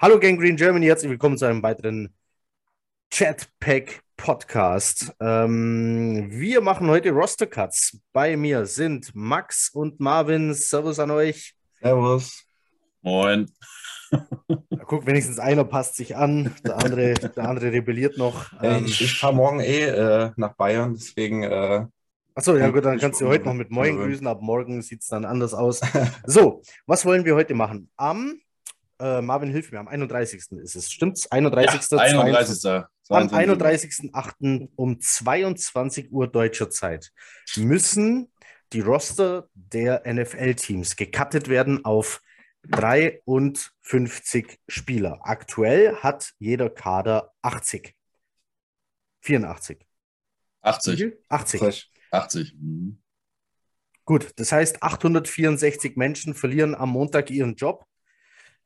[0.00, 2.14] Hallo Gang Green Germany, herzlich willkommen zu einem weiteren
[3.10, 5.12] Chatpack Podcast.
[5.18, 7.98] Ähm, wir machen heute Roster Cuts.
[8.12, 10.54] Bei mir sind Max und Marvin.
[10.54, 11.56] Servus an euch.
[11.80, 12.44] Servus.
[13.02, 13.50] Moin.
[14.70, 18.52] Na, guck, wenigstens einer passt sich an, der andere, der andere rebelliert noch.
[18.62, 21.42] Ähm, ich, ich fahre morgen eh äh, nach Bayern, deswegen.
[21.42, 21.86] Äh,
[22.36, 24.28] Achso, ja gut, dann kannst du heute noch mit Moin grüßen.
[24.28, 25.80] Ab morgen sieht es dann anders aus.
[26.24, 27.90] So, was wollen wir heute machen?
[27.96, 28.38] Am
[29.00, 30.52] äh, Marvin, hilf mir, am 31.
[30.52, 31.30] ist es, stimmt's?
[31.30, 31.90] 31.
[31.90, 32.64] Ja, 31.
[33.10, 34.68] Am 31.08.
[34.76, 37.12] um 22 Uhr deutscher Zeit
[37.56, 38.30] müssen
[38.72, 42.20] die Roster der NFL-Teams gecuttet werden auf
[42.68, 45.20] 53 Spieler.
[45.22, 47.94] Aktuell hat jeder Kader 80.
[49.20, 49.86] 84.
[50.62, 51.14] 80.
[51.28, 51.92] 80.
[52.10, 52.54] 80.
[52.60, 53.02] Mhm.
[54.04, 57.84] Gut, das heißt, 864 Menschen verlieren am Montag ihren Job.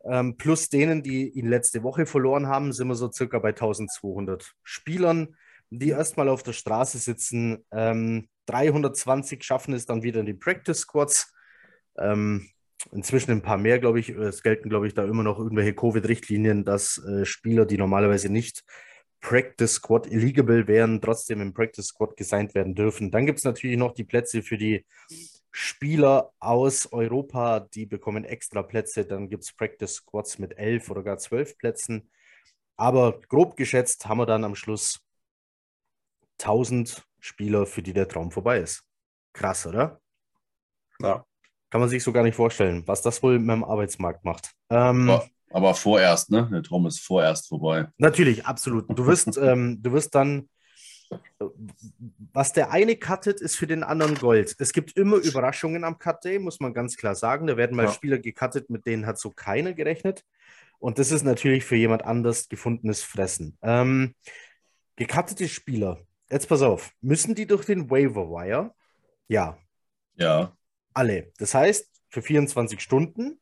[0.05, 4.55] Ähm, plus denen, die ihn letzte Woche verloren haben, sind wir so circa bei 1200
[4.62, 5.36] Spielern,
[5.70, 7.64] die erstmal auf der Straße sitzen.
[7.70, 11.33] Ähm, 320 schaffen es dann wieder in die Practice Squads.
[11.98, 12.48] Ähm,
[12.91, 14.09] inzwischen ein paar mehr, glaube ich.
[14.09, 18.64] Es gelten, glaube ich, da immer noch irgendwelche Covid-Richtlinien, dass äh, Spieler, die normalerweise nicht
[19.20, 23.12] Practice Squad eligible wären, trotzdem im Practice Squad gesigned werden dürfen.
[23.12, 24.84] Dann gibt es natürlich noch die Plätze für die
[25.53, 29.04] Spieler aus Europa, die bekommen extra Plätze.
[29.04, 32.10] Dann gibt es Practice Squads mit elf oder gar zwölf Plätzen.
[32.77, 35.00] Aber grob geschätzt haben wir dann am Schluss
[36.41, 38.82] 1000 Spieler, für die der Traum vorbei ist.
[39.34, 40.00] Krass, oder?
[41.00, 41.25] Ja.
[41.71, 44.53] Kann man sich so gar nicht vorstellen, was das wohl mit dem Arbeitsmarkt macht.
[44.71, 46.48] Ähm, aber, aber, vorerst, ne?
[46.50, 47.88] Der Traum ist vorerst vorbei.
[47.98, 48.87] Natürlich, absolut.
[48.88, 50.48] Du wirst, ähm, du wirst dann
[52.33, 54.55] was der eine cuttet, ist für den anderen Gold.
[54.59, 57.47] Es gibt immer Überraschungen am Cut Day, muss man ganz klar sagen.
[57.47, 57.93] Da werden mal ja.
[57.93, 60.25] Spieler gecuttet, mit denen hat so keiner gerechnet.
[60.78, 63.56] Und das ist natürlich für jemand anders gefundenes Fressen.
[63.62, 64.15] Ähm,
[64.97, 68.75] gecuttete Spieler, jetzt pass auf, müssen die durch den Waiver Wire?
[69.28, 69.59] Ja.
[70.17, 70.56] Ja.
[70.93, 71.33] Alle.
[71.39, 73.41] Das heißt, für 24 Stunden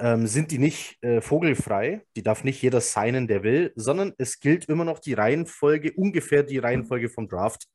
[0.00, 2.02] ähm, sind die nicht äh, vogelfrei.
[2.16, 6.42] Die darf nicht jeder signen, der will, sondern es gilt immer noch die Reihenfolge, ungefähr
[6.42, 7.68] die Reihenfolge vom Draft,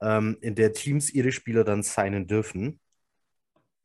[0.00, 2.80] ähm, in der Teams ihre Spieler dann signen dürfen.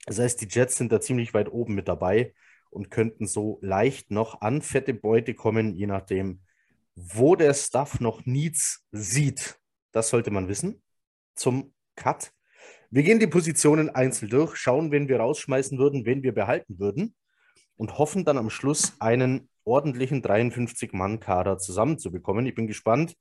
[0.06, 2.34] Das heißt, die Jets sind da ziemlich weit oben mit dabei
[2.70, 6.42] und könnten so leicht noch an fette Beute kommen, je nachdem,
[6.96, 9.58] wo der Staff noch Needs sieht.
[9.94, 10.84] Das sollte man wissen
[11.36, 12.34] zum Cut.
[12.90, 17.16] Wir gehen die Positionen einzeln durch, schauen, wen wir rausschmeißen würden, wen wir behalten würden
[17.78, 22.46] und hoffen dann am Schluss einen ordentlichen 53-Mann-Kader zusammenzubekommen.
[22.46, 23.16] Ich bin gespannt,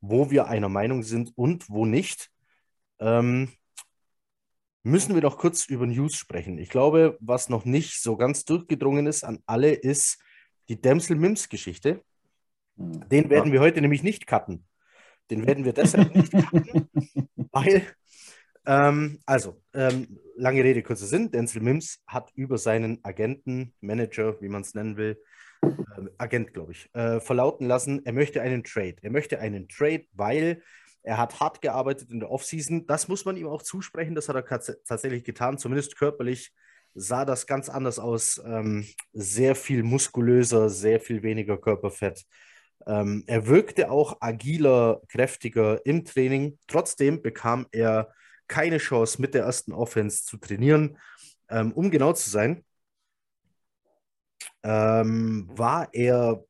[0.00, 2.30] wo wir einer Meinung sind und wo nicht.
[2.98, 3.52] Ähm,
[4.82, 6.58] müssen wir noch kurz über News sprechen.
[6.58, 10.18] Ich glaube, was noch nicht so ganz durchgedrungen ist an alle, ist
[10.68, 12.02] die Dämsel Mims Geschichte.
[12.76, 13.08] Hm.
[13.08, 13.52] Den werden ja.
[13.54, 14.66] wir heute nämlich nicht cutten.
[15.30, 16.88] Den werden wir deshalb nicht cutten,
[17.52, 17.86] weil
[18.66, 21.30] ähm, also, ähm, lange Rede, kurzer Sinn.
[21.30, 25.20] Denzel Mims hat über seinen Agenten, Manager, wie man es nennen will,
[25.62, 25.68] äh,
[26.18, 28.96] Agent, glaube ich, äh, verlauten lassen, er möchte einen Trade.
[29.02, 30.62] Er möchte einen Trade, weil
[31.02, 32.86] er hat hart gearbeitet in der Offseason.
[32.86, 34.14] Das muss man ihm auch zusprechen.
[34.14, 34.44] Das hat er
[34.84, 35.58] tatsächlich getan.
[35.58, 36.52] Zumindest körperlich
[36.94, 38.40] sah das ganz anders aus.
[38.44, 42.24] Ähm, sehr viel muskulöser, sehr viel weniger Körperfett.
[42.86, 46.58] Ähm, er wirkte auch agiler, kräftiger im Training.
[46.68, 48.12] Trotzdem bekam er
[48.52, 50.98] keine Chance, mit der ersten Offense zu trainieren.
[51.48, 52.64] Ähm, um genau zu sein,
[54.62, 56.44] ähm, war er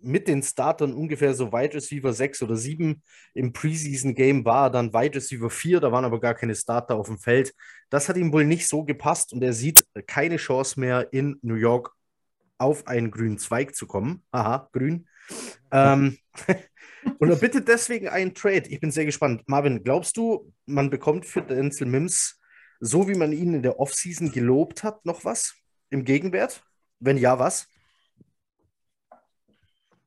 [0.00, 3.02] mit den Startern ungefähr so Wide Receiver 6 oder 7.
[3.32, 6.96] Im Preseason Game war er dann Wide Receiver 4, da waren aber gar keine Starter
[6.96, 7.54] auf dem Feld.
[7.88, 11.54] Das hat ihm wohl nicht so gepasst und er sieht keine Chance mehr in New
[11.54, 11.94] York
[12.58, 14.22] auf einen grünen Zweig zu kommen.
[14.32, 15.08] Aha, grün.
[15.70, 16.18] Ähm,
[17.18, 18.68] und bittet deswegen einen Trade.
[18.68, 19.42] Ich bin sehr gespannt.
[19.46, 22.40] Marvin, glaubst du, man bekommt für Denzel Mims,
[22.80, 25.54] so wie man ihn in der Offseason gelobt hat, noch was
[25.90, 26.62] im Gegenwert?
[27.00, 27.68] Wenn ja, was?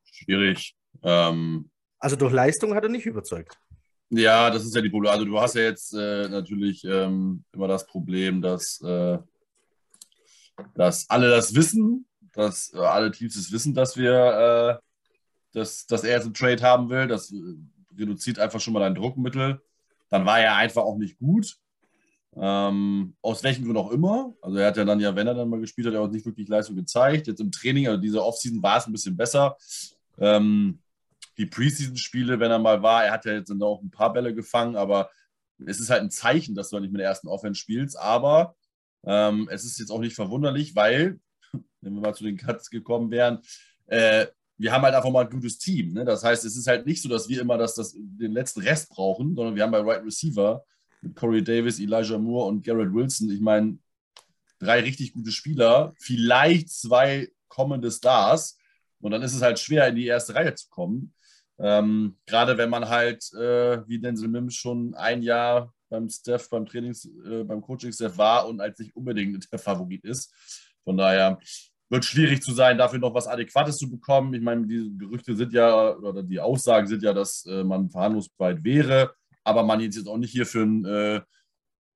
[0.04, 0.76] Schwierig.
[1.04, 3.58] Ähm, also durch Leistung hat er nicht überzeugt.
[4.10, 5.12] Ja, das ist ja die Problem.
[5.12, 9.18] Also du hast ja jetzt äh, natürlich ähm, immer das Problem, dass, äh,
[10.76, 14.91] dass alle das wissen, dass äh, alle Teams es wissen, dass wir äh,
[15.54, 17.08] dass, dass er jetzt einen Trade haben will.
[17.08, 17.38] Das äh,
[17.98, 19.62] reduziert einfach schon mal dein Druckmittel.
[20.10, 21.58] Dann war er einfach auch nicht gut.
[22.36, 24.34] Ähm, aus welchem Grund auch immer.
[24.42, 26.26] Also er hat ja dann ja, wenn er dann mal gespielt hat, er auch nicht
[26.26, 27.28] wirklich Leistung gezeigt.
[27.28, 29.58] Jetzt im Training, also diese Offseason war es ein bisschen besser.
[30.18, 30.80] Ähm,
[31.38, 34.34] die Preseason-Spiele, wenn er mal war, er hat ja jetzt dann auch ein paar Bälle
[34.34, 35.10] gefangen, aber
[35.66, 38.00] es ist halt ein Zeichen, dass du halt nicht mit der ersten Offense spielst.
[38.00, 38.56] Aber
[39.04, 41.20] ähm, es ist jetzt auch nicht verwunderlich, weil
[41.82, 43.40] wenn wir mal zu den Cuts gekommen wären.
[43.88, 44.28] Äh,
[44.62, 45.94] wir haben halt einfach mal ein gutes Team.
[45.94, 46.06] Ne?
[46.06, 48.90] Das heißt, es ist halt nicht so, dass wir immer das, das, den letzten Rest
[48.90, 50.64] brauchen, sondern wir haben bei Right Receiver
[51.02, 53.80] mit Corey Davis, Elijah Moore und Garrett Wilson, ich meine,
[54.60, 58.60] drei richtig gute Spieler, vielleicht zwei kommende Stars.
[59.00, 61.14] Und dann ist es halt schwer, in die erste Reihe zu kommen.
[61.58, 66.68] Ähm, Gerade wenn man halt, äh, wie Denzel Mims schon ein Jahr beim Steph, beim
[66.68, 70.32] Trainings, äh, beim Coaching-Staff war und als nicht unbedingt der Favorit ist.
[70.84, 71.40] Von daher
[71.92, 74.34] wird schwierig zu sein, dafür noch was Adäquates zu bekommen.
[74.34, 78.64] Ich meine, die Gerüchte sind ja, oder die Aussagen sind ja, dass äh, man verhandlungsbereit
[78.64, 81.22] wäre, aber man jetzt auch nicht hier für ein, äh,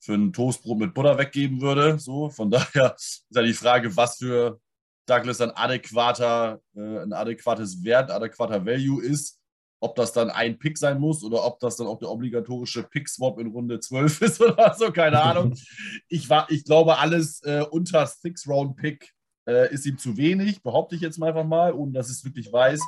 [0.01, 1.97] für ein Toastbrot mit Butter weggeben würde.
[1.97, 4.59] So, von daher ist ja die Frage, was für
[5.05, 9.39] Douglas ein adäquater, äh, ein adäquates Wert, adäquater Value ist.
[9.81, 13.39] Ob das dann ein Pick sein muss oder ob das dann auch der obligatorische Pick-Swap
[13.39, 15.55] in Runde 12 ist oder so, keine Ahnung.
[16.09, 19.14] Ich, war, ich glaube, alles äh, unter Six-Round-Pick
[19.47, 22.25] äh, ist ihm zu wenig, behaupte ich jetzt mal einfach mal, ohne dass ich es
[22.25, 22.81] wirklich weiß.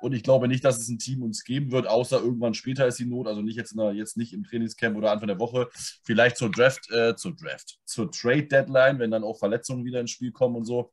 [0.00, 2.98] Und ich glaube nicht, dass es ein Team uns geben wird, außer irgendwann später ist
[2.98, 5.68] die Not, also nicht jetzt, der, jetzt nicht im Trainingscamp oder Anfang der Woche,
[6.04, 10.10] vielleicht zur Draft, äh, zur Draft, zur Trade Deadline, wenn dann auch Verletzungen wieder ins
[10.10, 10.92] Spiel kommen und so.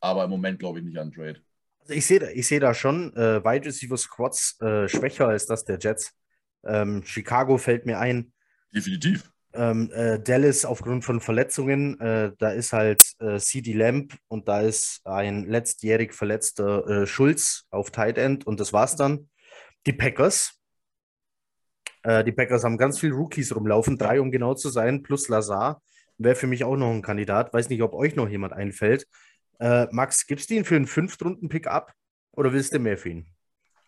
[0.00, 1.40] Aber im Moment glaube ich nicht an Trade.
[1.80, 5.64] Also ich sehe ich seh da schon äh, Wide Receiver Squads äh, schwächer als das
[5.64, 6.12] der Jets.
[6.64, 8.32] Ähm, Chicago fällt mir ein.
[8.72, 9.30] Definitiv.
[9.52, 14.60] Ähm, äh, Dallas aufgrund von Verletzungen, äh, da ist halt äh, CD Lamb und da
[14.60, 19.28] ist ein letztjährig verletzter äh, Schulz auf Tight End und das war's dann.
[19.86, 20.60] Die Packers.
[22.04, 25.82] Äh, die Packers haben ganz viele Rookies rumlaufen, drei um genau zu sein, plus Lazar.
[26.16, 27.52] Wäre für mich auch noch ein Kandidat.
[27.52, 29.06] Weiß nicht, ob euch noch jemand einfällt.
[29.58, 31.92] Äh, Max, gibst du ihn für einen Fünftrunden-Pick ab
[32.32, 33.26] oder willst du mehr für ihn?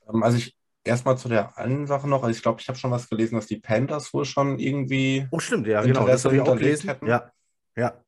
[0.09, 2.23] Ähm, also ich erstmal zu der einen Sache noch.
[2.23, 5.27] Also ich glaube, ich habe schon was gelesen, dass die Panthers wohl schon irgendwie.
[5.31, 6.07] Oh, stimmt, ja, genau.
[6.07, 6.89] Das habe ich auch gelesen.
[6.89, 7.07] Hätten.
[7.07, 7.31] Ja,
[7.77, 8.03] ja.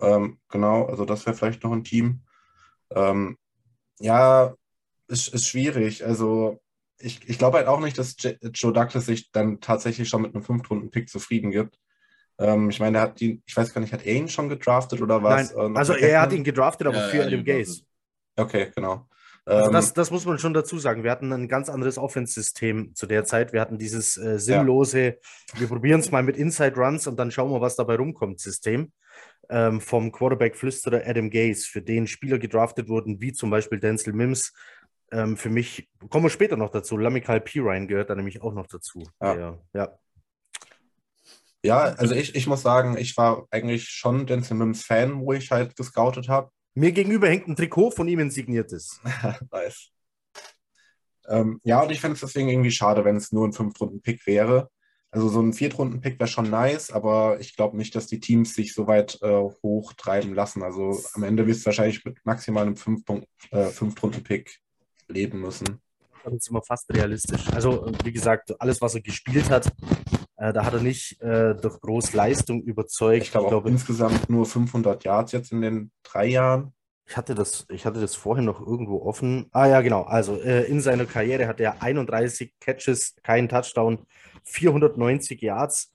[0.00, 2.22] Ähm, genau, also das wäre vielleicht noch ein Team.
[2.90, 3.36] Ähm,
[3.98, 4.54] ja,
[5.08, 6.04] ist, ist schwierig.
[6.04, 6.60] Also
[6.98, 8.16] ich, ich glaube halt auch nicht, dass
[8.54, 11.78] Joe Douglas sich dann tatsächlich schon mit einem Fünftrunden-Pick zufrieden gibt.
[12.38, 15.02] Ähm, ich meine, er hat ihn, ich weiß gar nicht, hat er ihn schon gedraftet
[15.02, 15.54] oder was?
[15.54, 17.82] Nein, äh, also er hat ihn gedraftet, aber ja, für Adam Gaze.
[18.36, 19.08] Okay, genau.
[19.48, 21.04] Also das, ähm, das, muss man schon dazu sagen.
[21.04, 23.52] Wir hatten ein ganz anderes Offense-System zu der Zeit.
[23.52, 25.12] Wir hatten dieses äh, sinnlose, ja.
[25.60, 28.92] wir probieren es mal mit Inside Runs und dann schauen wir, was dabei rumkommt, System.
[29.50, 34.52] Ähm, vom Quarterback-Flüsterer Adam Gaze, für den Spieler gedraftet wurden, wie zum Beispiel Denzel Mims.
[35.10, 38.66] Ähm, für mich, kommen wir später noch dazu, Lamikal Pirine gehört da nämlich auch noch
[38.66, 39.08] dazu.
[39.22, 39.34] Ja.
[39.34, 39.98] Der, ja.
[41.64, 45.50] Ja, also ich, ich muss sagen, ich war eigentlich schon Denzel Mims Fan, wo ich
[45.50, 46.50] halt gescoutet habe.
[46.78, 49.00] Mir gegenüber hängt ein Trikot von ihm insigniertes.
[49.50, 49.90] nice.
[51.26, 54.70] Ähm, ja, und ich finde es deswegen irgendwie schade, wenn es nur ein Fünf-Runden-Pick wäre.
[55.10, 58.74] Also so ein Viertrunden-Pick wäre schon nice, aber ich glaube nicht, dass die Teams sich
[58.74, 60.62] so weit äh, hochtreiben lassen.
[60.62, 62.76] Also am Ende wirst du wahrscheinlich mit maximal einem
[63.50, 64.60] äh, Fünf-Runden-Pick
[65.08, 65.80] leben müssen.
[66.22, 67.48] Das ist immer fast realistisch.
[67.48, 69.72] Also wie gesagt, alles, was er gespielt hat, äh,
[70.38, 73.24] da hat er nicht äh, durch große Leistung überzeugt.
[73.24, 76.72] Ich glaube, glaub, insgesamt nur 500 Yards jetzt in den drei Jahren.
[77.06, 79.46] Ich hatte das, ich hatte das vorhin noch irgendwo offen.
[79.50, 80.02] Ah ja, genau.
[80.02, 83.98] Also äh, in seiner Karriere hat er 31 Catches, keinen Touchdown,
[84.44, 85.92] 490 Yards,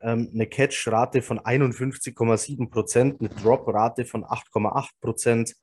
[0.00, 5.54] ähm, eine Catch-Rate von 51,7 Prozent, eine Drop-Rate von 8,8 Prozent.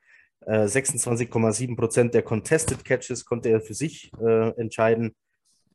[0.44, 5.16] 26,7 Prozent der Contested Catches konnte er für sich äh, entscheiden.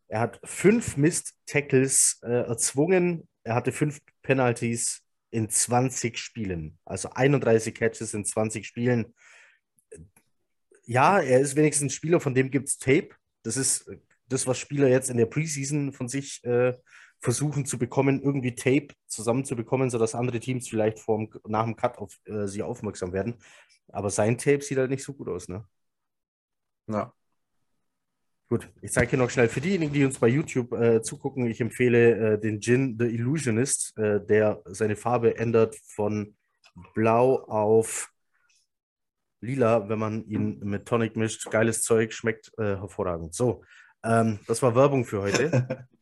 [0.09, 3.29] Er hat fünf Mist-Tackles äh, erzwungen.
[3.43, 6.79] Er hatte fünf Penalties in 20 Spielen.
[6.85, 9.15] Also 31 Catches in 20 Spielen.
[10.85, 13.11] Ja, er ist wenigstens ein Spieler, von dem gibt es Tape.
[13.43, 13.91] Das ist
[14.29, 16.75] das, was Spieler jetzt in der Preseason von sich äh,
[17.21, 22.19] versuchen zu bekommen, irgendwie Tape zusammenzubekommen, sodass andere Teams vielleicht vorm, nach dem Cut auf
[22.25, 23.37] äh, sie aufmerksam werden.
[23.89, 25.67] Aber sein Tape sieht halt nicht so gut aus, ne?
[26.89, 27.13] Ja.
[28.49, 31.49] Gut, ich zeige hier noch schnell für diejenigen, die uns bei YouTube äh, zugucken.
[31.49, 36.37] Ich empfehle äh, den Gin The Illusionist, äh, der seine Farbe ändert von
[36.95, 38.13] blau auf
[39.41, 41.51] lila, wenn man ihn mit Tonic mischt.
[41.51, 43.35] Geiles Zeug, schmeckt äh, hervorragend.
[43.35, 43.65] So,
[44.05, 45.89] ähm, das war Werbung für heute.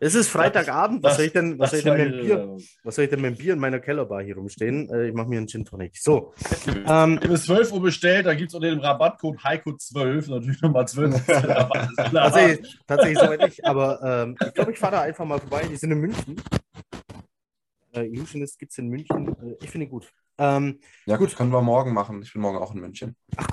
[0.00, 1.02] es ist Freitagabend.
[1.02, 3.36] Was, soll ich denn, was, soll ich denn mit Bier, was soll ich denn mit
[3.36, 4.88] dem Bier in meiner Kellerbar hier rumstehen?
[4.90, 5.96] Äh, ich mache mir einen Gin Tonic.
[5.96, 6.32] So.
[6.86, 11.28] Ähm, bis 12 Uhr bestellt, da gibt es unter dem Rabattcode Heiko12 natürlich nochmal 12
[11.28, 11.88] Rabatt.
[12.12, 15.66] tatsächlich, tatsächlich soweit nicht, aber ähm, ich glaube, ich fahre da einfach mal vorbei.
[15.68, 16.42] Die sind in München.
[17.92, 19.28] Äh, Illusionist gibt es in München.
[19.28, 20.12] Äh, ich finde ihn gut.
[20.38, 21.34] Ähm, ja, gut.
[21.34, 22.22] Können wir morgen machen.
[22.22, 23.16] Ich bin morgen auch in München.
[23.36, 23.48] Ach,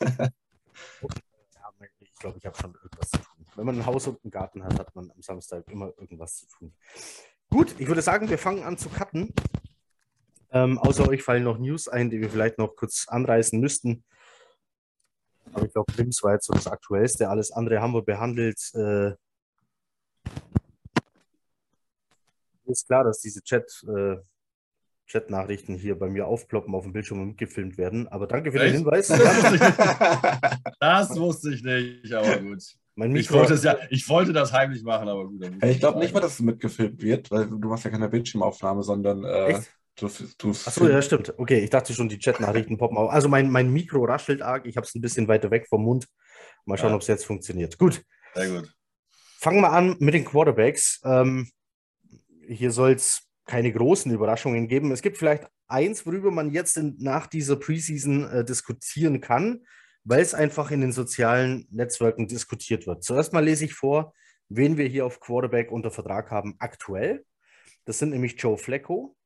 [1.98, 3.29] ich glaube, ich habe schon irgendwas zu tun.
[3.60, 6.46] Wenn man ein Haus und einen Garten hat, hat man am Samstag immer irgendwas zu
[6.46, 6.74] tun.
[7.50, 9.34] Gut, ich würde sagen, wir fangen an zu cutten.
[10.50, 14.02] Ähm, außer euch fallen noch News ein, die wir vielleicht noch kurz anreißen müssten.
[15.52, 17.28] Aber ich glaube, Pims war jetzt so das Aktuellste.
[17.28, 18.58] Alles andere haben wir behandelt.
[18.72, 19.12] Äh,
[22.64, 24.16] ist klar, dass diese Chat, äh,
[25.10, 28.06] Chat-Nachrichten hier bei mir aufploppen auf dem Bildschirm und mitgefilmt werden.
[28.08, 28.76] Aber danke für den Echt?
[28.76, 29.08] Hinweis.
[30.80, 32.62] Das wusste ich nicht, aber gut.
[32.94, 35.44] mein Ich Mikro, wollte, es ja, ich wollte das heimlich machen, aber gut.
[35.64, 39.24] Ich glaube nicht mal, dass es mitgefilmt wird, weil du hast ja keine Bildschirmaufnahme, sondern
[39.24, 39.72] äh, Echt?
[39.96, 41.34] du, du Achso, ja, stimmt.
[41.38, 43.10] Okay, ich dachte schon, die Chat-Nachrichten poppen auf.
[43.10, 44.64] Also mein, mein Mikro raschelt arg.
[44.66, 46.06] Ich habe es ein bisschen weiter weg vom Mund.
[46.66, 46.94] Mal schauen, Ja.
[46.96, 47.78] ob es jetzt funktioniert.
[47.78, 48.02] Gut,
[48.34, 48.72] Sehr gut.
[49.40, 51.00] fangen wir an mit den Quarterbacks.
[51.04, 51.50] Ähm,
[52.46, 54.92] hier soll es keine großen Überraschungen geben.
[54.92, 59.66] Es gibt vielleicht eins, worüber man jetzt in, nach dieser Preseason äh, diskutieren kann,
[60.04, 63.02] weil es einfach in den sozialen Netzwerken diskutiert wird.
[63.02, 64.14] Zuerst mal lese ich vor,
[64.48, 67.26] wen wir hier auf Quarterback unter Vertrag haben aktuell.
[67.86, 69.16] Das sind nämlich Joe Flacco,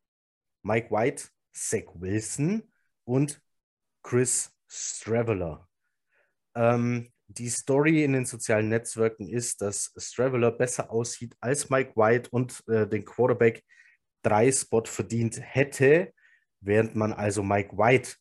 [0.62, 2.62] Mike White, Zach Wilson
[3.04, 3.42] und
[4.02, 5.68] Chris Straveller.
[6.54, 12.30] Ähm, die Story in den sozialen Netzwerken ist, dass Straveller besser aussieht als Mike White
[12.30, 13.62] und äh, den Quarterback
[14.24, 16.12] 3 Spot verdient hätte,
[16.60, 18.16] während man also Mike White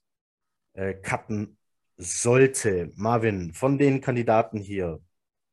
[0.74, 1.58] äh, cutten
[1.98, 2.92] sollte.
[2.96, 5.00] Marvin, von den Kandidaten hier,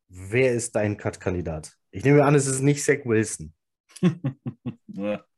[0.08, 1.76] wer ist dein Cut-Kandidat?
[1.90, 3.54] Ich nehme an, es ist nicht Zach Wilson.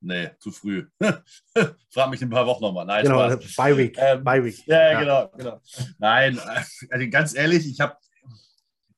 [0.00, 0.86] Nee, zu früh.
[1.90, 2.86] Frag mich in ein paar Wochen nochmal.
[2.86, 3.76] Nein, Genau, Spaß.
[3.76, 3.96] Week.
[3.98, 4.66] Ähm, Bye Week.
[4.66, 5.60] Ja, ja, genau, genau.
[5.98, 6.38] Nein,
[6.90, 7.96] also ganz ehrlich, ich habe.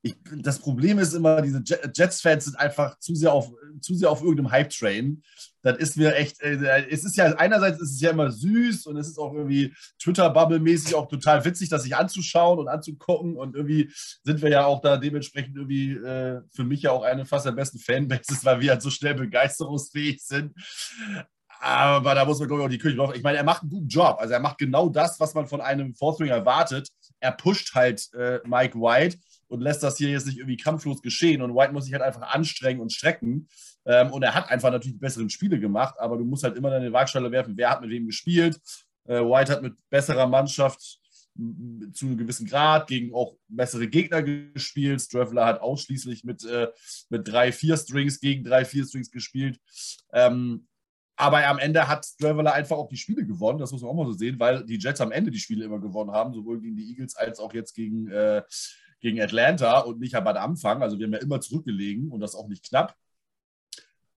[0.06, 4.10] Ich, das Problem ist immer, diese Jet- Jets-Fans sind einfach zu sehr auf, zu sehr
[4.10, 5.22] auf irgendeinem Hype-Train.
[5.62, 8.98] Das ist mir echt, äh, es ist ja, einerseits ist es ja immer süß und
[8.98, 13.90] es ist auch irgendwie Twitter-Bubble-mäßig auch total witzig, das sich anzuschauen und anzugucken und irgendwie
[14.22, 17.52] sind wir ja auch da dementsprechend irgendwie äh, für mich ja auch eine fast der
[17.52, 20.52] besten Fanbases, weil wir halt so schnell begeisterungsfähig sind.
[21.60, 23.14] Aber da muss man, glaube ich, auch die Kirche drauf.
[23.14, 24.18] Ich meine, er macht einen guten Job.
[24.20, 26.90] Also er macht genau das, was man von einem Fourth Ring erwartet.
[27.20, 29.16] Er pusht halt äh, Mike White
[29.54, 31.40] und lässt das hier jetzt nicht irgendwie kampflos geschehen.
[31.40, 33.48] Und White muss sich halt einfach anstrengen und strecken.
[33.86, 36.70] Ähm, und er hat einfach natürlich die besseren Spiele gemacht, aber du musst halt immer
[36.70, 38.60] deine Waagschale werfen, wer hat mit wem gespielt.
[39.06, 41.00] Äh, White hat mit besserer Mannschaft
[41.92, 45.00] zu einem gewissen Grad gegen auch bessere Gegner gespielt.
[45.00, 46.68] Straveler hat ausschließlich mit, äh,
[47.10, 49.58] mit drei, vier Strings gegen drei, vier Strings gespielt.
[50.12, 50.66] Ähm,
[51.16, 53.58] aber am Ende hat Straveler einfach auch die Spiele gewonnen.
[53.58, 55.80] Das muss man auch mal so sehen, weil die Jets am Ende die Spiele immer
[55.80, 58.42] gewonnen haben, sowohl gegen die Eagles als auch jetzt gegen, äh,
[59.04, 60.82] gegen Atlanta und nicht am Anfang.
[60.82, 62.96] Also wir haben ja immer zurückgelegen und das auch nicht knapp.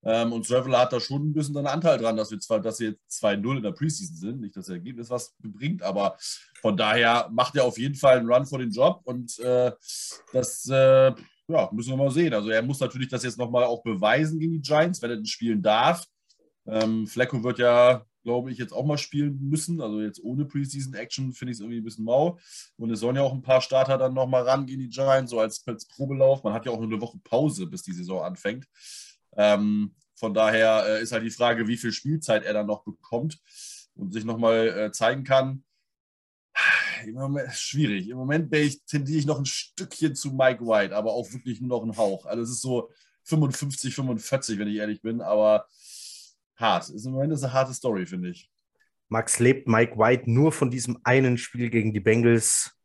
[0.02, 2.80] Ähm, und Traveler hat da schon ein bisschen einen Anteil dran, dass wir zwar, dass
[2.80, 4.40] wir jetzt 2-0 in der Preseason sind.
[4.40, 6.16] Nicht das Ergebnis, was bringt, aber
[6.62, 9.74] von daher macht er auf jeden Fall einen Run vor den Job und äh,
[10.32, 11.12] das äh,
[11.50, 12.34] ja, müssen wir mal sehen.
[12.34, 15.26] Also er muss natürlich das jetzt nochmal auch beweisen gegen die Giants, wenn er denn
[15.26, 16.06] spielen darf.
[16.66, 19.82] Ähm, Flecko wird ja, glaube ich, jetzt auch mal spielen müssen.
[19.82, 22.38] Also jetzt ohne Preseason Action finde ich es irgendwie ein bisschen mau.
[22.78, 25.40] Und es sollen ja auch ein paar Starter dann nochmal ran gegen die Giants, so
[25.40, 26.44] als, als Probelauf.
[26.44, 28.68] Man hat ja auch nur eine Woche Pause, bis die Saison anfängt.
[29.36, 33.40] Ähm, von daher äh, ist halt die Frage, wie viel Spielzeit er dann noch bekommt
[33.96, 35.64] und sich nochmal äh, zeigen kann.
[37.06, 38.10] Im Moment, schwierig.
[38.10, 41.70] Im Moment ich, tendiere ich noch ein Stückchen zu Mike White, aber auch wirklich nur
[41.70, 42.26] noch ein Hauch.
[42.26, 42.90] Also es ist so
[43.24, 45.68] 55, 45, wenn ich ehrlich bin, aber
[46.58, 46.90] hart.
[46.90, 48.50] Ist Im Moment ist eine harte Story, finde ich.
[49.10, 52.76] Max lebt Mike White nur von diesem einen Spiel gegen die Bengals.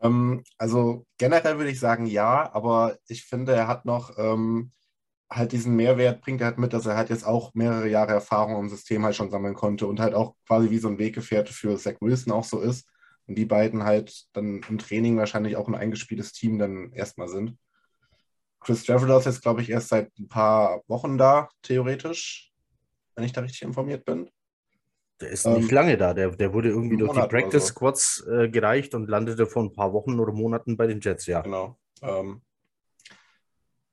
[0.00, 4.70] Ähm, also generell würde ich sagen ja, aber ich finde, er hat noch ähm,
[5.30, 8.60] halt diesen Mehrwert, bringt er halt mit, dass er halt jetzt auch mehrere Jahre Erfahrung
[8.60, 11.76] im System halt schon sammeln konnte und halt auch quasi wie so ein Weggefährte für
[11.76, 12.88] Zach Wilson auch so ist.
[13.26, 17.56] Und die beiden halt dann im Training wahrscheinlich auch ein eingespieltes Team dann erstmal sind.
[18.64, 22.52] Chris Traveler ist jetzt, glaube ich, erst seit ein paar Wochen da, theoretisch,
[23.14, 24.30] wenn ich da richtig informiert bin.
[25.20, 26.14] Der ist Ähm, nicht lange da.
[26.14, 27.72] Der, der wurde irgendwie durch die Monat oder Practice so.
[27.74, 31.42] Squads äh, gereicht und landete vor ein paar Wochen oder Monaten bei den Jets, ja.
[31.42, 31.78] Genau.
[32.02, 32.42] Ähm,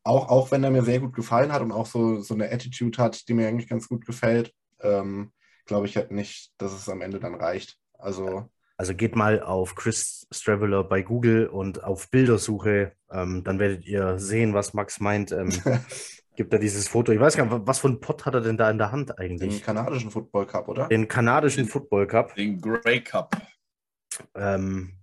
[0.03, 2.97] auch, auch wenn er mir sehr gut gefallen hat und auch so, so eine Attitude
[2.97, 5.31] hat, die mir eigentlich ganz gut gefällt, ähm,
[5.65, 7.77] glaube ich halt nicht, dass es am Ende dann reicht.
[7.99, 8.49] Also,
[8.81, 12.93] Also geht mal auf Chris Straveller bei Google und auf Bildersuche.
[13.11, 15.31] Ähm, dann werdet ihr sehen, was Max meint.
[15.31, 15.49] Ähm,
[16.35, 17.11] gibt da dieses Foto.
[17.11, 19.09] Ich weiß gar nicht, was für ein Pott hat er denn da in der Hand
[19.09, 19.63] den eigentlich?
[19.63, 20.87] kanadischen Football Cup, oder?
[20.87, 22.33] Den kanadischen Football Cup.
[22.33, 23.39] Den Grey Cup.
[24.33, 24.93] Ähm,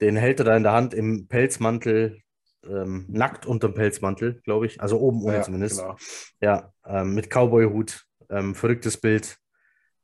[0.00, 2.22] den hält er da in der Hand im Pelzmantel,
[2.66, 4.80] ähm, nackt unterm Pelzmantel, glaube ich.
[4.80, 5.78] Also oben ohne Ja, zumindest.
[5.78, 5.96] genau.
[6.40, 8.06] Ja, ähm, mit Cowboy-Hut.
[8.30, 9.36] Ähm, verrücktes Bild.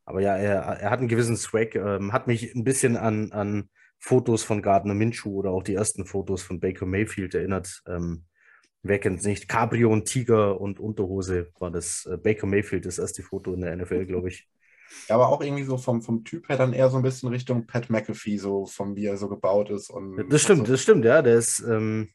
[0.05, 1.75] Aber ja, er, er hat einen gewissen Swag.
[1.75, 6.07] Ähm, hat mich ein bisschen an, an Fotos von Gardner Minshew oder auch die ersten
[6.07, 7.83] Fotos von Baker Mayfield erinnert.
[7.87, 8.25] Ähm,
[8.83, 9.47] Wer nicht?
[9.47, 13.77] Cabrio und Tiger und Unterhose war das äh, Baker Mayfield, das erste Foto in der
[13.77, 14.49] NFL, glaube ich.
[15.09, 17.67] Ja, aber auch irgendwie so vom, vom Typ her dann eher so ein bisschen Richtung
[17.67, 19.91] Pat McAfee, so von wie er so gebaut ist.
[19.91, 20.73] Und Das stimmt, so.
[20.73, 21.21] das stimmt, ja.
[21.21, 22.09] Der ist ähm,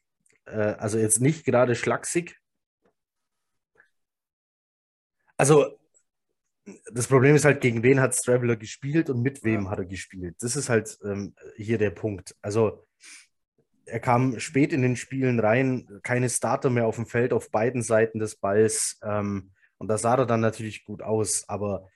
[0.46, 2.36] äh, also jetzt nicht gerade schlaksig.
[5.36, 5.78] Also,
[6.92, 10.36] das Problem ist halt, gegen wen hat Straveler gespielt und mit wem hat er gespielt?
[10.40, 12.34] Das ist halt ähm, hier der Punkt.
[12.42, 12.86] Also,
[13.84, 17.82] er kam spät in den Spielen rein, keine Starter mehr auf dem Feld auf beiden
[17.82, 18.98] Seiten des Balls.
[19.02, 21.48] Ähm, und da sah er dann natürlich gut aus.
[21.48, 21.88] Aber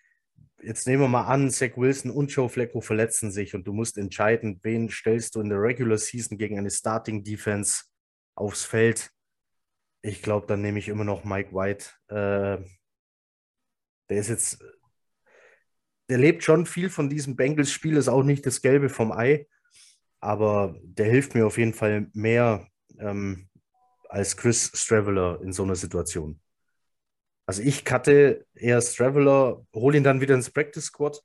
[0.62, 3.98] jetzt nehmen wir mal an, Zach Wilson und Joe Flacco verletzen sich und du musst
[3.98, 7.84] entscheiden, wen stellst du in der Regular Season gegen eine Starting Defense
[8.36, 9.10] aufs Feld.
[10.02, 11.86] Ich glaube, dann nehme ich immer noch Mike White.
[12.08, 12.64] Äh,
[14.10, 14.62] der ist jetzt,
[16.10, 19.48] der lebt schon viel von diesem Bengals-Spiel, ist auch nicht das Gelbe vom Ei,
[20.20, 23.48] aber der hilft mir auf jeden Fall mehr ähm,
[24.08, 26.40] als Chris Straveller in so einer Situation.
[27.46, 31.22] Also ich cutte eher Straveller, hole ihn dann wieder ins Practice Squad,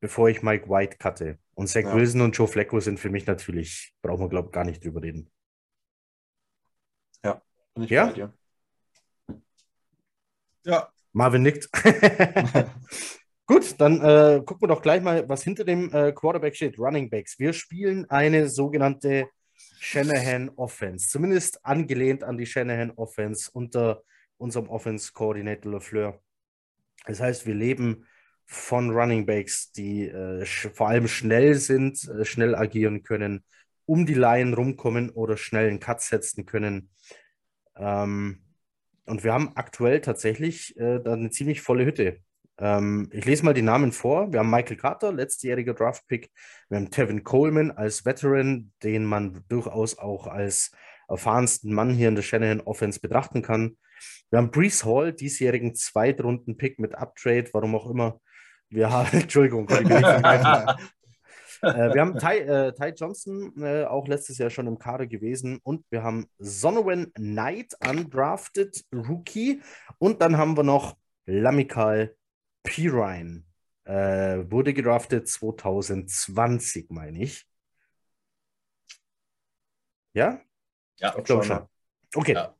[0.00, 1.38] bevor ich Mike White cutte.
[1.54, 1.94] Und Zach Ja.
[1.94, 5.02] Wilson und Joe Flacco sind für mich natürlich, brauchen wir, glaube ich, gar nicht drüber
[5.02, 5.30] reden.
[7.76, 8.06] Bin ich Ja?
[8.06, 8.32] bei dir.
[10.64, 11.70] Ja, Marvin nickt.
[13.46, 16.78] Gut, dann äh, gucken wir doch gleich mal, was hinter dem äh, Quarterback steht.
[16.78, 17.38] Running Backs.
[17.38, 19.26] Wir spielen eine sogenannte
[19.80, 24.02] Shanahan Offense, zumindest angelehnt an die Shanahan Offense unter
[24.36, 26.20] unserem Offense Coordinator LeFleur.
[27.06, 28.04] Das heißt, wir leben
[28.44, 33.42] von Running Backs, die äh, vor allem schnell sind, äh, schnell agieren können,
[33.86, 36.90] um die Line rumkommen oder schnell einen Cut setzen können.
[37.74, 38.45] Ähm,
[39.06, 42.18] und wir haben aktuell tatsächlich äh, da eine ziemlich volle Hütte.
[42.58, 44.32] Ähm, ich lese mal die Namen vor.
[44.32, 46.30] Wir haben Michael Carter, letztjähriger Draftpick.
[46.68, 50.72] Wir haben Tevin Coleman als Veteran, den man durchaus auch als
[51.08, 53.76] erfahrensten Mann hier in der Shanahan Offense betrachten kann.
[54.30, 58.20] Wir haben Brees Hall, diesjährigen Zweitrunden-Pick mit Uptrade, warum auch immer.
[58.68, 59.68] Wir haben, Entschuldigung,
[61.62, 65.58] äh, wir haben Ty, äh, Ty Johnson, äh, auch letztes Jahr schon im Kader gewesen.
[65.62, 69.62] Und wir haben Sonowen Knight, undrafted Rookie.
[69.98, 72.14] Und dann haben wir noch Lamikal
[72.62, 73.44] Pirine.
[73.84, 77.46] Äh, wurde gedraftet 2020, meine ich.
[80.12, 80.40] Ja?
[80.98, 81.68] ja, Ich glaube schon, schon.
[82.14, 82.34] Okay.
[82.34, 82.54] Ja.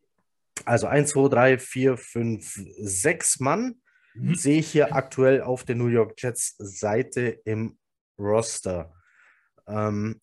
[0.65, 3.81] Also 1, 2, 3, 4, 5, 6 Mann
[4.17, 4.35] Mhm.
[4.35, 7.79] sehe ich hier aktuell auf der New York Jets Seite im
[8.19, 8.93] Roster.
[9.67, 10.21] Ähm,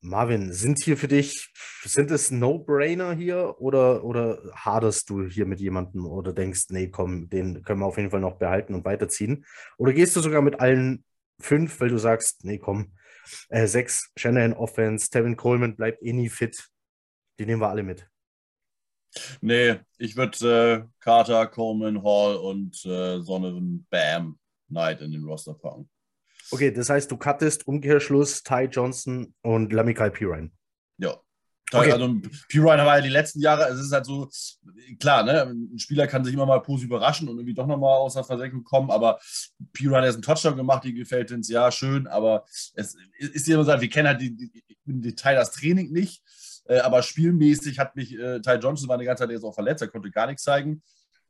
[0.00, 5.60] Marvin, sind hier für dich, sind es No-Brainer hier oder, oder haderst du hier mit
[5.60, 9.44] jemandem oder denkst, nee, komm, den können wir auf jeden Fall noch behalten und weiterziehen?
[9.76, 11.04] Oder gehst du sogar mit allen
[11.40, 12.92] fünf, weil du sagst, nee, komm,
[13.48, 16.68] äh, sechs, Shanahan Offense, Tevin Coleman bleibt eh nie fit,
[17.40, 18.08] die nehmen wir alle mit.
[19.40, 25.54] Nee, ich würde äh, Carter, Coleman, Hall und äh, Sonovan Bam Knight in den Roster
[25.54, 25.88] packen.
[26.50, 30.50] Okay, das heißt, du cuttest Umkehrschluss Ty Johnson und Lamikal Pirine.
[30.98, 31.20] Ja.
[31.70, 31.92] Okay.
[31.92, 32.14] Also
[32.48, 34.30] Pirine war ja die letzten Jahre, es ist halt so,
[34.98, 38.14] klar, ne, ein Spieler kann sich immer mal positiv überraschen und irgendwie doch nochmal aus
[38.14, 39.18] der Versenkung kommen, aber
[39.74, 43.56] Pirine hat jetzt einen Touchdown gemacht, die gefällt uns, ja, schön, aber es ist ja
[43.56, 46.22] immer so, wir kennen halt die, die, im Detail das Training nicht,
[46.68, 49.82] äh, aber spielmäßig hat mich, äh, Ty Johnson war die ganze Zeit jetzt auch verletzt,
[49.82, 50.82] er konnte gar nichts zeigen,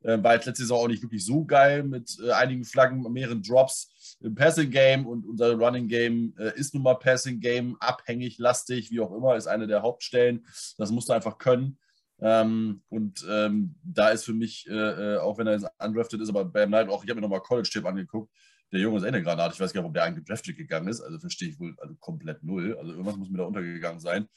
[0.03, 3.43] äh, war jetzt letzte Saison auch nicht wirklich so geil mit äh, einigen Flaggen, mehreren
[3.43, 8.37] Drops im Passing Game und unser Running Game äh, ist nun mal Passing Game abhängig,
[8.37, 10.45] lastig, wie auch immer, ist eine der Hauptstellen.
[10.77, 11.77] Das musst du einfach können.
[12.21, 16.29] Ähm, und ähm, da ist für mich, äh, äh, auch wenn er jetzt undrafted ist,
[16.29, 18.31] aber Bam Knight auch, ich habe mir nochmal College-Tipp angeguckt.
[18.71, 19.55] Der Junge ist eine Granate.
[19.55, 21.01] Ich weiß gar nicht, ob der eigentlich drafted gegangen ist.
[21.01, 22.77] Also verstehe ich wohl also komplett null.
[22.77, 24.27] Also irgendwas muss mir da untergegangen sein.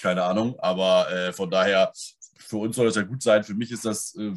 [0.00, 0.54] Keine Ahnung.
[0.60, 1.92] Aber äh, von daher,
[2.38, 3.42] für uns soll das ja gut sein.
[3.42, 4.32] Für mich ist das äh,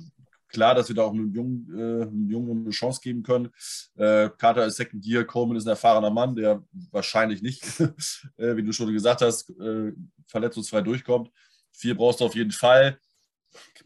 [0.54, 3.50] klar, dass wir da auch einem Jungen, äh, Jungen eine Chance geben können.
[3.96, 7.64] Äh, Carter ist Second Year, Coleman ist ein erfahrener Mann, der wahrscheinlich nicht,
[8.38, 9.92] äh, wie du schon gesagt hast, äh,
[10.28, 11.30] verletzungsfrei durchkommt.
[11.72, 13.00] Vier brauchst du auf jeden Fall.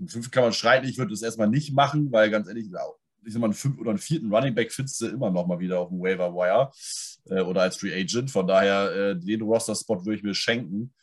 [0.08, 0.88] Fünf kann man streiten.
[0.88, 3.92] Ich würde das erstmal nicht machen, weil ganz ehrlich, ich sag mal, einen fünften oder
[3.92, 6.72] einen vierten Running Back findest du immer noch mal wieder auf dem Waiver Wire
[7.30, 8.30] äh, oder als Free Agent.
[8.30, 10.94] Von daher, äh, den Roster-Spot würde ich mir schenken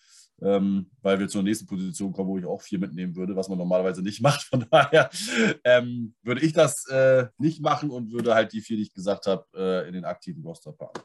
[0.45, 3.59] ähm, weil wir zur nächsten Position kommen, wo ich auch vier mitnehmen würde, was man
[3.59, 4.43] normalerweise nicht macht.
[4.43, 5.11] Von daher
[5.65, 9.27] ähm, würde ich das äh, nicht machen und würde halt die vier, die ich gesagt
[9.27, 11.03] habe, äh, in den aktiven Roster packen.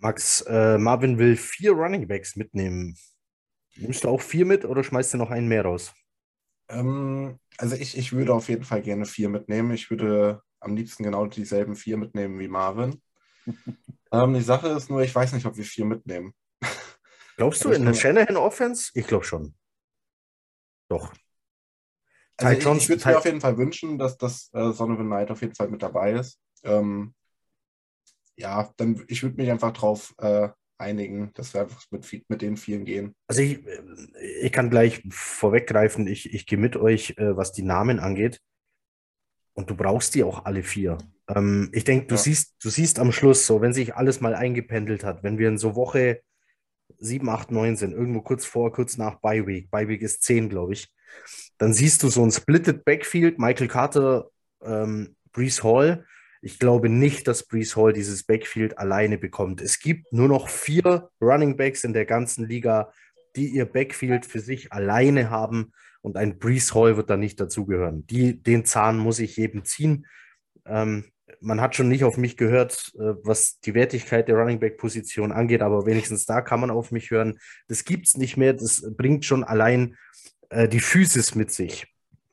[0.00, 2.96] Max, äh, Marvin will vier Running Backs mitnehmen.
[3.76, 5.92] Nimmst du auch vier mit oder schmeißt du noch einen mehr raus?
[6.68, 9.72] Ähm, also ich, ich würde auf jeden Fall gerne vier mitnehmen.
[9.72, 13.00] Ich würde am liebsten genau dieselben vier mitnehmen wie Marvin.
[14.12, 16.34] ähm, die Sache ist nur, ich weiß nicht, ob wir vier mitnehmen.
[17.38, 18.90] Glaubst du Das in der Shanahan Offense?
[18.94, 19.54] Ich glaube schon.
[20.90, 21.14] Doch.
[22.36, 24.98] Also ich, Johnson- ich würde mir auf jeden Fall wünschen, dass das äh, Son of
[24.98, 26.40] a Night auf jeden Fall mit dabei ist.
[26.64, 27.14] Ähm,
[28.36, 30.48] ja, dann ich würde mich einfach drauf äh,
[30.78, 33.14] einigen, dass wir einfach mit, mit den vielen gehen.
[33.28, 33.60] Also ich,
[34.40, 38.40] ich kann gleich vorweggreifen, ich, ich gehe mit euch, äh, was die Namen angeht.
[39.54, 40.98] Und du brauchst die auch alle vier.
[41.28, 42.20] Ähm, ich denke, du Ja.
[42.20, 45.58] siehst, du siehst am Schluss, so wenn sich alles mal eingependelt hat, wenn wir in
[45.58, 46.20] so Woche
[46.98, 50.48] 7, 8, 9 sind, irgendwo kurz vor, kurz nach Bye Week, Bye Week ist 10,
[50.48, 50.88] glaube ich,
[51.58, 54.30] dann siehst du so ein splitted Backfield, Michael Carter,
[54.62, 56.06] ähm, Brees Hall.
[56.40, 59.60] Ich glaube nicht, dass Brees Hall dieses Backfield alleine bekommt.
[59.60, 62.92] Es gibt nur noch vier Running Backs in der ganzen Liga,
[63.34, 68.06] die ihr Backfield für sich alleine haben und ein Brees Hall wird da nicht dazugehören.
[68.06, 70.06] Den Zahn muss ich jedem ziehen.
[70.64, 71.04] Ähm,
[71.40, 75.32] man hat schon nicht auf mich gehört, äh, was die Wertigkeit der Running Back Position
[75.32, 77.38] angeht, aber wenigstens da kann man auf mich hören.
[77.68, 78.54] Das gibt es nicht mehr.
[78.54, 79.96] Das bringt schon allein
[80.50, 81.86] äh, die Physis mit sich.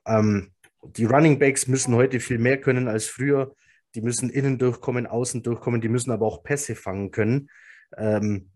[0.05, 0.51] Ähm,
[0.83, 3.55] die Running Backs müssen heute viel mehr können als früher.
[3.95, 7.49] Die müssen innen durchkommen, außen durchkommen, die müssen aber auch Pässe fangen können.
[7.97, 8.51] Ähm,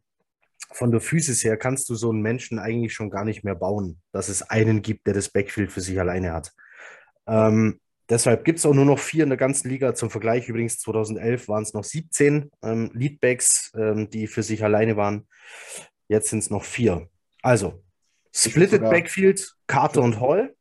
[0.72, 4.02] von der Physis her kannst du so einen Menschen eigentlich schon gar nicht mehr bauen,
[4.12, 6.54] dass es einen gibt, der das Backfield für sich alleine hat.
[7.26, 9.96] Ähm, deshalb gibt es auch nur noch vier in der ganzen Liga.
[9.96, 14.98] Zum Vergleich übrigens 2011 waren es noch 17 ähm, Leadbacks, ähm, die für sich alleine
[14.98, 15.28] waren.
[16.08, 17.08] Jetzt sind es noch vier.
[17.42, 17.84] Also,
[18.34, 20.56] Splitted sogar- Backfield, Carter und Hall.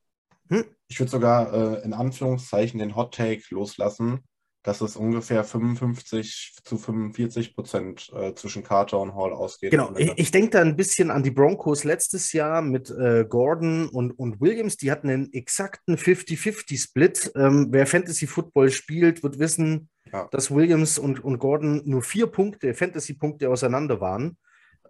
[0.90, 4.24] Ich würde sogar äh, in Anführungszeichen den Hot Take loslassen,
[4.68, 9.70] dass es ungefähr 55 zu 45 Prozent äh, zwischen Carter und Hall ausgeht.
[9.70, 13.88] Genau, ich, ich denke da ein bisschen an die Broncos letztes Jahr mit äh, Gordon
[13.88, 14.76] und, und Williams.
[14.76, 17.32] Die hatten einen exakten 50-50-Split.
[17.34, 20.28] Ähm, wer Fantasy Football spielt, wird wissen, Ja.
[20.32, 24.36] dass Williams und, und Gordon nur vier Punkte, Fantasy-Punkte auseinander waren.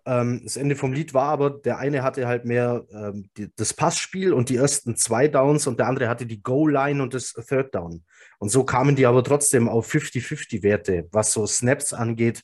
[0.07, 3.75] Ähm, das Ende vom Lied war aber, der eine hatte halt mehr ähm, die, das
[3.75, 7.77] Passspiel und die ersten zwei Downs und der andere hatte die Goal-Line und das Third
[7.77, 8.03] Down.
[8.39, 12.43] Und so kamen die aber trotzdem auf 50-50-Werte, was so Snaps angeht.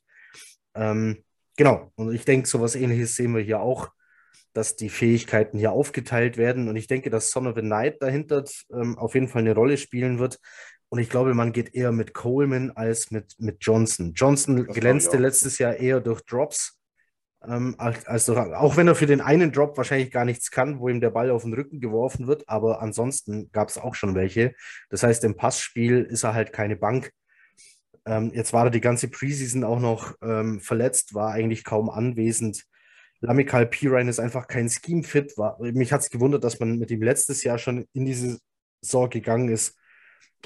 [0.74, 1.22] Ähm,
[1.56, 3.90] genau, und ich denke, so was ähnliches sehen wir hier auch,
[4.52, 6.68] dass die Fähigkeiten hier aufgeteilt werden.
[6.68, 9.76] Und ich denke, dass Son of a Night dahinter ähm, auf jeden Fall eine Rolle
[9.76, 10.38] spielen wird.
[10.88, 14.12] Und ich glaube, man geht eher mit Coleman als mit, mit Johnson.
[14.14, 16.78] Johnson glänzte letztes Jahr eher durch Drops.
[17.46, 20.78] Ähm, als, als durch, auch wenn er für den einen Drop wahrscheinlich gar nichts kann,
[20.78, 24.14] wo ihm der Ball auf den Rücken geworfen wird, aber ansonsten gab es auch schon
[24.14, 24.54] welche.
[24.88, 27.10] Das heißt, im Passspiel ist er halt keine Bank.
[28.06, 32.64] Ähm, jetzt war er die ganze Preseason auch noch ähm, verletzt, war eigentlich kaum anwesend.
[33.20, 35.34] Lamikal Pirine ist einfach kein Scheme-Fit.
[35.60, 38.38] Mich hat es gewundert, dass man mit ihm letztes Jahr schon in diese
[38.82, 39.78] Saison gegangen ist.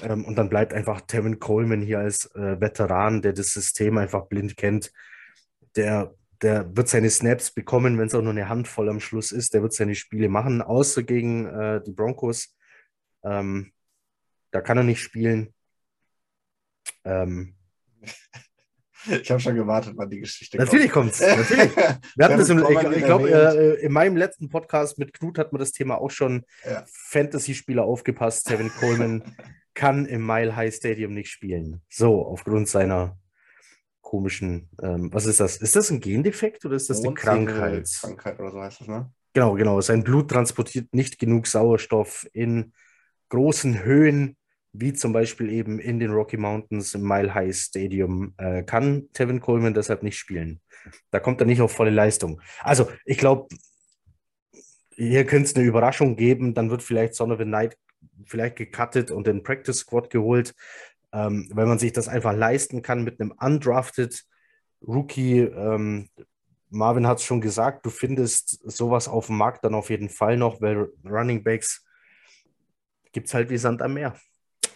[0.01, 4.27] Ähm, und dann bleibt einfach Tevin Coleman hier als äh, Veteran, der das System einfach
[4.27, 4.91] blind kennt.
[5.75, 9.53] Der, der wird seine Snaps bekommen, wenn es auch nur eine Handvoll am Schluss ist.
[9.53, 12.55] Der wird seine Spiele machen, außer gegen äh, die Broncos.
[13.23, 13.73] Ähm,
[14.51, 15.53] da kann er nicht spielen.
[17.03, 17.55] Ähm,
[19.21, 21.21] Ich habe schon gewartet, wann die Geschichte natürlich kommt es.
[21.21, 21.73] Natürlich.
[22.17, 25.53] Wir hatten das im, ich, ich glaube, äh, in meinem letzten Podcast mit Knut hat
[25.53, 26.83] man das Thema auch schon Ja.
[26.85, 28.45] Fantasy-Spieler aufgepasst.
[28.47, 29.23] Kevin Coleman
[29.73, 31.81] kann im Mile High Stadium nicht spielen.
[31.87, 33.17] So, aufgrund seiner
[34.09, 35.57] komischen, ähm, was ist das?
[35.57, 37.87] Ist das ein Gendefekt oder ist das eine Krankheit?
[38.01, 39.11] Krankheit oder so heißt das, ne?
[39.33, 39.79] Genau, genau.
[39.81, 42.73] Sein Blut transportiert nicht genug Sauerstoff in
[43.29, 44.35] großen Höhen,
[44.73, 49.41] wie zum Beispiel eben in den Rocky Mountains im Mile High Stadium, äh, kann Tevin
[49.41, 50.59] Coleman deshalb nicht spielen.
[51.11, 52.41] Da kommt er nicht auf volle Leistung.
[52.61, 53.47] Also, ich glaube,
[54.95, 56.55] hier könnte es eine Überraschung geben.
[56.55, 57.77] Dann wird vielleicht Son of a Night
[58.25, 60.55] vielleicht gecuttet und in Practice Squad geholt,
[61.11, 64.23] ähm, weil man sich das einfach leisten kann mit einem undrafted
[64.81, 65.39] Rookie.
[65.39, 66.09] Ähm,
[66.69, 70.37] Marvin hat es schon gesagt, du findest sowas auf dem Markt dann auf jeden Fall
[70.37, 71.85] noch, weil Running Backs
[73.11, 74.15] gibt es halt wie Sand am Meer.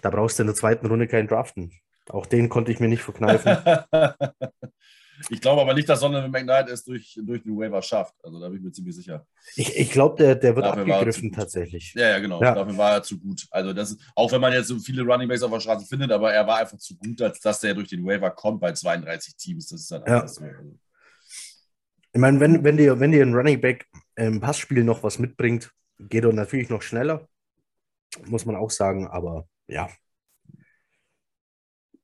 [0.02, 1.72] Da brauchst du in der zweiten Runde keinen Draften.
[2.10, 3.58] Auch den konnte ich mir nicht verkneifen.
[5.30, 8.16] ich glaube aber nicht, dass Sonne McKnight es durch, durch den Waiver schafft.
[8.24, 9.26] Also da bin ich mir ziemlich sicher.
[9.56, 11.94] Ich, ich glaube, der, der wird Dafür abgegriffen tatsächlich.
[11.96, 12.42] Ja, ja, genau.
[12.42, 12.56] Ja.
[12.56, 13.46] Dafür war er zu gut.
[13.52, 16.34] Also das, auch wenn man jetzt so viele Running Backs auf der Straße findet, aber
[16.34, 19.68] er war einfach zu gut, als dass der durch den Waiver kommt bei 32 Teams.
[19.68, 20.16] Das ist dann Ja.
[20.22, 20.44] einfach so.
[22.16, 25.72] Ich meine, wenn, wenn, dir, wenn dir ein Running Back im Passspiel noch was mitbringt,
[26.00, 27.28] geht er natürlich noch schneller.
[28.26, 29.90] Muss man auch sagen, aber ja.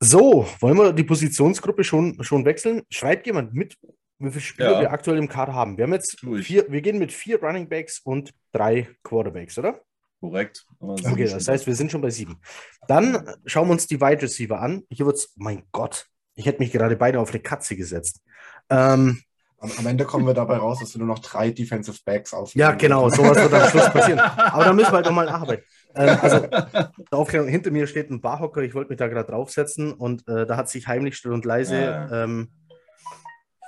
[0.02, 2.82] So, wollen wir die Positionsgruppe schon, schon wechseln?
[2.90, 3.76] Schreibt jemand mit,
[4.18, 4.80] wie viele Spieler Ja.
[4.80, 5.76] wir aktuell im Kader haben?
[5.76, 9.80] Wir haben jetzt vier, wir gehen mit vier Running Backs und drei Quarterbacks, oder?
[10.20, 10.66] korrekt.
[10.80, 12.40] Okay, das heißt, wir sind schon bei sieben.
[12.88, 14.82] Dann schauen wir uns die Wide Receiver an.
[14.90, 18.20] Hier wird's, mein Gott, ich hätte mich gerade beide auf eine Katze gesetzt.
[18.68, 19.22] Ähm,
[19.58, 22.54] Am, am Ende kommen wir dabei raus, dass du nur noch drei Defensive Backs auf.
[22.54, 24.18] Ja, genau, sowas wird am Schluss passieren.
[24.36, 25.64] Aber da müssen wir halt nochmal nacharbeiten.
[25.94, 29.92] Ähm, also, der Aufklärung, hinter mir steht ein Barhocker, ich wollte mich da gerade draufsetzen
[29.92, 32.24] und äh, da hat sich heimlich still und leise Ja.
[32.24, 32.52] ähm,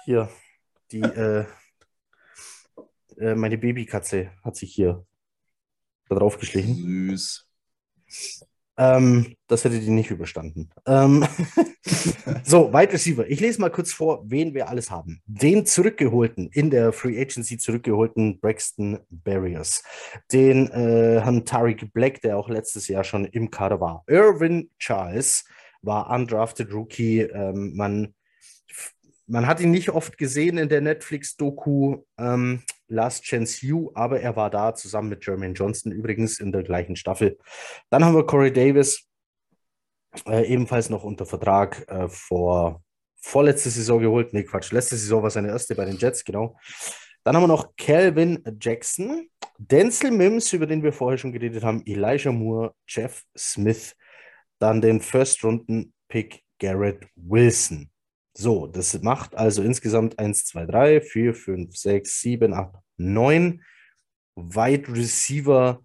[0.04, 0.28] hier
[0.90, 1.44] die äh,
[3.18, 5.06] äh, meine Babykatze hat sich hier
[6.08, 6.74] da drauf geschlichen.
[6.74, 7.48] Süß.
[8.82, 10.70] Ähm, das hätte die nicht überstanden.
[10.86, 11.24] Ähm,
[12.44, 13.26] so, Wide Receiver.
[13.28, 15.20] Ich lese mal kurz vor, wen wir alles haben.
[15.26, 19.82] Den zurückgeholten, in der Free Agency zurückgeholten Braxton Barriers.
[20.32, 24.04] Den äh, Herrn Tariq Black, der auch letztes Jahr schon im Kader war.
[24.06, 25.44] Irvin Charles
[25.82, 27.20] war undrafted Rookie.
[27.20, 28.14] Ähm, man,
[29.26, 32.62] man hat ihn nicht oft gesehen in der Netflix-Doku ähm,
[32.92, 36.96] Last Chance You, aber er war da zusammen mit Jermaine Johnson, übrigens in der gleichen
[36.96, 37.38] Staffel.
[37.90, 39.08] Dann haben wir Corey Davis,
[40.26, 42.82] äh, ebenfalls noch unter Vertrag äh, vor
[43.16, 44.32] vorletzte Saison geholt.
[44.32, 46.56] Nee, Quatsch, letzte Saison war seine erste bei den Jets, genau.
[47.24, 51.82] Dann haben wir noch Calvin Jackson, Denzel Mims, über den wir vorher schon geredet haben,
[51.86, 53.94] Elijah Moore, Jeff Smith,
[54.58, 57.91] dann den First-Runden-Pick Garrett Wilson.
[58.34, 63.62] So, das macht also insgesamt 1, 2, 3, 4, 5, 6, 7, 8, 9
[64.36, 65.82] Wide Receiver.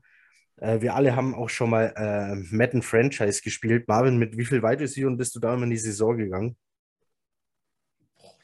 [0.57, 3.88] Äh, wir alle haben auch schon mal äh, Madden Franchise gespielt.
[3.88, 6.55] Marvin, mit wie viel Wide Receiver bist du da immer in die Saison gegangen?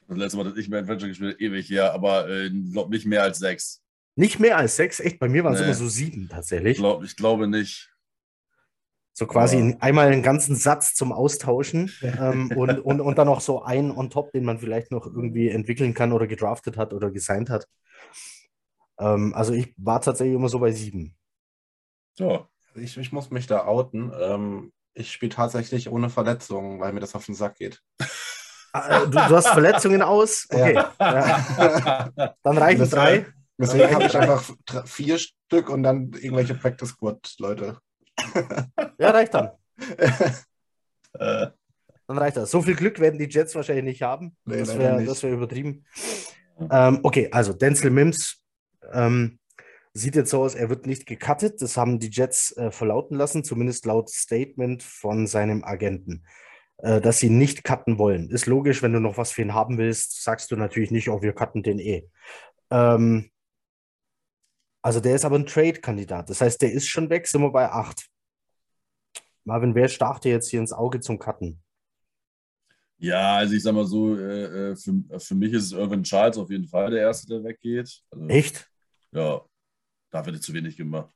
[0.10, 3.06] Das letzte Mal, dass ich mein Adventure gespielt habe, ewig her, aber äh, glaube nicht
[3.06, 3.82] mehr als sechs.
[4.16, 5.18] Nicht mehr als sechs, echt?
[5.18, 5.66] Bei mir waren es Nee.
[5.66, 6.78] immer so sieben Ich, tatsächlich.
[6.78, 7.93] glaub, ich glaube nicht.
[9.16, 9.62] So quasi Ja.
[9.62, 13.92] in- einmal einen ganzen Satz zum Austauschen ähm, und, und, und dann noch so einen
[13.92, 17.68] on top, den man vielleicht noch irgendwie entwickeln kann oder gedraftet hat oder gesigned hat.
[19.00, 21.16] Ähm, also ich war tatsächlich immer so bei sieben.
[22.18, 22.48] So.
[22.76, 24.12] Ich, ich muss mich da outen.
[24.20, 27.82] Ähm, ich spiele tatsächlich ohne Verletzungen, weil mir das auf den Sack geht.
[28.74, 30.48] Ah, äh, du, du hast Verletzungen aus?
[30.50, 30.74] Okay.
[30.74, 30.94] Ja.
[31.00, 32.36] Ja.
[32.42, 33.28] Dann reichen Das- drei.
[33.60, 34.44] Deswegen habe ich einfach
[34.86, 37.78] vier Stück und dann irgendwelche Practice Squad Leute.
[38.98, 39.52] Ja, reicht dann.
[42.08, 42.52] Dann reicht das.
[42.52, 44.36] So viel Glück werden die Jets wahrscheinlich nicht haben.
[44.46, 45.86] Nee, das wäre wär übertrieben.
[46.70, 48.44] Ähm, okay, also Denzel Mims
[48.92, 49.40] ähm,
[49.94, 51.62] sieht jetzt so aus, er wird nicht gecuttet.
[51.62, 56.26] Das haben die Jets äh, verlauten lassen, zumindest laut Statement von seinem Agenten,
[56.78, 58.30] äh, dass sie nicht cutten wollen.
[58.30, 61.22] Ist logisch, wenn du noch was für ihn haben willst, sagst du natürlich nicht, oh,
[61.22, 62.08] wir cutten den eh.
[62.70, 63.30] Ähm,
[64.84, 66.30] also der ist aber ein Trade-Kandidat.
[66.30, 68.08] Das heißt, der ist schon weg, sind wir bei 8.
[69.46, 71.64] Marvin, wer stach dir jetzt hier ins Auge zum Cutten?
[73.04, 76.38] ja, also ich sag mal so, äh, äh, für, für mich ist es Irvin Charles
[76.38, 78.02] auf jeden Fall der Erste, der weggeht.
[78.10, 78.66] Also, Echt?
[79.12, 79.42] Ja,
[80.10, 81.14] da wird zu wenig gemacht.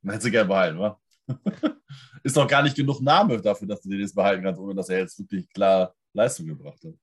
[0.00, 0.98] Man hätte sie gerne behalten, wa?
[2.22, 4.88] ist doch gar nicht genug Name dafür, dass du den jetzt behalten kannst, ohne dass
[4.88, 6.94] er jetzt wirklich klar Leistung gebracht hat.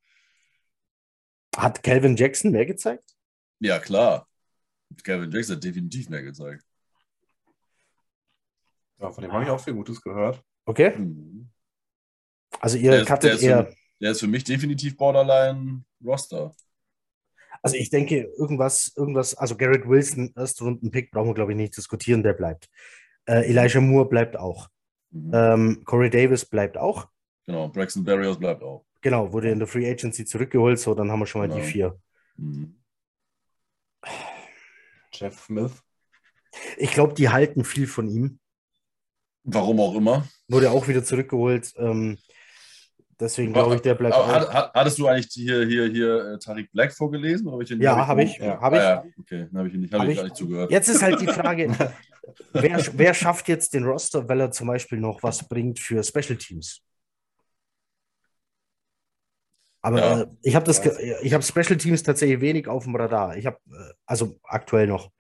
[1.56, 3.16] Hat Calvin Jackson mehr gezeigt?
[3.60, 4.28] Ja, klar.
[5.04, 6.64] Kevin Jackson hat definitiv mehr gezeigt.
[9.00, 10.44] Ja, von dem habe ich auch viel Gutes gehört.
[10.66, 10.98] Okay.
[10.98, 11.50] Mhm.
[12.60, 13.66] Also ihr Der ist- der ist eher.
[13.68, 16.54] für- Der ist für mich definitiv Borderline Roster.
[17.62, 22.24] Also ich denke, irgendwas, irgendwas, also Garrett Wilson, Erstrunden-Pick, brauchen wir, glaube ich, nicht diskutieren,
[22.24, 22.70] der bleibt.
[23.26, 24.70] Äh, Elijah Moore bleibt auch.
[25.12, 25.32] Mhm.
[25.34, 27.10] Ähm, Corey Davis bleibt auch.
[27.46, 28.86] Genau, Braxton Barrios bleibt auch.
[29.02, 31.66] Genau, wurde in der Free Agency zurückgeholt, so dann haben wir schon mal die Genau.
[31.66, 32.00] vier.
[32.38, 32.76] Mhm.
[35.20, 35.72] Jeff Smith.
[36.78, 38.40] Ich glaube, die halten viel von ihm.
[39.44, 40.28] Warum auch immer.
[40.48, 41.74] Wurde auch wieder zurückgeholt.
[41.78, 42.18] Ähm,
[43.20, 46.72] deswegen glaube ich, der bleibt hat, hat, hattest du eigentlich hier, hier, hier äh, Tariq
[46.72, 47.48] Black vorgelesen?
[47.48, 48.38] Oder ich Ja, habe ich.
[48.38, 48.60] Ja.
[48.60, 48.80] Hab ich.
[48.80, 50.18] Ah, ja, okay, dann habe ich, ihn nicht- hab Hab ich ich.
[50.18, 50.72] gar nicht zugehört.
[50.72, 51.70] Jetzt ist halt die Frage,
[52.54, 56.38] wer, wer schafft jetzt den Roster, weil er zum Beispiel noch was bringt für Special
[56.38, 56.82] Teams?
[59.82, 60.22] Aber Ja.
[60.22, 63.38] äh, ich habe das, ge- ich habe Special Teams tatsächlich wenig auf dem Radar.
[63.38, 65.12] Ich habe, äh, also aktuell noch,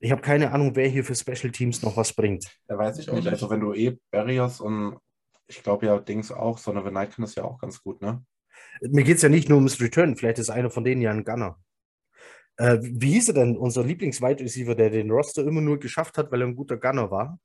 [0.00, 2.46] ich habe keine Ahnung, wer hier für Special Teams noch was bringt.
[2.66, 3.24] Da weiß ich Auch nicht.
[3.24, 3.32] nicht.
[3.32, 4.98] Also wenn du eh Barrios und
[5.46, 8.24] ich glaube ja Dings auch, sondern wenn Knight kann das ja auch ganz gut, ne?
[8.80, 11.24] Mir geht es ja nicht nur ums Return, vielleicht ist einer von denen ja ein
[11.24, 11.58] Gunner.
[12.56, 16.32] Äh, wie hieß er denn, unser Lieblings-Wide Receiver, der den Roster immer nur geschafft hat,
[16.32, 17.38] weil er ein guter Gunner war?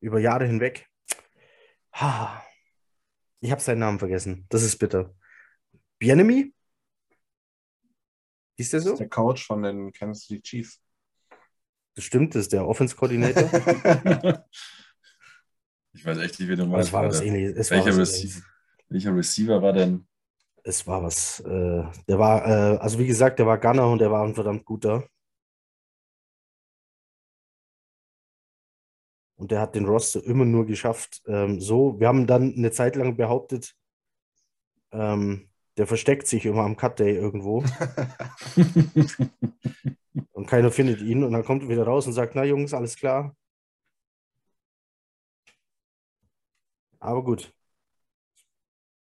[0.00, 0.86] Über Jahre hinweg.
[1.94, 2.42] Ha.
[3.40, 4.46] Ich habe seinen Namen vergessen.
[4.50, 5.14] Das ist bitter.
[6.04, 6.52] Bienemy?
[8.58, 8.92] Hieß der Das so?
[8.92, 10.78] ist der Coach von den Kansas City Chiefs.
[11.94, 13.44] Das stimmt, das ist der Offense-Coordinator.
[15.94, 16.88] ich weiß echt nicht, wen du meinst.
[16.88, 17.56] es war was ähnliches.
[17.56, 18.44] Es war Welcher, was, Receiver,
[18.90, 20.06] welcher Receiver war denn?
[20.62, 21.40] es war was.
[21.40, 24.66] Äh, der war, äh, also wie gesagt, der war Gunner und der war ein verdammt
[24.66, 25.08] guter.
[29.36, 31.22] Und der hat den Roster immer nur geschafft.
[31.26, 33.74] Ähm, so, wir haben dann eine Zeit lang behauptet,
[34.92, 37.58] ähm, Der versteckt sich immer am Cut Day irgendwo
[40.32, 42.96] und keiner findet ihn und dann kommt er wieder raus und sagt, na Jungs, alles
[42.96, 43.34] klar.
[47.00, 47.52] Aber gut.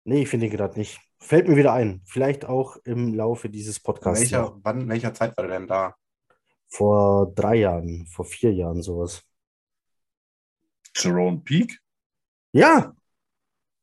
[0.05, 1.01] Nee, ich finde ihn gerade nicht.
[1.19, 2.03] Fällt mir wieder ein.
[2.07, 4.21] Vielleicht auch im Laufe dieses Podcasts.
[4.23, 5.95] welcher, wann, welcher Zeit war der denn da?
[6.69, 9.23] Vor drei Jahren, vor vier Jahren sowas.
[10.97, 11.79] Jerome Peak?
[12.53, 12.95] Ja,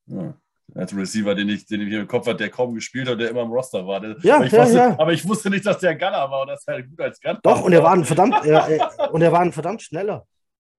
[0.08, 0.40] Ja.
[0.76, 3.44] Als Receiver, den ich, den ich im Kopf hatte, der kaum gespielt hat, der immer
[3.44, 4.00] im Roster war.
[4.02, 5.00] Der, Ja, aber, ich ja, wusste, ja.
[5.00, 7.40] aber ich wusste nicht, dass der Gunner war und das ist halt gut als Gunner.
[7.42, 8.68] doch, und er war ein verdammt, er,
[9.00, 10.28] er, und er war ein verdammt schneller.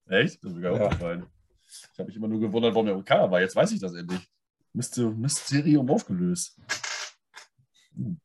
[0.09, 0.43] Echt?
[0.45, 1.27] Das ist mir gar aufgefallen.
[1.67, 3.41] Ich habe mich immer nur gewundert, warum der Gunner war.
[3.41, 4.21] Jetzt weiß ich das endlich.
[4.75, 6.59] Myster- Mysterium aufgelöst.
[7.97, 8.21] Hm.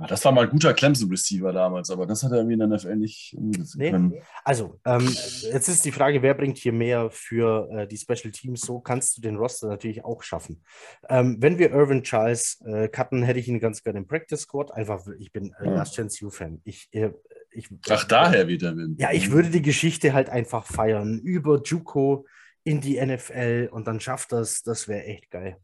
[0.00, 2.68] Ah, das war mal ein guter Clemson-Receiver damals, aber das hat er irgendwie in der
[2.68, 3.76] NFL nicht umgesetzt.
[3.76, 3.90] Nee.
[3.90, 4.14] können.
[4.44, 8.60] Also, ähm, jetzt ist die Frage, wer bringt hier mehr für äh, die Special Teams?
[8.60, 10.62] So kannst du den Roster natürlich auch schaffen.
[11.08, 14.70] Ähm, wenn wir Irvin Charles äh, cutten, hätte ich ihn ganz gerne im Practice Squad.
[14.70, 15.74] Einfach, ich bin äh, Ja.
[15.74, 16.60] Last Chance U-Fan.
[16.62, 17.10] Ich, äh,
[17.50, 19.00] ich, Ach, daher wird er Wind.
[19.00, 21.18] Ja, ich würde die Geschichte halt einfach feiern.
[21.18, 22.24] Über Juco
[22.62, 25.56] in die NFL und dann schafft das, das wäre echt geil.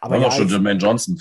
[0.00, 1.18] Aber ja, auch schon Jermaine Johnson.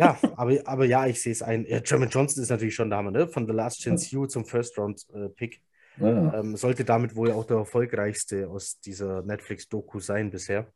[0.00, 1.66] Ja, aber, aber ja, ich sehe es ein.
[1.66, 3.28] Ja, Jermaine Johnson ist natürlich schon Hammer, ne?
[3.28, 5.60] Von The Last Chance U zum First Round äh, Pick.
[5.98, 6.40] Ja.
[6.40, 10.72] Ähm, sollte damit wohl auch der erfolgreichste aus dieser Netflix-Doku sein bisher.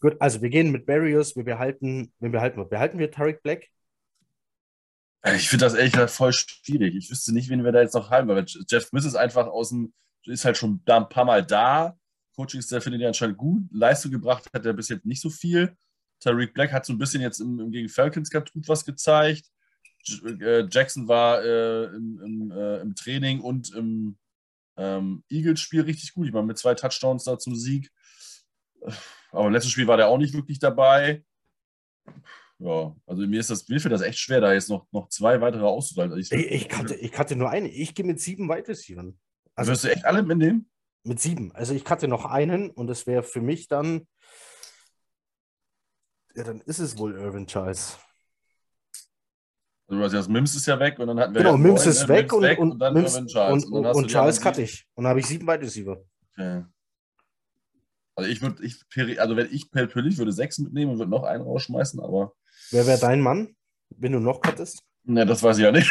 [0.00, 2.64] Gut, also wir gehen mit Barrios, wir behalten, wen behalten wir?
[2.64, 3.68] Behalten wir Tariq Black?
[5.36, 6.94] Ich finde das ehrlich gesagt voll schwierig.
[6.96, 9.70] Ich wüsste nicht, wen wir da jetzt noch haben, weil Jeff Smith ist einfach aus
[9.70, 9.92] dem,
[10.24, 11.96] ist halt schon da ein paar Mal da.
[12.36, 13.62] Coaching ist der findet er anscheinend gut.
[13.70, 15.76] Leistung gebracht hat er bis jetzt nicht so viel.
[16.24, 19.50] Tariq Black hat so ein bisschen jetzt im, im gegen Falcons tut was gezeigt.
[20.04, 24.16] J äh, Jackson war äh, im, im, äh, im Training und im
[24.76, 26.26] ähm, Eagles-Spiel richtig gut.
[26.26, 27.90] Ich meine, mit zwei Touchdowns da zum Sieg.
[29.30, 31.24] Aber im letzten Spiel war der auch nicht wirklich dabei.
[32.58, 35.40] Ja, also mir ist das, mir fällt das echt schwer, da jetzt noch, noch zwei
[35.40, 36.12] weitere auszuwählen.
[36.12, 37.66] Also ich, Ich, ich, kannte, ich kannte nur einen.
[37.66, 38.70] Ich gehe mit sieben Wide.
[39.54, 40.70] Also Wirst du echt alle mitnehmen?
[41.04, 41.52] mit sieben.
[41.52, 44.06] Also ich kannte noch einen und es wäre für mich dann.
[46.34, 47.96] Ja, dann ist es wohl Irvin Charles.
[49.86, 51.86] Also du ja das Mims ist ja weg und dann hatten wir Genau, ja Mims
[51.86, 52.08] ist ne?
[52.08, 53.64] weg und, und, und dann Mims, Irvin Charles.
[53.66, 54.86] und, und, die Charles cutte ich.
[54.94, 56.02] Und dann habe ich sieben Wide Receiver.
[56.32, 56.64] Okay.
[58.16, 61.42] Also ich würde, ich, also wenn ich persönlich würde sechs mitnehmen und würde noch einen
[61.42, 62.32] rausschmeißen, aber
[62.70, 63.56] Wer wäre dein Mann,
[63.90, 64.82] wenn du noch cuttest?
[65.02, 65.90] ne, das weiß ich ja nicht.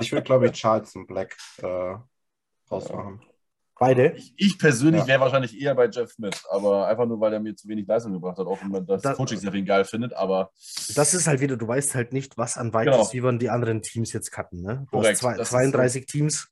[0.00, 1.94] Ich würde, glaube ich, Charles und Black äh,
[2.70, 3.22] rausmachen.
[3.78, 4.12] Beide?
[4.16, 5.06] Ich, ich persönlich Ja.
[5.06, 8.12] wäre wahrscheinlich eher bei Jeff Smith, aber einfach nur, weil er mir zu wenig Leistung
[8.12, 10.50] gebracht hat, auch wenn man das, Das- Coaching sehr viel geil findet, aber
[10.94, 13.02] Das ist halt wieder, du weißt halt nicht, was an Wide Genau.
[13.02, 14.62] Receivern die anderen Teams jetzt cutten.
[14.62, 14.86] Ne?
[14.90, 16.48] Du Korrekt, zwei, das ist 32 Teams.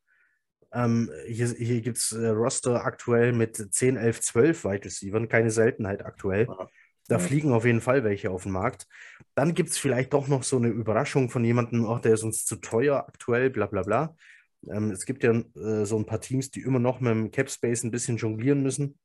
[0.73, 5.29] Ähm, hier hier gibt es äh, Roster aktuell mit 10, 11, 12 Wide Receivern.
[5.29, 6.47] Keine Seltenheit aktuell.
[6.49, 6.69] Ja.
[7.09, 8.87] Da fliegen auf jeden Fall welche auf den Markt.
[9.35, 12.45] Dann gibt es vielleicht doch noch so eine Überraschung von jemandem, auch der ist uns
[12.45, 14.17] zu teuer aktuell, bla bla bla.
[14.68, 17.50] Ähm, es gibt ja äh, so ein paar Teams, die immer noch mit dem Cap
[17.50, 18.98] Space ein bisschen jonglieren müssen.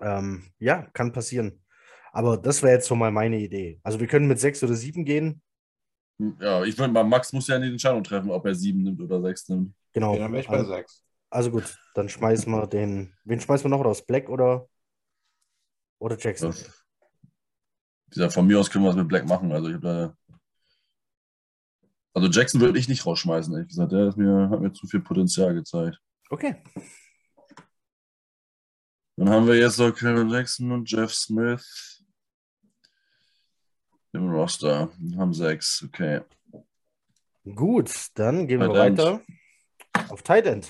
[0.00, 1.62] Ähm, ja, kann passieren.
[2.12, 3.80] Aber das wäre jetzt so mal meine Idee.
[3.82, 5.42] Also wir können mit sechs oder sieben gehen.
[6.40, 9.22] ja, ich würde mal, Max muss ja die Entscheidung treffen, ob er sieben nimmt oder
[9.22, 9.74] sechs nimmt.
[9.92, 10.10] Genau.
[10.10, 11.04] Okay, dann wäre ich bei also, sechs.
[11.30, 13.14] also gut, dann schmeißen wir den.
[13.24, 14.04] Wen schmeißen wir noch raus?
[14.04, 14.68] Black oder,
[15.98, 16.52] oder Jackson?
[16.52, 16.64] Ja.
[18.12, 19.52] Dieser, von mir aus können wir was mit Black machen.
[19.52, 20.16] Also ich habe da.
[22.12, 23.92] Also Jackson würde ich nicht rausschmeißen, ehrlich gesagt.
[23.92, 25.98] Der mir, hat mir zu viel Potenzial gezeigt.
[26.28, 26.56] Okay.
[29.16, 32.04] Dann haben wir jetzt noch Kevin Jackson und Jeff Smith
[34.12, 34.90] im Roster.
[34.98, 36.22] Wir haben sechs, okay.
[37.54, 38.98] Gut, dann gehen wir Tight End.
[38.98, 39.20] weiter
[40.08, 40.68] auf Tight End.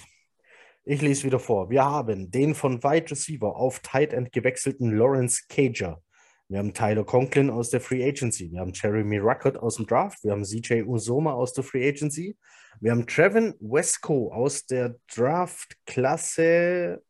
[0.84, 1.70] Ich lese wieder vor.
[1.70, 6.02] Wir haben den von Wide Receiver auf Tight End gewechselten Lawrence Cager.
[6.50, 8.50] Wir haben Tyler Conklin aus der Free Agency.
[8.50, 10.24] Wir haben Jeremy Ruckert aus dem Draft.
[10.24, 12.36] Wir haben CJ Usoma aus der Free Agency.
[12.80, 17.00] Wir haben Trevin Wesco aus der Draft-Klasse.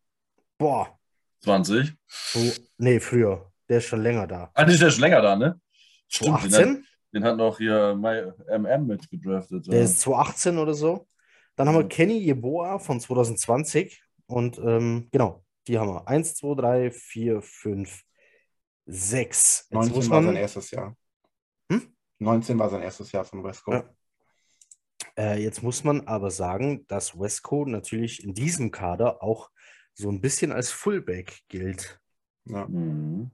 [0.58, 0.98] Boah,
[1.42, 1.94] 20.
[2.06, 3.50] so, nee, früher.
[3.66, 4.50] Der ist schon länger da.
[4.52, 5.58] Ah, ist der schon länger da, ne?
[6.06, 6.84] So den hat, 18?
[7.14, 9.68] den hat noch hier My- MM mitgedraftet.
[9.68, 9.84] Der ja.
[9.84, 11.06] ist 2018 oder so.
[11.56, 11.88] Dann haben wir.
[11.88, 14.02] Kenny Yeboah von 2020.
[14.26, 16.06] Und ähm, genau, die haben wir.
[16.06, 18.02] 1, 2, 3, 4, 5,
[18.90, 19.68] 6.
[19.70, 20.96] Jetzt 19 muss war sein man, erstes Jahr.
[21.70, 21.94] Hm?
[22.18, 23.72] 19 war sein erstes Jahr von Wesco.
[23.72, 23.84] Ja.
[25.16, 29.50] äh, jetzt muss man aber sagen, dass Wesco natürlich in diesem Kader auch
[29.94, 32.00] so ein bisschen als Fullback gilt.
[32.46, 32.66] Ja.
[32.66, 33.30] Mhm.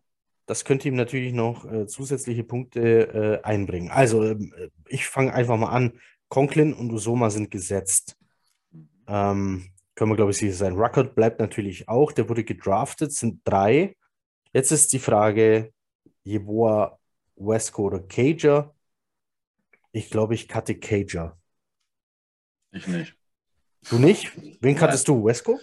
[0.47, 3.91] Das könnte ihm natürlich noch äh, zusätzliche Punkte äh, einbringen.
[3.91, 5.99] Also, ähm, äh, ich fange einfach mal an.
[6.29, 8.17] Conklin und Usoma sind gesetzt.
[9.09, 10.75] Ähm, können wir, glaube ich, sicher sein.
[10.75, 12.13] Ruckert bleibt natürlich auch.
[12.13, 13.97] Der wurde gedraftet, sind drei.
[14.57, 15.75] Jetzt ist die Frage,
[16.25, 16.99] Jeboa,
[17.35, 18.75] Wesco oder Cager.
[19.93, 21.39] Ich glaube, ich cutte Cager.
[22.71, 23.15] Ich nicht.
[23.91, 24.33] Du nicht?
[24.63, 25.23] Wen cuttest du?
[25.27, 25.61] Wesco?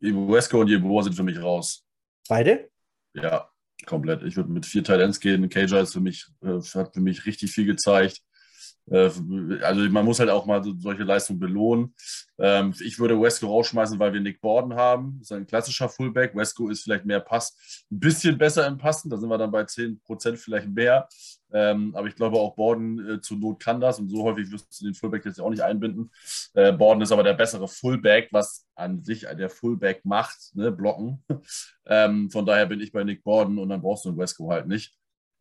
[0.00, 1.86] Wesco und Jeboa sind für mich raus.
[2.28, 2.72] Beide?
[3.14, 3.52] Ja,
[3.86, 4.24] komplett.
[4.24, 5.48] Ich würde mit vier Tight Ends gehen.
[5.48, 8.20] Cager ist für mich, äh, hat für mich richtig viel gezeigt.
[8.90, 9.10] Äh,
[9.62, 11.94] also man muss halt auch mal solche Leistungen belohnen.
[12.38, 15.16] Ähm, ich würde Wesco rausschmeißen, weil wir Nick Borden haben.
[15.18, 16.34] Das ist ein klassischer Fullback.
[16.34, 19.10] Wesco ist vielleicht mehr Pass, ein bisschen besser im Passen.
[19.10, 21.08] Da sind wir dann bei 10% vielleicht mehr.
[21.52, 24.80] Ähm, aber ich glaube auch Borden äh, zur Not kann das und so häufig wirst
[24.80, 26.10] du den Fullback jetzt auch nicht einbinden.
[26.54, 31.24] Äh, Borden ist aber der bessere Fullback, was an sich der Fullback macht, ne, blocken.
[31.86, 34.66] ähm, von daher bin ich bei Nick Borden und dann brauchst du einen Wesco halt
[34.66, 34.92] nicht.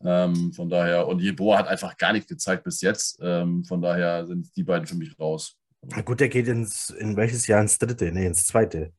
[0.03, 3.19] Ähm, von daher, und Jeboa hat einfach gar nichts gezeigt bis jetzt.
[3.21, 5.55] Ähm, von daher sind die beiden für mich raus.
[5.81, 8.11] Na gut, der geht ins, in welches Jahr ins dritte?
[8.11, 8.91] Nee, ins zweite.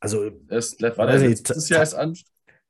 [0.00, 2.14] Also, war der letztes Jahr erst an.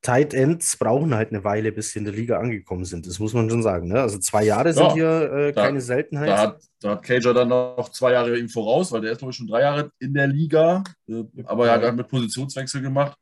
[0.03, 3.07] Tight Ends brauchen halt eine Weile, bis sie in der Liga angekommen sind.
[3.07, 3.89] Das muss man schon sagen.
[3.89, 4.01] Ne?
[4.01, 6.29] Also zwei Jahre sind ja, hier äh, da, keine Seltenheit.
[6.29, 9.33] Da hat, da hat Cager dann noch zwei Jahre ihm voraus, weil der ist, glaube
[9.33, 10.83] ich, schon drei Jahre in der Liga.
[11.07, 13.19] Äh, aber er hat halt mit Positionswechsel gemacht.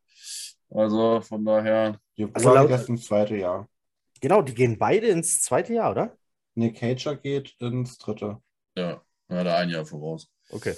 [0.70, 2.00] Also von daher.
[2.16, 3.68] Die also laut, das ins zweite Jahr.
[4.20, 6.16] Genau, die gehen beide ins zweite Jahr, oder?
[6.54, 8.42] Nee, Cager geht ins dritte.
[8.76, 10.28] Ja, er hat ein Jahr voraus.
[10.50, 10.74] Okay.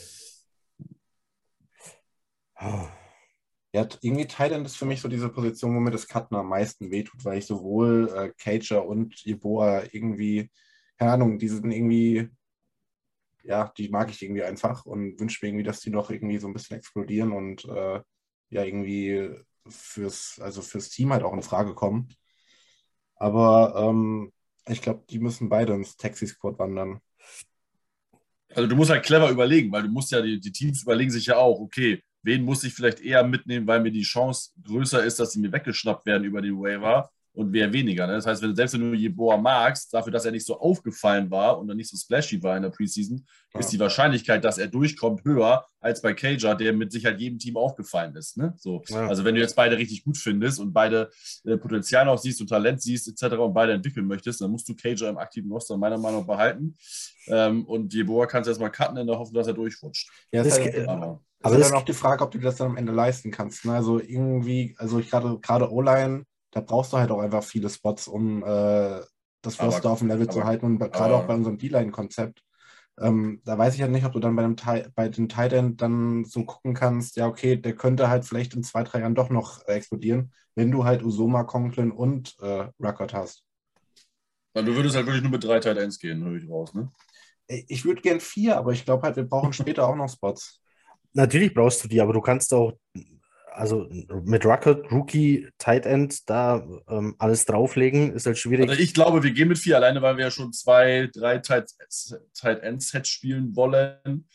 [2.61, 2.86] Oh.
[3.72, 6.91] Ja, irgendwie Titan ist für mich so diese Position, wo mir das Cutten am meisten
[6.91, 10.51] wehtut, weil ich sowohl äh, Cager und Iboa irgendwie,
[10.99, 12.28] keine Ahnung, die sind irgendwie,
[13.45, 16.49] ja, die mag ich irgendwie einfach und wünsche mir irgendwie, dass die noch irgendwie so
[16.49, 18.01] ein bisschen explodieren und äh,
[18.51, 19.30] ja, irgendwie
[19.71, 22.09] fürs, also fürs Team halt auch in Frage kommen.
[23.16, 24.33] Aber ähm,
[24.66, 27.01] ich glaube, die müssen beide ins Taxi-Squad wandern.
[28.55, 31.27] Also du musst halt clever überlegen, weil du musst ja, die, die Teams überlegen sich
[31.27, 35.21] ja auch, okay, wen muss ich vielleicht eher mitnehmen, weil mir die Chance größer ist,
[35.21, 37.11] dass sie mir weggeschnappt werden über den Waiver
[37.41, 38.07] und wer weniger.
[38.07, 38.12] Ne?
[38.12, 41.59] Das heißt, wenn, selbst wenn du Jeboa magst, dafür, dass er nicht so aufgefallen war
[41.59, 43.61] und dann nicht so splashy war in der Preseason, ja.
[43.61, 47.57] ist die Wahrscheinlichkeit, dass er durchkommt, höher als bei Cager, der mit Sicherheit jedem Team
[47.57, 48.36] aufgefallen ist.
[48.36, 48.53] Ne?
[48.59, 48.82] So.
[48.88, 49.09] Ja.
[49.09, 51.11] Also wenn du jetzt beide richtig gut findest und beide
[51.47, 53.36] äh, Potenzial auch siehst und Talent siehst etc.
[53.36, 56.76] und beide entwickeln möchtest, dann musst du Cager im aktiven Roster meiner Meinung nach behalten.
[57.28, 60.11] Ähm, und Jeboa kannst du erstmal cutten in der Hoffnung, dass er durchrutscht.
[60.30, 62.72] Ja, das, das, aber, aber das ist dann auch die Frage, ob du das dann
[62.72, 63.64] am Ende leisten kannst.
[63.64, 63.72] Ne?
[63.72, 68.09] Also irgendwie, also ich gerade gerade O-Line da brauchst du halt auch einfach viele Spots,
[68.09, 69.01] um äh,
[69.43, 70.67] das Roster auf dem Level aber, zu halten.
[70.67, 72.43] Und gerade auch bei unserem D-Line-Konzept.
[73.01, 74.57] Ähm, da weiß ich ja halt nicht, ob du dann bei, dem,
[74.95, 78.63] bei den Tight End dann so gucken kannst, ja, okay, der könnte halt vielleicht in
[78.63, 83.15] zwei, drei Jahren doch noch äh, explodieren, wenn du halt Usoma, Conklin und äh, Ruckert
[83.15, 83.45] hast.
[84.53, 86.91] Weil du würdest halt wirklich nur mit drei Tight Ends gehen, höre ich raus, ne?
[87.49, 90.61] Ich würde gern vier, aber ich glaube halt, wir brauchen später auch noch Spots.
[91.15, 92.73] Natürlich brauchst du die, aber du kannst auch
[93.53, 93.89] also
[94.25, 98.69] mit Ruckert, Rookie, Tight End, da ähm, alles drauflegen, ist halt schwierig.
[98.69, 101.71] Also ich glaube, wir gehen mit vier alleine, weil wir ja schon zwei, drei Tight,
[102.35, 104.27] Tight End Sets spielen wollen.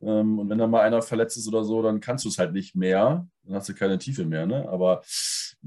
[0.00, 2.52] Ähm, und wenn da mal einer verletzt ist oder so, dann kannst du es halt
[2.52, 3.26] nicht mehr.
[3.44, 4.46] Dann hast du keine Tiefe mehr.
[4.46, 4.68] Ne?
[4.68, 5.02] Aber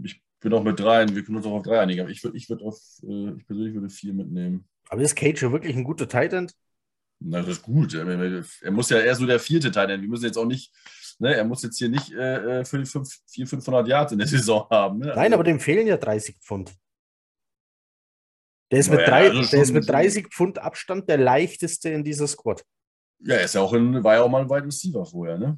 [0.04, 2.02] ich bin auch mit drei, wir können uns auch auf drei einigen.
[2.02, 4.68] Aber ich, ich würde auf, äh, ich persönlich würde vier mitnehmen.
[4.89, 6.54] Aber ist Cage wirklich ein guter Tight End?
[7.20, 7.95] Na, das ist gut.
[7.95, 10.04] Er muss ja eher so der vierte Tight End.
[10.04, 10.72] Wir müssen jetzt auch nicht
[11.20, 13.07] Ne, er muss jetzt hier nicht äh, 400,
[13.47, 14.99] 500 Yards in der Saison haben.
[14.99, 15.07] Ne?
[15.07, 16.76] Nein, also, aber dem fehlen ja 30 Pfund.
[18.72, 22.28] Der ist, mit, drei, also der ist mit 30 Pfund Abstand der leichteste in dieser
[22.28, 22.65] Squad.
[23.20, 25.57] Ja, er ist ja auch in, war ja auch mal ein Wide Receiver vorher, ne?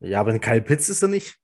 [0.00, 1.36] Ja, aber ein Kyle Pitts ist er nicht.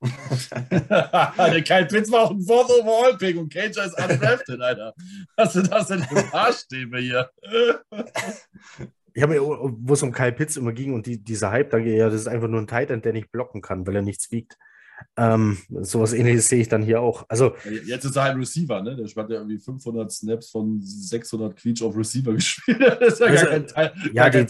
[0.00, 4.94] der Kyle Pitts war auch ein Fourth Overall Pick und Cager ist undrafted, Alter.
[5.36, 7.30] Was sind das denn für Maßstäbe hier?
[9.18, 11.78] Ich habe mir, wo es um Kyle Pitts immer ging und die, dieser Hype, da
[11.78, 14.56] ja, das ist einfach nur ein Titan, der nicht blocken kann, weil er nichts wiegt.
[15.16, 17.24] Ähm, sowas ähnliches sehe ich dann hier auch.
[17.28, 18.94] Also, Jetzt ist er ein Receiver, ne?
[18.94, 22.80] Der hat ja irgendwie 500 Snaps von 600 Quietsch auf Receiver gespielt.
[22.80, 23.92] das ist ja also, gar kein Teil.
[24.12, 24.46] Ja, die,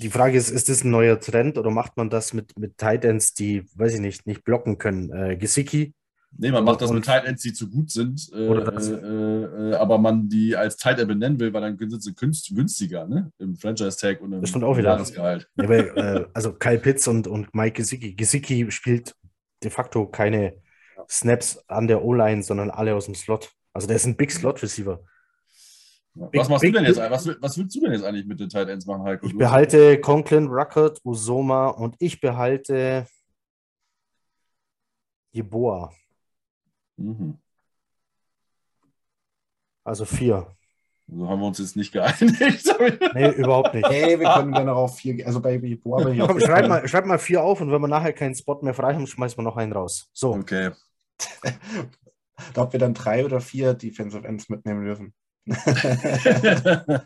[0.00, 3.34] die, Frage ist, ist das ein neuer Trend oder macht man das mit, mit Titans,
[3.34, 5.10] die, weiß ich nicht, nicht blocken können?
[5.12, 5.92] Äh, Gesicki
[6.36, 9.98] Nee, man macht das mit Tight Ends, die zu gut sind, äh, äh, äh, aber
[9.98, 13.32] man die als Tight End benennen will, weil dann sind sie günstiger, ne?
[13.38, 14.90] Im Franchise-Tag und im das stimmt auch wieder.
[14.90, 15.48] Jahresgehalt.
[15.56, 18.14] Ja, aber, äh, also Kyle Pitts und, und Mike Gesicki.
[18.14, 19.14] Gesicki spielt
[19.62, 20.54] de facto keine
[21.08, 23.50] Snaps an der O-Line, sondern alle aus dem Slot.
[23.72, 25.00] Also der ist ein Big Slot-Receiver.
[26.14, 26.98] was machst Big, du denn jetzt?
[26.98, 29.26] Was, was willst du denn jetzt eigentlich mit den Tight Ends machen, Heiko?
[29.26, 33.06] Ich behalte Conklin, Ruckert, Usoma und ich behalte
[35.32, 35.92] Jeboa.
[36.96, 37.38] Mhm.
[39.84, 40.46] Also vier.
[41.06, 42.20] So haben wir uns jetzt nicht geeinigt.
[43.14, 43.86] nee, überhaupt nicht.
[43.86, 45.26] Hey, wir können gerne auf vier.
[45.26, 48.34] Also bei Boa Komm, schreib mal, schreib mal vier auf und wenn wir nachher keinen
[48.34, 50.08] Spot mehr frei haben, schmeißen wir noch einen raus.
[50.14, 50.34] So.
[50.34, 50.70] Okay.
[52.56, 55.12] Ob wir dann drei oder vier Defensive Ends mitnehmen dürfen.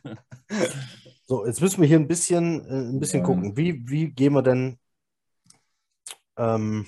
[1.31, 3.27] So, jetzt müssen wir hier ein bisschen, äh, ein bisschen Ja.
[3.27, 3.55] gucken.
[3.55, 4.79] Wie, wie gehen wir denn,
[6.39, 6.87] ähm,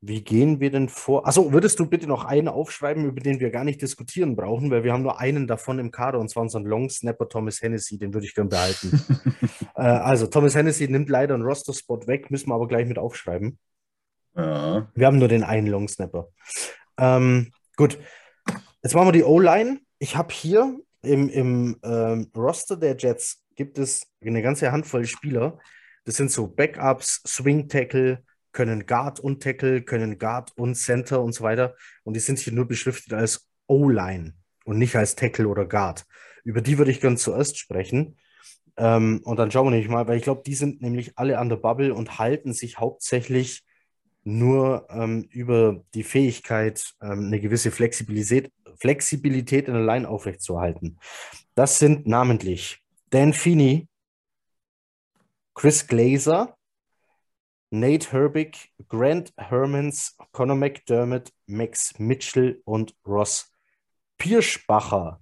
[0.00, 1.26] wie gehen wir denn vor?
[1.26, 4.84] Achso, würdest du bitte noch einen aufschreiben, über den wir gar nicht diskutieren brauchen, weil
[4.84, 8.12] wir haben nur einen davon im Kader und zwar unseren Long Snapper Thomas Hennessy, den
[8.12, 9.00] würde ich gerne behalten.
[9.74, 13.58] äh, also, Thomas Hennessy nimmt leider einen Roster-Spot weg, müssen wir aber gleich mit aufschreiben.
[14.36, 14.86] ja.
[14.94, 16.28] Wir haben nur den einen Long Snapper.
[16.98, 17.98] Ähm, gut,
[18.82, 19.80] jetzt machen wir die O-Line.
[19.98, 25.58] Ich habe hier im, im ähm, Roster der Jets gibt es eine ganze Handvoll Spieler.
[26.04, 28.22] Das sind so Backups, Swing Tackle,
[28.56, 31.76] können Guard und Tackle, können Guard und Center und so weiter.
[32.04, 34.32] Und die sind hier nur beschriftet als O-Line
[34.64, 36.06] und nicht als Tackle oder Guard.
[36.42, 38.16] Über die würde ich ganz zuerst sprechen.
[38.78, 41.50] Ähm, und dann schauen wir nämlich mal, weil ich glaube, die sind nämlich alle an
[41.50, 43.62] der Bubble und halten sich hauptsächlich
[44.24, 48.50] nur ähm, über die Fähigkeit, ähm, eine gewisse Flexibilität,
[48.80, 50.98] Flexibilität in der Line aufrechtzuerhalten.
[51.54, 52.78] Das sind namentlich
[53.10, 53.86] Dan Feeney,
[55.54, 56.55] Chris Glazer,
[57.70, 63.52] Nate Herbig, Grant Hermans, Conor McDermott, Max Mitchell und Ross
[64.18, 65.20] Pirschbacher.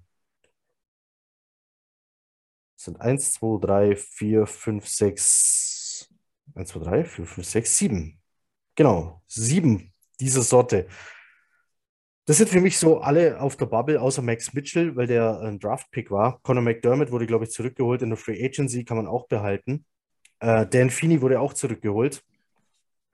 [2.77, 6.15] Das sind 1, 2, 3, 4, 5, 6,
[6.55, 8.21] 1, 2, 3, 4, 5, 6, 7.
[8.75, 10.87] Genau, sieben dieser Sorte.
[12.27, 15.59] Das sind für mich so alle auf der Bubble, außer Max Mitchell, weil der ein
[15.59, 16.41] Draft-Pick war.
[16.43, 19.85] Conor McDermott wurde, glaube ich, zurückgeholt in der Free Agency, kann man auch behalten.
[20.41, 22.23] Äh, Dan Feeney wurde auch zurückgeholt.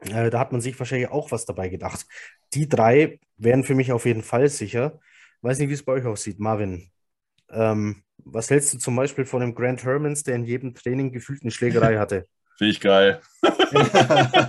[0.00, 2.06] Äh, da hat man sich wahrscheinlich auch was dabei gedacht.
[2.54, 4.98] Die drei wären für mich auf jeden Fall sicher.
[5.42, 6.90] Weiß nicht, wie es bei euch aussieht, Marvin.
[7.50, 11.42] Ähm, was hältst du zum Beispiel von dem Grant Hermans, der in jedem Training gefühlt
[11.42, 12.26] eine Schlägerei hatte?
[12.58, 13.20] Finde ich geil.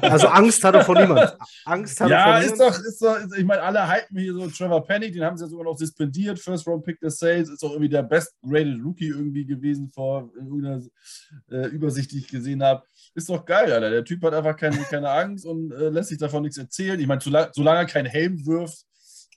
[0.01, 1.37] Also Angst hat er vor niemand.
[1.63, 2.75] Angst hat Ja, er vor ist niemand.
[2.75, 5.45] doch, ist doch, ist, ich meine, alle hypen hier so Trevor Panic, den haben sie
[5.45, 6.39] ja sogar noch suspendiert.
[6.39, 10.29] First Round Pick des Sales ist auch irgendwie der best graded Rookie irgendwie gewesen vor
[10.35, 10.81] irgendeiner
[11.51, 12.83] äh, Übersicht, die ich gesehen habe.
[13.14, 13.89] Ist doch geil, Alter.
[13.89, 16.99] Der Typ hat einfach keine, keine Angst und äh, lässt sich davon nichts erzählen.
[16.99, 18.86] Ich meine, solange, er keinen Helm wirft,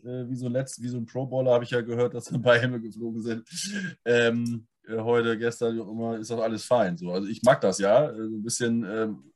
[0.05, 2.43] äh, wie so letzt, wie so ein Pro Bowler, habe ich ja gehört, dass ein
[2.43, 3.49] paar Helme geflogen sind.
[4.05, 6.97] Ähm, äh, heute, gestern, wie auch immer, ist doch alles fein.
[6.97, 7.11] So.
[7.11, 8.11] Also ich mag das ja.
[8.11, 9.33] Äh, ein bisschen ähm,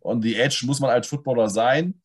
[0.00, 2.00] on the edge muss man als Footballer sein.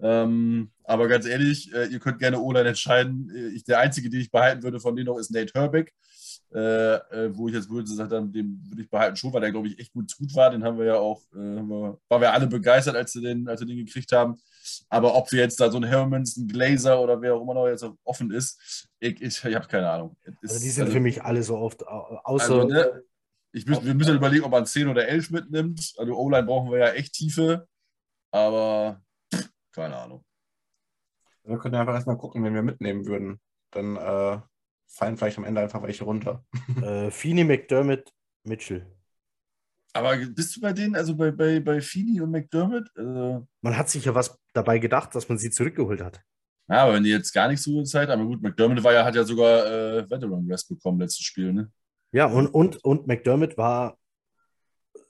[0.00, 3.30] Ähm, aber ganz ehrlich, äh, ihr könnt gerne O-Line entscheiden.
[3.34, 5.92] Äh, Ich, der einzige, den ich behalten würde von denen noch, ist Nate Herbig.
[6.54, 9.66] Äh, äh, wo ich jetzt würde sagen, den würde ich behalten schon, weil der, glaube
[9.68, 10.50] ich, echt gut, gut war.
[10.50, 13.60] Den haben wir ja auch, äh, wir, waren wir alle begeistert, als wir, den, als
[13.60, 14.38] wir den gekriegt haben.
[14.88, 17.66] Aber ob wir jetzt da so einen Hermans, einen Glazer oder wer auch immer noch
[17.66, 20.16] jetzt offen ist, ich, ich, ich habe keine Ahnung.
[20.22, 23.02] Es Also die ist- sind also- für mich alle so oft, au- außer also, ne,
[23.52, 25.94] ich müß, wir müssen überlegen, ob man 10 oder 11 mitnimmt.
[25.98, 27.66] Also O-Line brauchen wir ja echt Tiefe.
[28.30, 29.02] Aber
[29.34, 30.24] pff, keine Ahnung.
[31.44, 33.40] Wir können einfach erstmal gucken, wen wir mitnehmen würden.
[33.72, 34.40] Dann äh,
[34.86, 36.44] fallen vielleicht am Ende einfach welche runter.
[36.82, 38.12] äh, Feeney, McDermott,
[38.44, 38.86] Mitchell.
[39.92, 42.88] Aber bist du bei denen, also bei, bei, bei Fini und McDermott?
[42.96, 46.20] Also, Man hat sich ja was dabei gedacht, dass man sie zurückgeholt hat.
[46.68, 49.04] ja, aber wenn die jetzt gar nicht so Zeit haben, aber gut, McDermott war ja,
[49.04, 51.72] hat ja sogar äh, Veteran Rest bekommen letztes Spiel, ne?
[52.12, 53.98] Ja, und, und, und McDermott war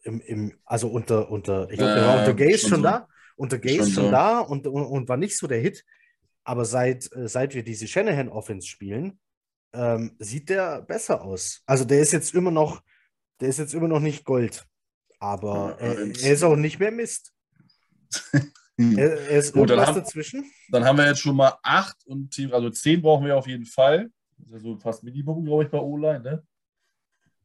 [0.04, 2.82] im, im also unter, unter ich glaube, der war Äh, unter Gaze schon schon so.
[2.84, 4.10] da, unter Gaze Schon schon, so.
[4.10, 5.84] da und, und, und war nicht so der Hit.
[6.44, 9.18] Aber seit, äh, seit wir diese Shanahan-Offense spielen,
[9.72, 11.62] ähm, sieht der besser aus.
[11.66, 12.82] Also der ist jetzt immer noch,
[13.40, 14.66] der ist jetzt immer noch nicht Gold.
[15.18, 17.32] Aber Ja, er, er ist auch nicht mehr Mist.
[18.78, 18.98] Hm.
[18.98, 20.44] Er, er ist Gut, dann irgendwas haben- dazwischen.
[20.70, 23.64] Dann haben wir jetzt schon mal acht und Team, also zehn brauchen wir auf jeden
[23.64, 24.10] Fall.
[24.36, 26.46] Das ist ja so fast Minimum, glaube ich, bei O-Line, ne?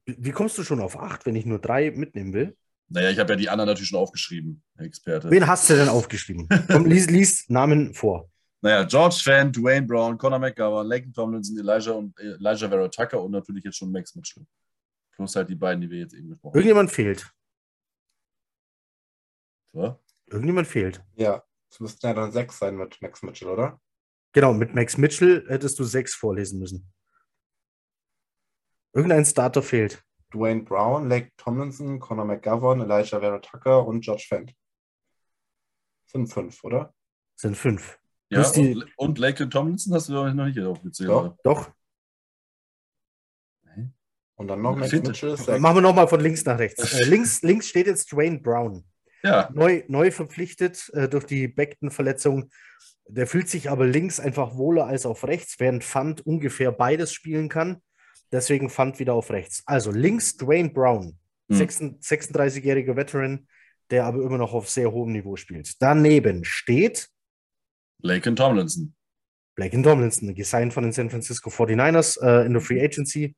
[0.06, 2.58] Wie kommst du schon auf acht, wenn ich nur drei mitnehmen will?
[2.90, 5.32] Naja, ich habe ja die anderen natürlich schon aufgeschrieben, Herr Experte.
[5.32, 6.50] Wen hast du denn aufgeschrieben?
[6.68, 8.30] Komm, lies, lies Namen vor.
[8.64, 13.22] Naja, George Fan, Dwayne Brown, Conor McGovern, Laken Tomlinson, Elijah und äh, Elijah Vera Tucker
[13.22, 14.46] und natürlich jetzt schon Max Mitchell.
[15.12, 16.58] Plus halt die beiden, die wir jetzt eben gesprochen haben.
[16.60, 17.34] Irgendjemand fehlt.
[19.74, 20.00] So.
[20.28, 21.04] Irgendjemand fehlt.
[21.16, 23.82] Ja, es müssten ja dann sechs sein mit Max Mitchell, oder?
[24.34, 26.94] Genau, mit Max Mitchell hättest du sechs vorlesen müssen.
[28.94, 30.04] Irgendein Starter fehlt.
[30.34, 34.54] Dwayne Brown, Lake Tomlinson, Conor McGovern, Elijah Vera Tucker und George Fent.
[36.06, 36.94] Sind fünf, oder?
[37.36, 38.01] Sind fünf.
[38.32, 41.10] Ja, die- und, und Laken Tomlinson hast du doch noch nicht aufgezählt.
[41.10, 41.24] Doch.
[41.26, 41.38] oder?
[41.44, 41.72] Doch.
[44.36, 45.38] Und dann noch Max Mitchell.
[45.60, 46.94] Machen wir nochmal von links nach rechts.
[47.00, 48.84] Äh, links, links steht jetzt Dwayne Brown.
[49.22, 52.50] Ja, Neu, neu verpflichtet äh, durch die Beckton-Verletzung.
[53.08, 57.50] Der fühlt sich aber links einfach wohler als auf rechts, während Fand ungefähr beides spielen
[57.50, 57.84] kann.
[58.32, 59.62] Deswegen Fand wieder auf rechts.
[59.68, 61.20] Also links Dwayne Brown,
[61.50, 61.58] Hm.
[61.58, 63.48] 36 36-jähriger Veteran,
[63.92, 65.80] der aber immer noch auf sehr hohem Niveau spielt.
[65.82, 67.10] Daneben steht
[68.02, 68.94] Laken Tomlinson.
[69.56, 73.36] Blake Tomlinson, gesigned von den San Francisco 49ers äh, in der Free Agency.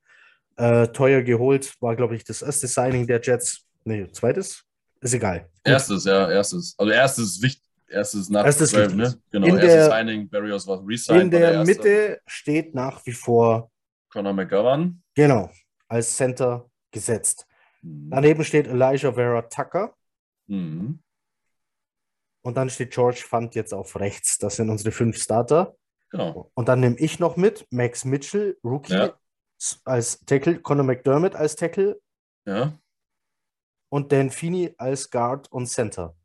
[0.55, 3.65] Äh, teuer geholt, war, glaube ich, das erste Signing der Jets.
[3.83, 4.63] Nee, zweites?
[5.01, 5.49] Ist egal.
[5.63, 6.75] Erstes, ja, erstes.
[6.77, 9.15] Also erstes wichtig, erstes nach Erstes 12, wichtiges.
[9.15, 9.21] ne?
[9.31, 11.21] Genau, In erstes der- Signing, Barrios war resigned.
[11.23, 11.65] In der erste.
[11.75, 13.71] Mitte steht nach wie vor,
[14.09, 15.01] Connor McGovern.
[15.15, 15.49] genau,
[15.87, 17.47] als Center gesetzt.
[17.81, 18.11] Mhm.
[18.11, 19.95] Daneben steht Elijah Vera Tucker
[20.47, 20.99] Mhm.
[22.43, 24.37] Und dann steht George Fund jetzt auf rechts.
[24.37, 25.75] Das sind unsere fünf Starter.
[26.11, 26.51] Genau.
[26.53, 29.17] Und dann nehme ich noch mit Max Mitchell, Rookie, Ja.
[29.85, 31.99] als Tackle, Conor McDermott als Tackle
[32.45, 32.77] Ja.
[33.89, 36.15] und Dan Feeney als Guard und Center.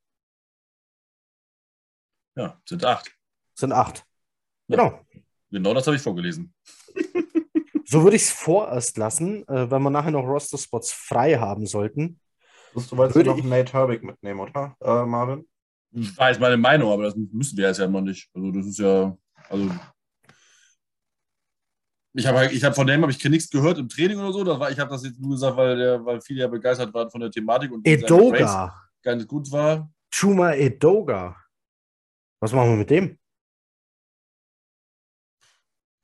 [2.37, 3.11] Ja, sind acht.
[3.55, 4.05] Sind acht.
[4.69, 4.77] Ja.
[4.77, 5.01] Genau.
[5.51, 6.55] Genau das habe ich vorgelesen.
[7.91, 12.21] So würde ich es vorerst lassen, äh, wenn wir nachher noch Roster-Spots frei haben sollten.
[12.75, 15.48] Du wolltest Würde noch ich- Nate Herbig mitnehmen, oder, äh, Marvin?
[15.91, 18.29] War jetzt meine Meinung, aber das müssen wir jetzt ja noch nicht.
[18.35, 19.17] Also das ist ja,
[19.49, 19.71] also
[22.15, 24.45] ich habe ich hab von dem habe ich nichts gehört im Training oder so.
[24.45, 27.11] Das war, ich habe das jetzt nur gesagt, weil der, weil viele ja begeistert waren
[27.11, 28.75] von der Thematik und Edoga.
[29.03, 29.91] ganz gut war.
[30.13, 31.37] Chuma Edoga.
[32.41, 33.19] Was machen wir mit dem?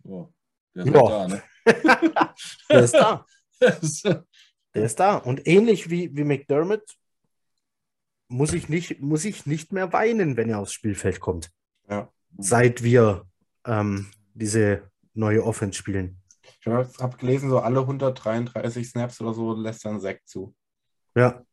[0.05, 0.29] Oh,
[0.75, 1.01] der ist Ja.
[1.01, 1.43] halt da, ne?
[2.71, 3.27] Der ist da.
[3.61, 5.17] Das- Der ist da.
[5.19, 6.83] Und ähnlich wie, wie McDermott
[8.35, 11.51] muss ich, nicht, muss ich nicht mehr weinen, wenn er aufs Spielfeld kommt.
[11.89, 12.13] Ja.
[12.37, 13.27] Seit wir
[13.65, 16.21] ähm, diese neue Offense spielen.
[16.61, 20.55] Ich habe gelesen, so alle 133 Snaps oder so lässt er einen Sack zu.
[21.15, 21.45] Ja,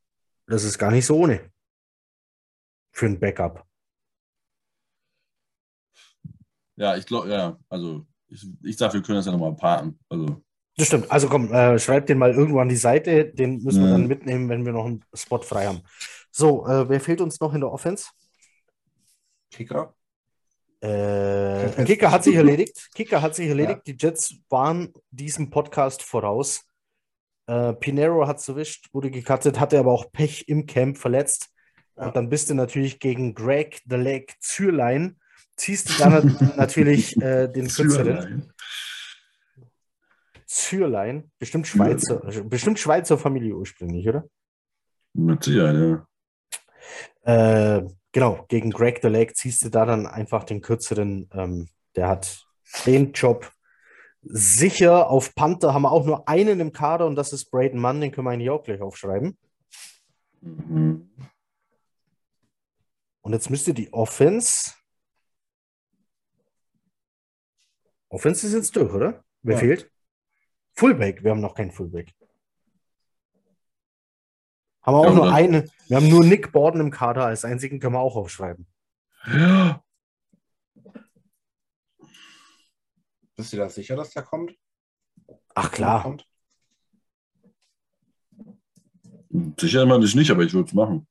[0.47, 1.51] das ist gar nicht so ohne.
[2.93, 3.65] Für ein Backup.
[6.77, 9.99] ja, ich glaube, ja, also ich, ich sage, wir können das ja nochmal parken.
[10.09, 10.41] Also,
[10.77, 11.11] Das stimmt.
[11.11, 13.25] Also komm, äh, schreib den mal irgendwo an die Seite.
[13.25, 13.91] Den müssen wir Mhm.
[13.91, 15.81] dann mitnehmen, wenn wir noch einen Spot frei haben.
[16.31, 18.09] So, äh, wer fehlt uns noch in der Offense?
[19.51, 19.93] Kicker?
[20.79, 22.89] Äh, Kicker hat sich erledigt.
[22.95, 23.81] Kicker hat sich erledigt.
[23.85, 26.65] Die Jets waren diesem Podcast voraus.
[27.47, 31.49] Äh, Pinero hat es erwischt, wurde gecuttet, hatte aber auch Pech im Camp verletzt.
[31.97, 32.07] Ja.
[32.07, 35.19] Und dann bist du natürlich gegen Greg the Leg Zürlein.
[35.57, 38.53] Ziehst du dann natürlich äh, den kürzeren.
[40.45, 41.31] Zürlein.
[41.39, 44.25] Bestimmt Schweizer, bestimmt Schweizer Familie ursprünglich, oder?
[45.13, 46.07] Mit Sicherheit, ja.
[47.23, 51.29] Äh, genau, gegen Greg the Leg ziehst du da dann einfach den kürzeren.
[51.33, 52.45] Ähm, der hat
[52.85, 53.51] den Job
[54.23, 55.09] sicher.
[55.09, 58.11] Auf Panther haben wir auch nur einen im Kader und das ist Braden Mann, den
[58.11, 59.37] können wir eigentlich auch gleich aufschreiben.
[60.41, 61.09] Mhm.
[63.21, 64.71] Und jetzt müsste die Offense.
[68.09, 69.23] Offense ist jetzt durch, oder?
[69.43, 69.59] Wer Ja.
[69.59, 69.91] fehlt?
[70.73, 71.23] Fullback.
[71.23, 72.13] Wir haben noch keinen Fullback.
[74.83, 75.69] Haben wir auch Ja, nur eine.
[75.87, 78.65] Wir haben nur Nick Borden im Kader als einzigen, können wir auch aufschreiben.
[79.27, 79.83] Ja.
[83.35, 84.55] Bist du da sicher, dass der kommt?
[85.55, 86.03] Ach klar.
[86.03, 86.27] Kommt?
[89.59, 91.07] Sicher immer nicht, aber ich würde es machen.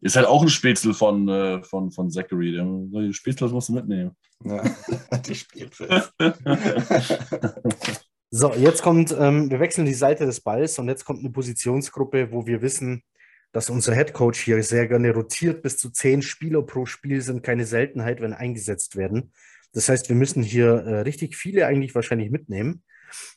[0.00, 2.52] Ist halt auch ein Spätzle von, äh, von, von Zachary.
[2.52, 4.16] Die Spätzle musst du mitnehmen.
[4.44, 4.62] Ja,
[5.26, 6.02] die Spielfilm.
[8.32, 12.30] So, jetzt kommt, ähm, wir wechseln die Seite des Balls und jetzt kommt eine Positionsgruppe,
[12.30, 13.02] wo wir wissen,
[13.50, 15.62] dass unser Headcoach hier sehr gerne rotiert.
[15.62, 19.32] Bis zu zehn Spieler pro Spiel sind keine Seltenheit, wenn eingesetzt werden.
[19.72, 22.84] Das heißt, wir müssen hier äh, richtig viele eigentlich wahrscheinlich mitnehmen.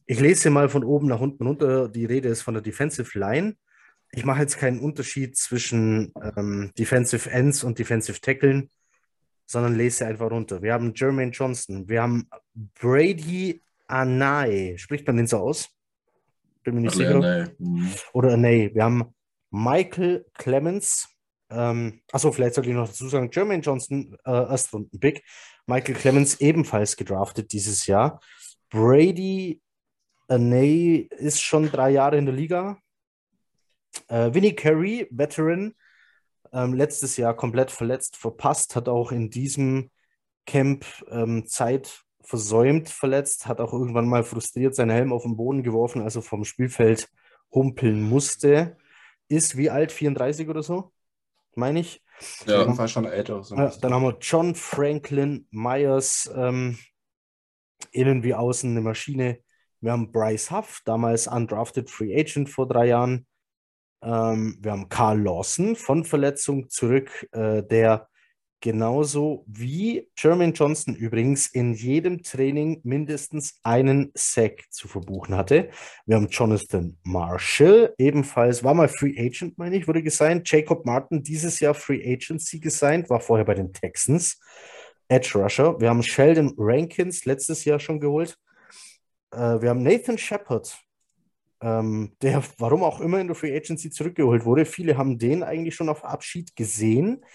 [0.05, 1.89] Ich lese hier mal von oben nach unten runter.
[1.89, 3.55] Die Rede ist von der Defensive Line.
[4.11, 8.69] Ich mache jetzt keinen Unterschied zwischen ähm, Defensive Ends und Defensive Tackeln,
[9.47, 10.61] sondern lese einfach runter.
[10.61, 12.29] Wir haben Jermaine Johnson, wir haben
[12.79, 13.63] Brady
[13.93, 14.75] Anai.
[14.77, 15.69] Spricht man den so aus?
[16.63, 17.19] Bin mir nicht ja, sicher.
[17.19, 17.65] nee.
[17.65, 17.91] Mhm.
[18.13, 18.71] Oder Anai.
[18.73, 19.13] Wir haben
[19.51, 21.07] Michael Clemens.
[21.49, 25.23] Ähm, achso, vielleicht sollte ich noch dazu sagen, Jermaine Johnson, äh, Erstrunden-Pick.
[25.67, 28.19] Michael Clemens ebenfalls gedraftet dieses Jahr.
[28.69, 29.61] Brady
[30.27, 32.79] Anay ist schon drei Jahre in der Liga.
[34.07, 35.75] Äh, Vinnie Carey, Veteran,
[36.51, 39.91] ähm, letztes Jahr komplett verletzt, verpasst, hat auch in diesem
[40.45, 45.63] Camp ähm, Zeit versäumt, verletzt, hat auch irgendwann mal frustriert seinen Helm auf den Boden
[45.63, 47.09] geworfen, also vom Spielfeld
[47.51, 48.77] humpeln musste.
[49.27, 49.91] Ist wie alt?
[49.91, 50.91] 34 oder so?
[51.55, 52.03] Meine ich.
[52.19, 52.73] Auf jeden Ja.
[52.73, 53.43] Fall schon älter.
[53.43, 53.81] So bisschen.
[53.81, 56.77] dann haben wir John Franklin Myers, ähm,
[57.91, 59.39] innen wie außen eine Maschine.
[59.81, 63.27] Wir haben Bryce Huff, damals undrafted Free Agent vor drei Jahren.
[64.01, 68.07] Ähm, wir haben Carl Lawson von Verletzung zurück, äh, der
[68.63, 75.69] genauso wie Jermaine Johnson übrigens in jedem Training mindestens einen Sack zu verbuchen hatte.
[76.05, 80.49] Wir haben Jonathan Marshall, ebenfalls war mal Free Agent, meine ich, wurde gesigned.
[80.49, 84.39] Jacob Martin, dieses Jahr Free Agency gesigned, war vorher bei den Texans.
[85.09, 85.77] Edge Rusher.
[85.81, 88.37] Wir haben Sheldon Rankins letztes Jahr schon geholt.
[89.31, 90.73] Äh, wir haben Nathan Shepard,
[91.61, 94.63] ähm, der warum auch immer in der Free Agency zurückgeholt wurde.
[94.63, 97.25] Viele haben den eigentlich schon auf Abschied gesehen.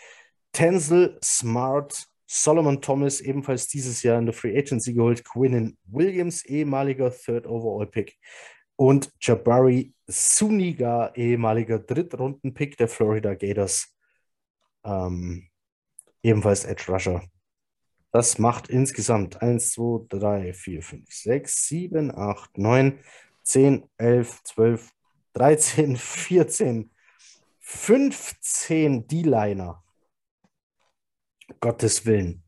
[0.58, 7.12] Tenzel Smart, Solomon Thomas, ebenfalls dieses Jahr in der Free Agency geholt, Quinnen Williams, ehemaliger
[7.12, 8.18] Third Overall Pick
[8.74, 13.94] und Jabari Suniga, ehemaliger Drittrunden-Pick der Florida Gators,
[14.82, 15.48] ähm,
[16.24, 17.22] ebenfalls Edge Rusher.
[18.10, 22.98] Das macht insgesamt 1, 2, 3, 4, 5, 6, 7, 8, 9,
[23.44, 24.90] 10, 11, 12,
[25.34, 26.90] 13, 14,
[27.60, 29.84] 15 D-Liner.
[31.60, 32.42] Gottes Willen.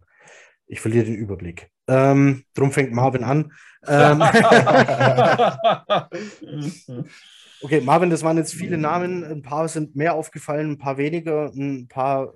[0.66, 1.70] Ich verliere den Überblick.
[1.88, 3.53] Ähm, drum fängt Marvin an.
[3.86, 4.22] Ähm,
[7.62, 9.24] okay, Marvin, das waren jetzt viele Namen.
[9.24, 11.53] Ein paar sind mehr aufgefallen, ein paar weniger.
[11.53, 12.34] Ein paar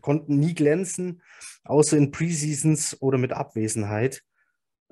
[0.00, 1.22] konnten nie glänzen,
[1.64, 4.22] außer in Preseasons oder mit Abwesenheit.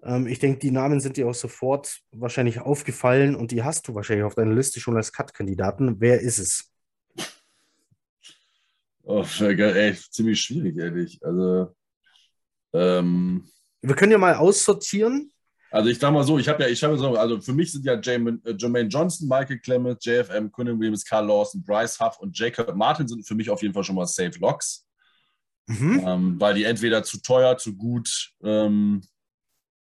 [0.02, 3.94] Ähm, ich denke, die Namen sind dir auch sofort wahrscheinlich aufgefallen und die hast du
[3.94, 6.00] wahrscheinlich auf deiner Liste schon als Cut-Kandidaten.
[6.00, 6.70] Wer ist es?
[9.10, 11.18] Oh, ey, ziemlich schwierig, ehrlich.
[11.24, 11.74] Also,
[12.72, 13.44] ähm,
[13.82, 15.32] wir können ja mal aussortieren.
[15.72, 17.84] Also ich sag mal so, ich habe ja, ich habe so, also für mich sind
[17.84, 22.38] ja Jermaine, äh, Jermaine Johnson, Michael Clemens, JFM, Quinnen Williams, Carl Lawson, Bryce Huff und
[22.38, 24.86] Jacob Martin sind für mich auf jeden Fall schon mal Safe Locks.
[25.66, 26.02] Mhm.
[26.06, 29.00] Ähm, weil die entweder zu teuer, zu gut ähm,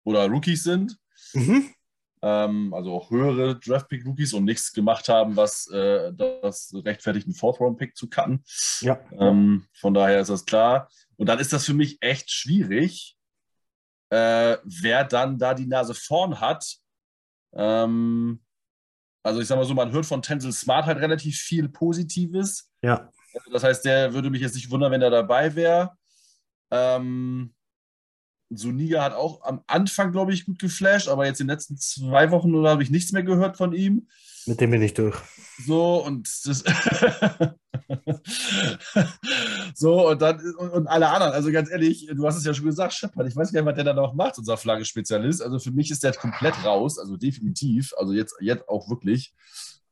[0.02, 0.96] oder Rookies sind.
[1.34, 1.74] Mhm
[2.22, 7.96] ähm, also auch höhere Draft-Pick-Rookies und nichts gemacht haben, was äh, das rechtfertigt, einen Fourth-Round-Pick
[7.96, 8.44] zu cutten.
[8.80, 9.00] Ja.
[9.18, 10.88] Ähm, von daher ist das klar.
[11.16, 13.16] Und dann ist das für mich echt schwierig,
[14.10, 16.76] äh, wer dann da die Nase vorn hat.
[17.54, 18.42] Ähm,
[19.22, 22.70] also ich sage mal so, man hört von Tensel Smart halt relativ viel Positives.
[22.82, 23.10] Ja.
[23.52, 25.92] Das heißt, der würde mich jetzt nicht wundern, wenn er dabei wäre.
[26.70, 27.54] Ähm,
[28.50, 32.30] Suniga hat auch am Anfang, glaube ich, gut geflasht, aber jetzt in den letzten zwei
[32.30, 34.08] Wochen oder habe ich nichts mehr gehört von ihm.
[34.46, 35.16] Mit dem bin ich durch.
[35.64, 36.64] So und das
[39.74, 41.32] so und dann und, und, alle anderen.
[41.32, 43.74] Also ganz ehrlich, du hast es ja schon gesagt, Shepard, ich weiß gar nicht, was
[43.76, 45.42] der da noch macht, unser Flaggenspezialist.
[45.42, 47.92] Also für mich ist der komplett raus, also definitiv.
[47.98, 49.34] Also jetzt, jetzt auch wirklich.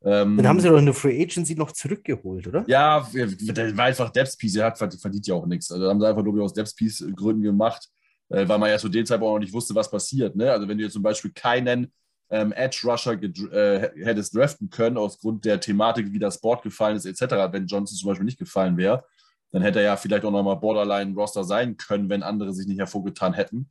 [0.03, 2.63] Ähm, Dann haben sie doch in der Free Agency noch zurückgeholt, oder?
[2.67, 5.71] Ja, der war einfach Depth Piece, er hat verdient ja auch nichts.
[5.71, 7.89] Also haben sie einfach, glaube ich, aus Depth Piece Gründen gemacht
[8.29, 10.35] äh, weil man ja zu dem Zeitpunkt auch nicht wusste, was passiert.
[10.35, 10.51] Ne?
[10.51, 11.91] Also wenn du jetzt zum Beispiel keinen
[12.29, 16.95] ähm, Edge Rusher äh, hättest draften können, aus Grund der Thematik, wie das Board gefallen
[16.95, 19.03] ist, etc., wenn Johnson zum Beispiel nicht gefallen wäre,
[19.51, 23.33] dann hätte er ja vielleicht auch nochmal Borderline-Roster sein können, wenn andere sich nicht hervorgetan
[23.33, 23.69] hätten.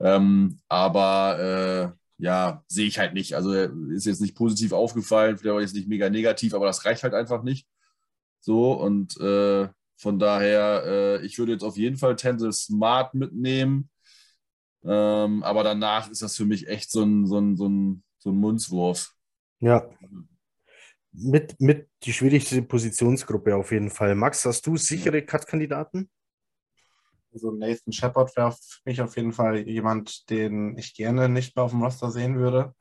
[0.00, 3.34] Ähm, aber äh, ja, sehe ich halt nicht.
[3.34, 7.02] Also ist jetzt nicht positiv aufgefallen, vielleicht auch jetzt nicht mega negativ, aber das reicht
[7.02, 7.66] halt einfach nicht.
[8.40, 13.88] So und äh, von daher, äh, ich würde jetzt auf jeden Fall Tensel Smart mitnehmen.
[14.84, 18.30] Ähm, aber danach ist das für mich echt so ein, so ein, so ein, so
[18.30, 19.14] ein Mundswurf.
[19.60, 19.88] Ja.
[21.12, 24.14] Mit, mit die schwierigste Positionsgruppe auf jeden Fall.
[24.14, 26.10] Max, hast du sichere Cut-Kandidaten?
[27.32, 31.64] Also Nathan Shepard wäre für mich auf jeden Fall jemand, den ich gerne nicht mehr
[31.64, 32.74] auf dem Roster sehen würde.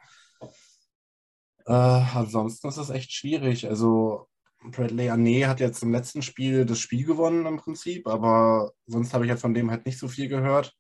[1.65, 3.67] Äh, ansonsten ist es echt schwierig.
[3.67, 4.27] Also
[4.63, 9.25] Bradley Ane hat jetzt im letzten Spiel das Spiel gewonnen im Prinzip, aber sonst habe
[9.25, 10.75] ich jetzt von dem halt nicht so viel gehört.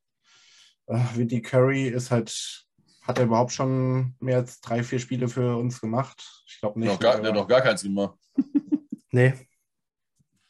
[0.87, 2.65] Äh, Vinny Curry ist halt,
[3.01, 6.43] hat er überhaupt schon mehr als drei, vier Spiele für uns gemacht?
[6.47, 6.89] Ich glaube nicht.
[6.89, 8.17] Noch gar, der hat noch gar keins gemacht.
[9.11, 9.33] nee.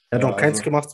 [0.09, 0.93] Er hat ja, noch keins also, gemacht.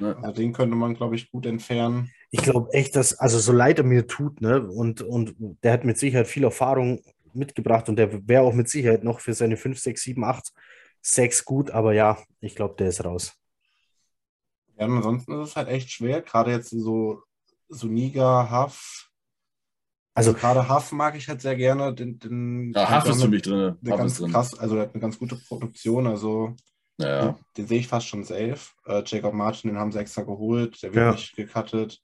[0.00, 2.10] Ja, den könnte man, glaube ich, gut entfernen.
[2.30, 5.84] Ich glaube echt, dass, also so leid er mir tut, ne, und, und der hat
[5.84, 7.02] mit Sicherheit viel Erfahrung
[7.32, 10.52] mitgebracht und der wäre auch mit Sicherheit noch für seine 5, 6, 7, 8,
[11.00, 13.32] 6 gut, aber ja, ich glaube, der ist raus.
[14.76, 17.22] Ja, ansonsten ist es halt echt schwer, gerade jetzt so
[17.68, 19.10] Suniga, Huff.
[20.14, 21.94] Also, also gerade Huff mag ich halt sehr gerne.
[21.94, 23.76] Den, den ja, Huff ist für mich drin.
[23.86, 24.32] Huff ganz drin.
[24.32, 26.56] krass, also er hat eine ganz gute Produktion, also
[26.98, 27.26] ja.
[27.26, 28.58] den, den, sehe ich fast schon safe.
[28.86, 31.12] Äh, Jacob Martin, den haben sie extra geholt, der wird ja.
[31.12, 32.00] nicht gecuttet.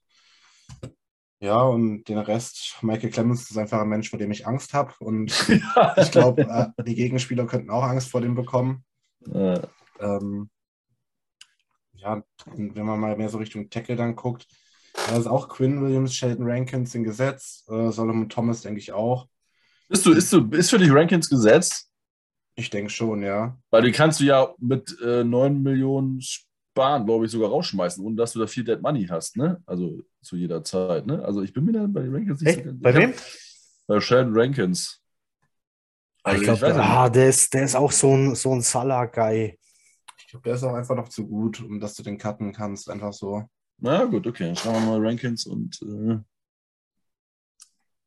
[1.39, 4.93] Ja, und den Rest, Michael Clemens ist einfach ein Mensch, vor dem ich Angst habe.
[4.99, 5.31] Und
[5.97, 8.85] ich glaube, äh, die Gegenspieler könnten auch Angst vor dem bekommen.
[9.27, 9.61] Ja.
[9.99, 10.49] Ähm,
[11.93, 14.47] ja, wenn man mal mehr so Richtung Tackle dann guckt,
[15.07, 19.27] da ist auch Quinn Williams, Sheldon Rankins in Gesetz, äh, Solomon Thomas denke ich auch.
[19.89, 21.89] Ist, du, ist, du, ist für dich Rankins Gesetz?
[22.55, 23.57] Ich denke schon, ja.
[23.69, 26.21] Weil die kannst du ja mit äh, 9 Millionen
[26.73, 29.61] Bahn, glaube ich, sogar rausschmeißen, ohne dass du da viel Dead Money hast, ne?
[29.65, 31.23] Also zu jeder Zeit, ne?
[31.23, 32.65] Also ich bin mir dann bei den Rankins nicht Echt?
[32.65, 33.13] so Bei wem?
[33.87, 35.01] Bei Sheldon Rankins.
[36.23, 39.59] Also ich glaube, ah, der, ist, der ist auch so ein, so ein Salah-Guy.
[40.17, 42.89] Ich glaube, der ist auch einfach noch zu gut, um dass du den cutten kannst.
[42.89, 43.47] Einfach so.
[43.77, 44.47] Na gut, okay.
[44.47, 46.19] Dann Schauen wir mal Rankins und äh,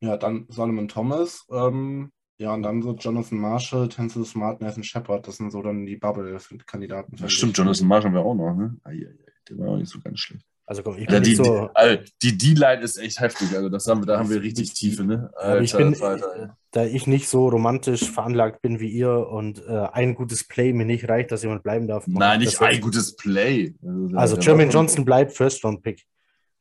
[0.01, 1.47] Ja, dann Solomon Thomas.
[1.51, 5.27] Ähm, ja, und dann so Jonathan Marshall, Tencel Smart, Nathan Shepard.
[5.27, 7.16] Das sind so dann die Bubble-Kandidaten.
[7.16, 8.77] das stimmt, Jonathan Marshall haben wir auch noch, ne?
[8.85, 10.47] Ai, ai, ai, der war auch nicht so ganz schlecht.
[10.71, 11.71] Also komm, ich Ja, bin die nicht so.
[11.73, 13.57] Alter, die D-Line ist echt heftig.
[13.57, 15.31] Also das haben wir, da haben wir richtig Tiefe, ne?
[15.37, 19.87] Aber ich bin, Alter, da ich nicht so romantisch veranlagt bin wie ihr und äh,
[19.93, 22.07] ein gutes Play mir nicht reicht, dass jemand bleiben darf.
[22.07, 23.75] Nein, ich nicht ein gutes Play.
[24.14, 26.05] Also Jermaine schon- Johnson bleibt First Round Pick.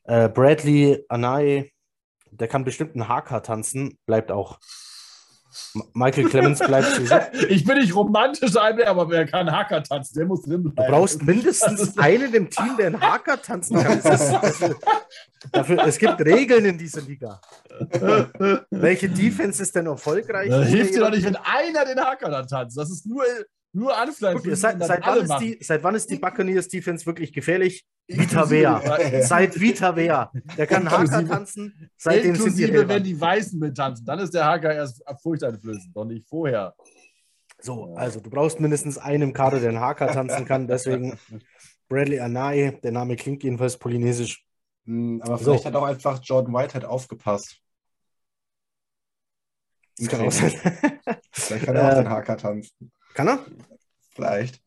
[0.06, 1.74] Äh, Bradley Anai,
[2.32, 4.58] der kann bestimmt einen Haka tanzen, bleibt auch.
[5.94, 7.16] Michael Clemens bleibt sowieso.
[7.50, 10.92] Ich bin nicht romantisch, aber wer kann Hacker tanzen, der muss drin Du bleiben.
[10.92, 14.00] brauchst mindestens einen im Team, der einen Haka tanzen kann.
[14.04, 14.76] Das ist, das ist,
[15.52, 17.40] dafür, es gibt Regeln in dieser Liga.
[18.70, 20.52] Welche Defense ist denn erfolgreich?
[20.68, 22.78] Hilft dir doch nicht, wenn einer den Hacker dann tanzt.
[22.78, 23.24] Das ist nur,
[23.78, 24.42] nur Anfleisch.
[24.44, 27.86] Guck, seit, seit, wann ist die, seit wann ist die Buccaneers Defense wirklich gefährlich?
[28.08, 29.22] Vita Inklusive- Vea.
[29.24, 30.32] Seit Vita Vea.
[30.58, 31.90] Der kann Haka Inklusive- tanzen.
[31.98, 34.06] Seitdem sind die Inklusive, wenn die Weißen mittanzen.
[34.06, 36.74] Dann ist der Hacker erst furchteinflößend, doch nicht vorher.
[37.60, 40.68] So, also du brauchst mindestens einen im Kader, der einen Haka tanzen kann.
[40.68, 41.18] Deswegen
[41.90, 44.46] Bradley Anai, der Name klingt jedenfalls polynesisch.
[44.86, 45.46] Hm, Aber So.
[45.52, 47.60] vielleicht hat auch einfach Jordan Whitehead aufgepasst.
[49.98, 50.52] Das kann auch sein.
[51.32, 52.92] Vielleicht kann er auch Äh, den Haker tanzen.
[53.18, 53.40] Kann er?
[54.14, 54.62] Vielleicht.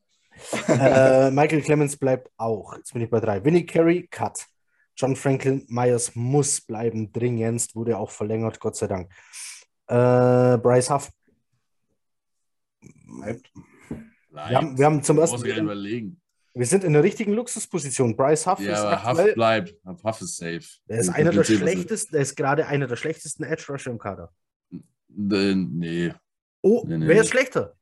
[0.66, 2.76] äh, Michael Clemens bleibt auch.
[2.76, 3.44] Jetzt bin ich bei drei.
[3.44, 4.44] Vinnie Carey, Cut.
[4.96, 9.08] John Franklin Myers muss bleiben, dringendst, wurde auch verlängert, Gott sei Dank.
[9.86, 11.10] Äh, Bryce Huff.
[13.06, 13.52] Bleibt.
[14.32, 16.20] Wir haben, wir haben zum ersten Mal, überlegen.
[16.52, 18.16] wir sind in der richtigen Luxusposition.
[18.16, 19.76] Bryce Huff Ja, ist aber Huff bleibt.
[20.02, 20.64] Huff ist safe.
[20.88, 24.32] der ist einer der schlechtesten, der ist gerade einer der schlechtesten Edge Rusher im Kader.
[25.08, 26.12] Nee.
[26.62, 27.20] Oh, Nee, nee, wer nee.
[27.20, 27.76] ist schlechter?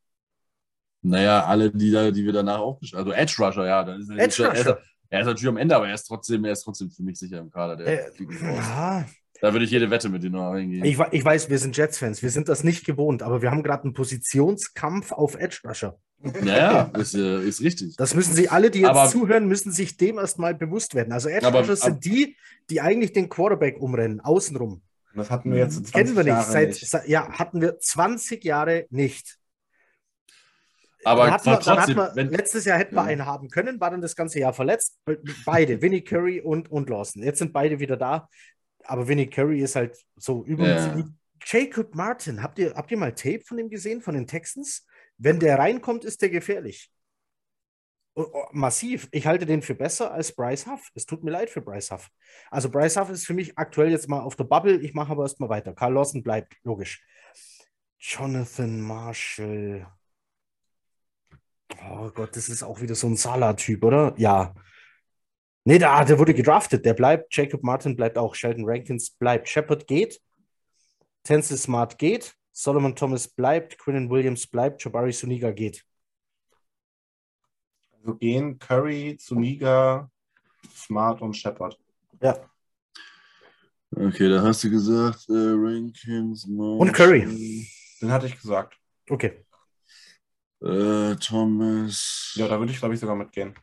[1.02, 3.84] Naja, alle, die, da, die wir danach aufgestellt Also Edge Rusher, ja.
[3.84, 4.78] Dann ist er, Edge er, ist, Rusher.
[5.10, 7.38] er ist natürlich am Ende, aber er ist trotzdem, er ist trotzdem für mich sicher
[7.38, 7.76] im Kader.
[7.76, 8.10] Der Äh,
[8.42, 9.06] ja,
[9.40, 10.84] Da würde ich jede Wette mit dir noch eingehen.
[10.84, 13.62] ich, we- ich weiß, wir sind Jets-Fans, wir sind das nicht gewohnt, aber wir haben
[13.62, 15.98] gerade einen Positionskampf auf Edge Rusher.
[16.20, 17.94] Naja, ist, äh, ist richtig.
[17.96, 21.12] Das müssen Sie alle, die jetzt Aber- zuhören, müssen sich dem erstmal bewusst werden.
[21.12, 22.36] Also Edge Aber- Rushers sind die,
[22.70, 24.82] die eigentlich den Quarterback umrennen, außenrum.
[25.14, 26.32] Das hatten wir jetzt in 20 Kennen wir nicht.
[26.32, 26.88] Jahre Seit, nicht.
[26.90, 29.37] seit- ja, hatten wir 20 Jahre nicht.
[31.04, 34.40] Aber dann trotzdem, wenn, letztes Jahr hätten wir einen haben können, war dann das ganze
[34.40, 34.98] Jahr verletzt.
[35.04, 37.22] Be- Beide, Vinnie Curry und, und Lawson.
[37.22, 38.28] Jetzt sind beide wieder da.
[38.84, 40.44] Aber Vinnie Curry ist halt so.
[40.46, 41.04] Ja.
[41.44, 44.86] Jacob Martin, habt ihr, habt ihr mal Tape von ihm gesehen, von den Texans?
[45.18, 46.90] Wenn der reinkommt, ist der gefährlich.
[48.14, 49.08] Oh, oh, massiv.
[49.12, 50.88] Ich halte den für besser als Bryce Huff.
[50.94, 52.08] Es tut mir leid für Bryce Huff.
[52.50, 54.80] Also Bryce Huff ist für mich aktuell jetzt mal auf der Bubble.
[54.80, 55.72] Ich mache aber erstmal weiter.
[55.74, 57.04] Carl Lawson bleibt, logisch.
[57.98, 59.86] Jonathan Marshall.
[61.90, 64.14] Oh Gott, das ist auch wieder so ein Salah-Typ, oder?
[64.16, 64.54] Ja.
[65.64, 66.84] Nee, da, der wurde gedraftet.
[66.84, 67.34] Der bleibt.
[67.34, 68.34] Jacob Martin bleibt auch.
[68.34, 69.48] Sheldon Rankins bleibt.
[69.48, 70.20] Shepard geht.
[71.24, 72.34] Tencel Smart geht.
[72.52, 73.78] Solomon Thomas bleibt.
[73.78, 74.82] Quinnen Williams bleibt.
[74.82, 75.84] Jabari Suniga geht.
[77.92, 80.10] Also gehen Curry, Zuniga,
[80.74, 81.78] Smart und Shepard.
[82.22, 82.38] Ja.
[83.94, 87.26] okay, da hast du gesagt, äh, Rankins, Und Curry.
[88.00, 88.78] Den hatte ich gesagt.
[89.10, 89.44] Okay.
[90.62, 92.32] Äh, Thomas.
[92.36, 93.54] Ja, da würde ich, glaube ich, sogar mitgehen.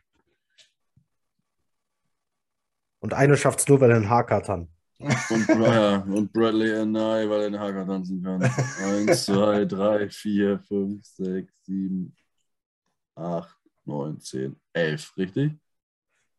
[3.00, 4.48] Und einer schafft es nur, weil er einen hat.
[4.48, 8.42] Und, Bra- ja, und Bradley Anai, weil er den Hacker tanzen kann.
[8.42, 12.16] Eins, zwei, drei, vier, fünf, sechs, sieben,
[13.14, 15.52] acht, neun, zehn, elf, richtig?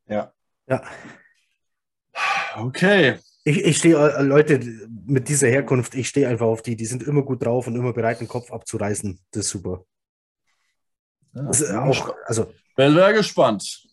[0.08, 0.34] Ja.
[0.68, 0.82] Ja.
[2.56, 3.20] Okay.
[3.44, 4.60] Ich, ich stehe, äh, Leute,
[5.06, 6.76] mit dieser Herkunft, ich stehe einfach auf die.
[6.76, 9.20] Die sind immer gut drauf und immer bereit, den Kopf abzureißen.
[9.32, 9.86] Das ist super.
[11.34, 13.84] Ja, Das ist auch, also, Bin sehr gespannt.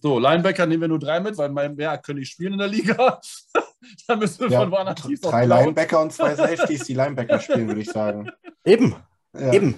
[0.00, 2.66] So, Linebacker nehmen wir nur drei mit, weil mein mehr können nicht spielen in der
[2.68, 3.20] Liga.
[4.08, 5.44] da müssen wir Ja, von woanders tief Drei.
[5.46, 8.28] Linebacker und zwei Safeties, die Linebacker spielen, würde ich sagen.
[8.64, 8.96] eben,
[9.32, 9.52] Ja.
[9.52, 9.76] eben.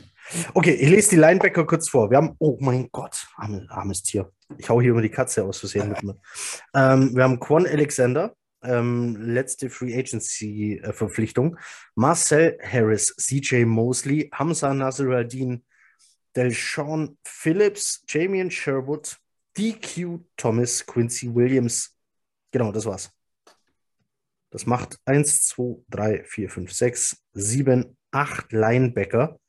[0.55, 2.11] Okay, ich lese die Linebacker kurz vor.
[2.11, 4.32] Wir haben, oh mein Gott, arme, armes Tier.
[4.57, 6.16] Ich hau hier immer die Katze aus Versehen mit mir.
[6.74, 11.59] Ähm, wir haben Quan Alexander, ähm, letzte Free Agency-Verpflichtung.
[11.95, 15.62] Marcel Harris, CJ Mosley, Hamza Nasruddin,
[16.37, 19.16] Delsean Phillips, Jamian Sherwood,
[19.57, 21.97] DQ Thomas, Quincy Williams.
[22.51, 23.11] Genau, das war's.
[24.51, 29.41] Das macht 1, 2, 3, 4, 5, 6, 7, 8 Linebacker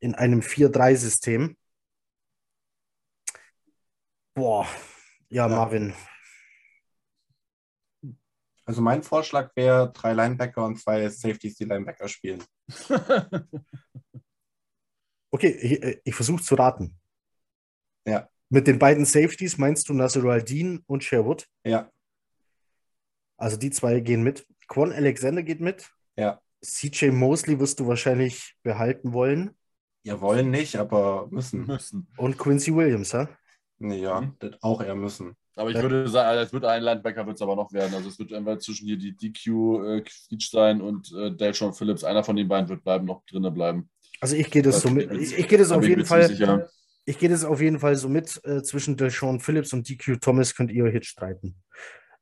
[0.00, 1.56] in einem 4-3-System.
[4.34, 4.66] Boah,
[5.28, 5.48] ja, Ja.
[5.48, 5.94] Marvin.
[8.64, 12.42] Also mein Vorschlag wäre drei Linebacker und zwei Safeties, die Linebacker spielen.
[15.36, 16.94] Okay, ich, äh, ich versuche zu raten.
[18.06, 18.26] Ja.
[18.48, 21.46] Mit den beiden Safeties meinst du Nasir al-Din und Sherwood?
[21.62, 21.90] Ja,
[23.36, 24.46] Also die zwei gehen mit.
[24.66, 25.90] Quan Alexander geht mit.
[26.16, 26.40] ja.
[26.64, 29.54] CJ Mosley wirst du wahrscheinlich behalten wollen.
[30.04, 31.66] Ja, wollen nicht, aber müssen.
[31.66, 32.08] müssen.
[32.16, 33.14] Und Quincy Williams?
[33.78, 34.36] Nee, ja, Mhm.
[34.38, 35.36] das auch eher müssen.
[35.54, 35.82] Aber ich Ja.
[35.82, 37.94] würde sagen, es wird ein Linebacker wird es aber noch werden.
[37.94, 39.46] Also es wird entweder zwischen hier die DQ
[39.84, 42.04] äh, Creech sein und äh, Delshon Phillips.
[42.04, 43.90] Einer von den beiden wird bleiben, noch drinnen bleiben.
[44.20, 45.10] Also ich gehe das Da so mit.
[45.12, 46.26] ich Ich, gehe das da auf jeden Fall.
[46.28, 46.68] sicher.
[47.04, 48.40] Ich gehe das auf jeden Fall so mit.
[48.44, 51.56] Äh, zwischen Deshaun Phillips und DQ Thomas könnt ihr euch jetzt streiten.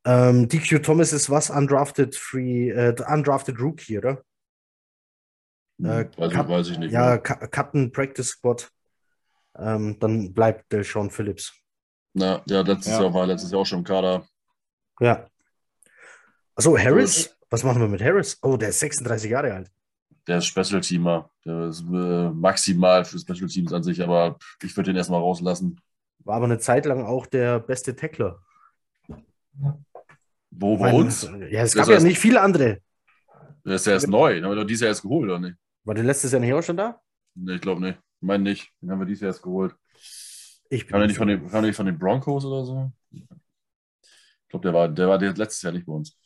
[0.04, 1.48] Ähm, DQ Thomas ist was?
[1.50, 4.22] Undrafted Free, äh, Undrafted Rookie, oder?
[5.78, 6.92] Äh, weiß, Cut- ich, weiß ich nicht.
[6.92, 7.18] Ja, mehr.
[7.18, 8.70] Ca- Captain Practice Squad.
[9.56, 11.52] Ähm, dann bleibt Deshaun Phillips.
[12.12, 13.02] Na, ja, letztes Ja.
[13.02, 14.26] Jahr war letztes Jahr auch schon im Kader.
[15.00, 15.26] Ja.
[16.54, 17.36] Achso, Harris?
[17.50, 18.38] Was machen wir mit Harris?
[18.42, 19.70] Oh, der ist 36 Jahre alt.
[20.26, 21.30] Der ist Special Teamer.
[21.44, 25.80] Der ist äh, maximal für Special Teams an sich, aber ich würde den erstmal rauslassen.
[26.20, 28.40] War aber eine Zeit lang auch der beste Tackler.
[30.50, 31.28] Wo bei uns?
[31.50, 32.78] Ja, es gab ja erst- nicht viele andere.
[33.64, 34.34] Der ist ja erst neu.
[34.34, 35.56] Den haben wir doch dieses Jahr erst geholt, oder nicht?
[35.84, 37.00] War der letztes Jahr nicht auch schon da?
[37.34, 37.98] Nee, ich glaube nicht.
[38.20, 38.70] Ich meine nicht.
[38.80, 39.74] Den haben wir dieses Jahr erst geholt.
[40.70, 42.92] Ich Kam der nicht von den, kam der nicht von den Broncos oder so?
[43.10, 43.22] Ich
[44.48, 46.16] glaube, der war, der war letztes Jahr nicht bei uns.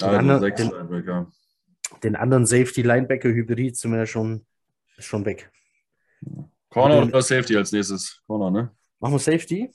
[0.00, 1.32] Also, anderen- sechs den- Linebacker.
[2.02, 4.44] Den anderen Safety-Linebacker-Hybrid sind wir ja schon,
[4.96, 5.50] ist schon weg.
[6.70, 8.20] Corner Den- oder Safety als nächstes?
[8.26, 8.70] Corner, ne?
[9.00, 9.70] Machen wir Safety?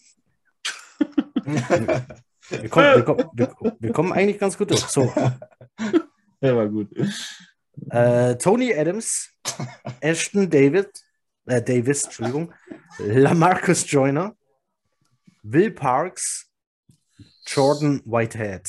[2.51, 4.81] Wir kommen, wir, kommen, wir, wir kommen eigentlich ganz gut durch.
[4.81, 5.13] So,
[6.41, 6.89] Der war gut.
[7.91, 9.29] äh, Tony Adams,
[10.01, 10.89] Ashton David,
[11.45, 12.51] äh, Davis, Entschuldigung,
[12.97, 14.35] Lamarcus Joyner,
[15.43, 16.49] Will Parks,
[17.45, 18.67] Jordan Whitehead.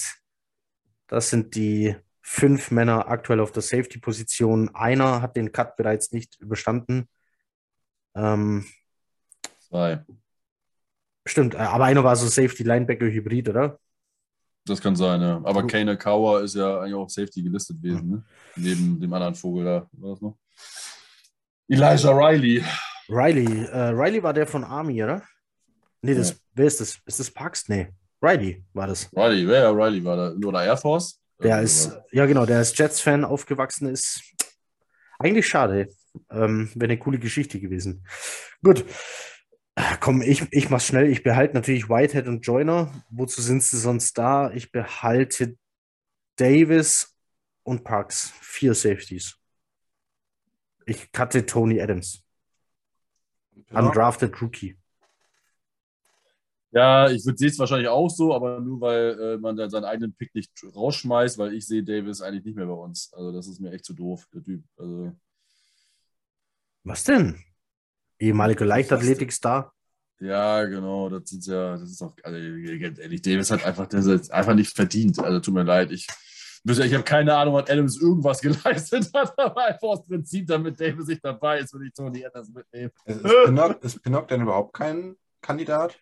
[1.11, 4.73] Das sind die fünf Männer aktuell auf der Safety-Position.
[4.77, 7.09] Einer hat den Cut bereits nicht überstanden.
[8.15, 8.65] Ähm,
[9.59, 10.05] Zwei.
[11.27, 13.81] stimmt, äh, aber einer war so Safety-Linebacker-Hybrid, oder?
[14.67, 15.41] Das kann sein, ja.
[15.43, 15.67] Aber.
[15.67, 18.25] Kane Kauer ist ja eigentlich auch Safety gelistet gewesen, ne?
[18.55, 19.89] Neben dem anderen Vogel da.
[19.93, 20.39] War das noch?
[21.67, 22.65] Elijah Riley.
[23.09, 25.25] Riley, äh, Riley war der von Army, oder?
[26.03, 26.37] Nee, das, Ja.
[26.55, 27.01] wer ist das?
[27.05, 27.69] Ist das Parks?
[27.69, 27.89] Nee,
[28.23, 29.11] Riley war das.
[29.15, 29.63] Riley, wer?
[29.63, 30.47] Ja, Riley war da.
[30.47, 31.21] Oder Air Force?
[31.43, 34.23] Der Irgendwie ist, ja genau, der als Jets-Fan aufgewachsen ist.
[35.19, 35.89] Eigentlich schade.
[36.31, 38.07] Ähm, Wäre eine coole Geschichte gewesen.
[38.63, 38.85] Gut.
[40.01, 41.09] Komm, ich, ich mach's schnell.
[41.11, 42.93] Ich behalte natürlich Whitehead und Joyner.
[43.11, 44.51] Wozu sind sie sonst da?
[44.53, 45.57] Ich behalte
[46.37, 47.17] Davis
[47.63, 48.33] und Parks.
[48.41, 49.37] Vier Safeties.
[50.85, 52.23] Ich cutte Tony Adams.
[53.71, 54.77] Undrafted Rookie.
[56.73, 59.85] Ja, ich würde sehe es wahrscheinlich auch so, aber nur weil äh, man dann seinen
[59.85, 63.13] eigenen Pick nicht rausschmeißt, weil ich sehe Davis eigentlich nicht mehr bei uns.
[63.13, 64.63] Also das ist mir echt zu doof, der Typ.
[64.77, 65.13] Also
[66.85, 67.43] Was denn?
[68.21, 69.73] Ehemaliger Leichtathletik-Star.
[70.21, 72.39] ja, genau, das sind ja, das ist auch, also
[72.79, 75.19] ganz ehrlich, Davis hat einfach, das ist einfach nicht verdient.
[75.19, 76.07] Also tut mir leid, ich,
[76.65, 81.07] ich habe keine Ahnung, was Adams irgendwas geleistet hat, aber einfach aus Prinzip, damit Davis
[81.07, 82.93] nicht dabei ist, würde ich Tony Adams mitnehmen.
[83.07, 85.99] Ist, ist, Pinnock, ist Pinnock denn überhaupt kein Kandidat?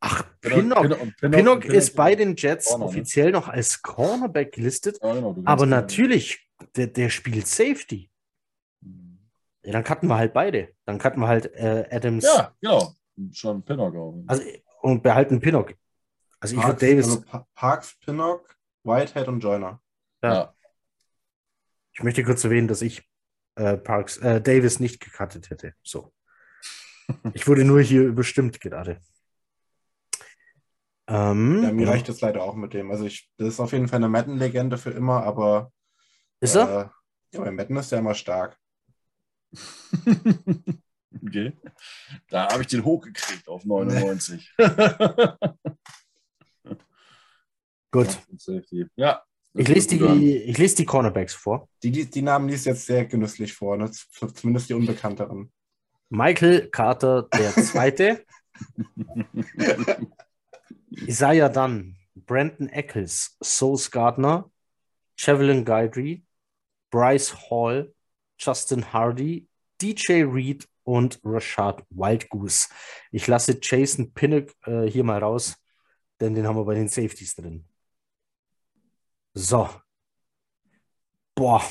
[0.00, 0.82] Ach, Pinnock.
[0.82, 2.88] Pinnock, Pinnock ist bei den Jets Corner, ne?
[2.90, 8.10] offiziell noch als Cornerback gelistet, Ja, genau, aber Pinnock- natürlich, der, der spielt Safety.
[9.62, 10.74] Ja, dann cutten wir halt beide.
[10.86, 12.94] Dann cutten wir halt äh, Adams Ja, genau.
[13.32, 14.24] Schon Pinnock auch.
[14.26, 14.42] also,
[14.80, 15.74] und behalten Pinnock.
[16.40, 19.82] Also ich würde Parks, Davis, also Pa- Parks, Pinnock, Whitehead und Joyner.
[20.22, 20.32] ja.
[20.34, 20.54] ja.
[21.92, 23.06] ich möchte kurz erwähnen, dass ich
[23.56, 25.74] äh, Parks, äh, Davis nicht gecuttet hätte.
[25.82, 26.10] So.
[27.34, 28.98] Ich wurde nur hier überstimmt gerade.
[31.10, 31.90] Ähm, Ja, mir ja.
[31.90, 32.90] reicht es leider auch mit dem.
[32.90, 35.72] Also ich, das ist auf jeden Fall eine Madden-Legende für immer, aber
[36.40, 36.92] Ist er?
[37.32, 38.56] äh, ja, bei Madden ist er immer stark.
[41.26, 41.52] okay.
[42.28, 44.52] Da habe ich den hochgekriegt auf 99.
[47.90, 48.18] Gut.
[48.94, 49.22] Ja.
[49.54, 51.68] Ich lese, die, ich lese die Cornerbacks vor.
[51.82, 53.90] Die, die, die Namen liest jetzt sehr genüsslich vor, ne?
[53.90, 55.50] Zumindest die unbekannteren.
[56.08, 58.24] Michael Carter der Zweite,
[60.90, 64.50] Isaiah Dunn, Brandon Eccles, Sauce Gardner,
[65.16, 66.24] Chevelin Guidry,
[66.90, 67.94] Bryce Hall,
[68.38, 69.48] Justin Hardy,
[69.80, 72.68] DJ Reed und Rashad Wildgoose.
[73.12, 75.56] Ich lasse Jason Pinnock äh, hier mal raus,
[76.20, 77.64] denn den haben wir bei den Safeties drin.
[79.34, 79.68] So.
[81.34, 81.62] Boah,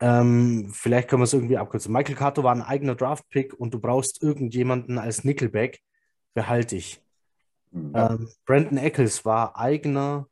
[0.00, 1.92] ähm, vielleicht können wir es irgendwie abkürzen.
[1.92, 5.80] Michael Cato war ein eigener Draft-Pick und du brauchst irgendjemanden als Nickelback.
[6.34, 7.03] behalte ich.
[7.74, 7.92] Hm.
[7.94, 10.28] Ähm, Brandon Eccles war eigener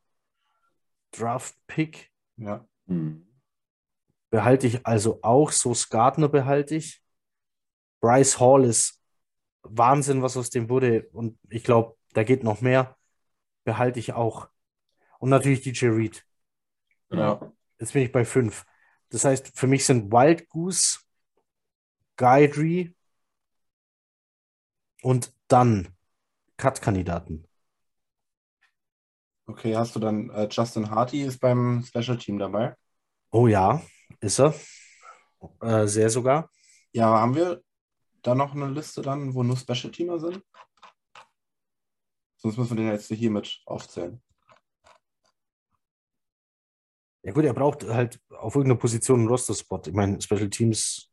[1.10, 2.66] Draft-Pick, Ja.
[2.86, 3.26] Hm.
[4.30, 5.50] behalte ich also auch.
[5.50, 7.02] So Gardner behalte ich.
[8.00, 9.00] Bryce Hall ist
[9.62, 11.08] Wahnsinn, was aus dem wurde.
[11.12, 12.96] Und ich glaube, da geht noch mehr.
[13.64, 14.48] Behalte ich auch.
[15.18, 16.24] Und natürlich DJ Reed.
[17.10, 17.52] Genau.
[17.78, 18.64] Jetzt bin ich bei fünf.
[19.10, 21.00] Das heißt, für mich sind Wild Goose,
[22.16, 22.94] Guidry
[25.02, 25.94] und dann
[26.62, 27.44] Cut-Kandidaten.
[29.46, 32.76] Okay, hast du dann äh, Justin Harty ist beim Special Team dabei?
[33.32, 33.82] Oh ja,
[34.20, 34.54] ist er.
[35.60, 36.48] Äh, sehr sogar.
[36.92, 37.64] Ja, haben wir
[38.22, 40.40] da noch eine Liste dann, wo nur Special Teamer sind?
[42.36, 44.22] Sonst müssen wir den jetzt hier mit aufzählen.
[47.24, 49.82] Ja gut, er braucht halt auf irgendeiner Position einen Roster-Spot.
[49.86, 51.10] Ich meine, Special Teams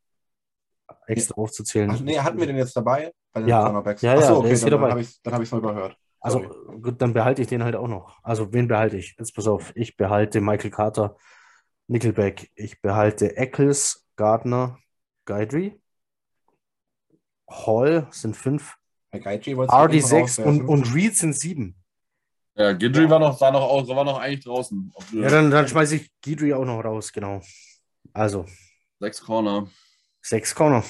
[1.08, 1.89] extra aufzuzählen.
[1.89, 3.12] Ach, nee, hatten wir den jetzt dabei?
[3.34, 3.64] Bei den Ja.
[3.64, 4.02] Cornerbacks?
[4.02, 4.90] Ja, ja, Achso, okay, dann, dabei.
[4.92, 5.98] habe ich dann hab ich's mal überhört.
[6.22, 6.82] Also Sorry.
[6.82, 8.18] gut, dann behalte ich den halt auch noch.
[8.24, 9.16] Also wen behalte ich?
[9.18, 11.16] Jetzt pass auf, ich behalte Michael Carter,
[11.88, 12.52] Nickelback.
[12.56, 14.78] Ich behalte Eccles, Gardner,
[15.26, 15.80] Guidry.
[17.50, 18.76] Hall sind fünf.
[19.12, 20.70] Bei Gaiji wolltest du RD eben sechs und, rauswerfen.
[20.70, 21.76] und Reed sind sieben.
[22.56, 24.92] Ja, Gidry war noch, war noch aus, war noch eigentlich draußen.
[25.14, 27.42] Ja, dann, dann schmeiße ich Guidry auch noch raus, genau.
[28.14, 28.46] Also,
[29.00, 29.68] Sechs Corner.
[30.22, 30.84] sechs Corner.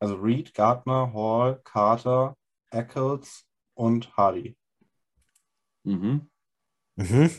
[0.00, 2.34] Also Reed, Gardner, Hall, Carter,
[2.70, 3.44] Eccles
[3.74, 4.56] und Hardy.
[5.84, 6.28] Mhm.
[6.98, 7.30] Mhm.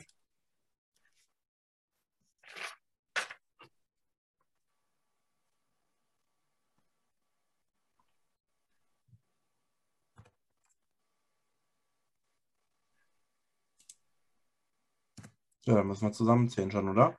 [15.67, 17.15] Ja, dann müssen wir zusammenzählen schon, oder?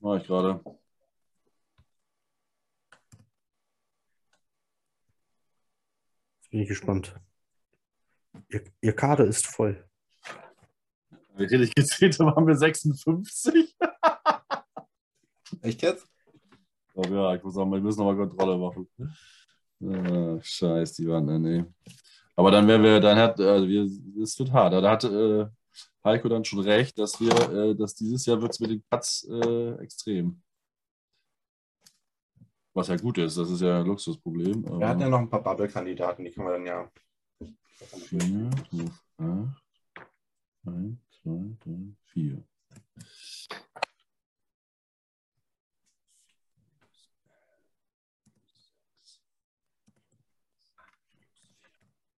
[0.00, 0.60] Mach ich gerade.
[6.52, 7.14] Bin ich gespannt.
[8.48, 9.84] Ihr, ihr Kader ist voll.
[11.34, 13.74] Wie richtig gezählt haben, haben wir 56.
[15.62, 16.06] Echt jetzt?
[16.86, 18.86] Ich glaube, ja, ich muss auch mal, wir müssen nochmal Kontrolle machen.
[19.82, 21.64] Ah, scheiß, die Wand, nee.
[22.36, 23.88] Aber dann wären wir, dann hat, also wir,
[24.22, 24.74] es wird hart.
[24.74, 25.46] Da hat äh,
[26.04, 29.26] Heiko dann schon recht, dass wir, äh, dass dieses Jahr wird es mit den Cuts
[29.30, 30.42] äh, extrem.
[32.74, 34.64] Was ja gut ist, das ist ja ein Luxusproblem.
[34.78, 36.90] Wir hatten ja noch ein paar Bubble-Kandidaten, die können wir dann ja.
[38.08, 39.62] Vier, fünf, acht,
[40.64, 42.42] eins, zwei, drei, vier.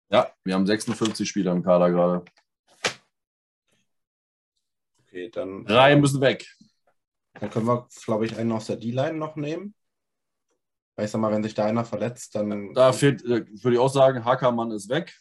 [0.09, 2.25] Ja, wir haben 56 Spieler im Kader gerade.
[5.01, 6.45] Okay, dann, Drei müssen weg.
[7.39, 9.73] dann können wir, glaube ich, einen aus der D-Line noch nehmen.
[10.95, 12.73] Weil ich sag mal, wenn sich da einer verletzt, dann.
[12.73, 15.15] Da fehlt, äh, würde ich auch sagen, Hackermann ist weg.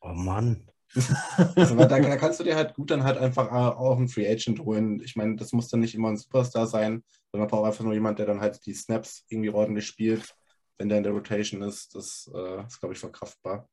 [0.00, 0.68] Oh Mann.
[1.56, 4.30] Also, da, da kannst du dir halt gut dann halt einfach äh, auch einen Free
[4.30, 5.00] Agent holen.
[5.00, 7.02] Ich meine, das muss dann nicht immer ein Superstar sein,
[7.32, 10.34] sondern braucht einfach nur jemand, der dann halt die Snaps irgendwie ordentlich spielt,
[10.78, 11.94] wenn der in der Rotation ist.
[11.94, 13.68] Das äh, ist, glaube ich, verkraftbar.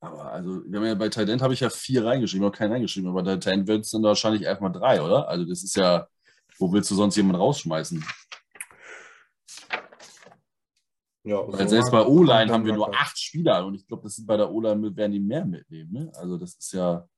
[0.00, 2.72] Aber also, wir haben ja bei Tight End habe ich ja vier reingeschrieben, noch keinen
[2.72, 5.28] reingeschrieben, aber bei Tight End wird es dann wahrscheinlich erstmal drei, oder?
[5.28, 6.06] Also das ist ja,
[6.58, 8.04] wo willst du sonst jemanden rausschmeißen?
[11.24, 12.98] Ja, Weil so selbst bei O-Line dann haben wir nur locker.
[13.00, 15.90] acht Spieler und ich glaube, das sind bei der O-Line werden die mehr mitnehmen.
[15.92, 16.12] Ne?
[16.16, 17.08] Also das ist ja.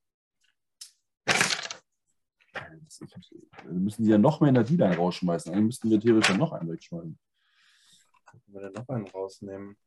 [3.65, 5.51] Wir müssen die ja noch mehr in der D-Line rausschmeißen.
[5.51, 7.19] Eigentlich müssten wir theoretisch noch einen wegschmeißen.
[8.25, 9.77] Können wir denn noch einen rausnehmen?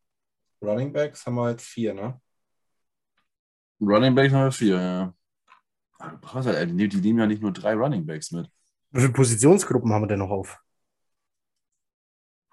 [0.60, 2.20] Running Backs haben wir jetzt vier, ne?
[3.80, 5.14] Running Back haben wir vier, ja.
[6.44, 8.50] Ey, die, die nehmen ja nicht nur drei Running Backs mit.
[8.90, 10.58] Wie viele Positionsgruppen haben wir denn noch auf?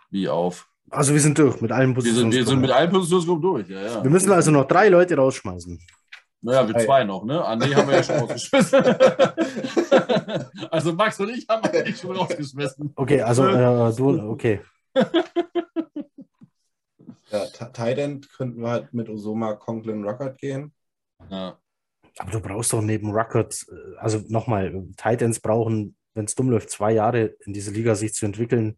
[0.10, 0.69] Wie auf.
[0.90, 2.34] Also wir sind durch mit allen Wir sind, Positionsgruppen.
[2.34, 4.04] wir sind mit allen Positionsgruppen durch, ja, ja.
[4.04, 5.80] Wir müssen also noch drei Leute rausschmeißen.
[6.42, 6.86] Naja, wir Drei.
[6.86, 7.44] zwei noch, ne?
[7.44, 8.84] André haben wir ja schon rausgeschmissen.
[10.72, 12.94] also Max und ich haben eigentlich schon rausgeschmissen.
[12.96, 14.62] Okay, also äh, du, okay.
[17.32, 20.74] Ja, Tight End könnten wir halt mit Osoma Conklin Ruckert gehen.
[21.30, 21.58] Ja.
[22.20, 26.70] Aber du brauchst doch neben Records, äh, also nochmal, Titans brauchen, wenn es dumm läuft,
[26.70, 28.78] zwei Jahre in diese Liga sich zu entwickeln.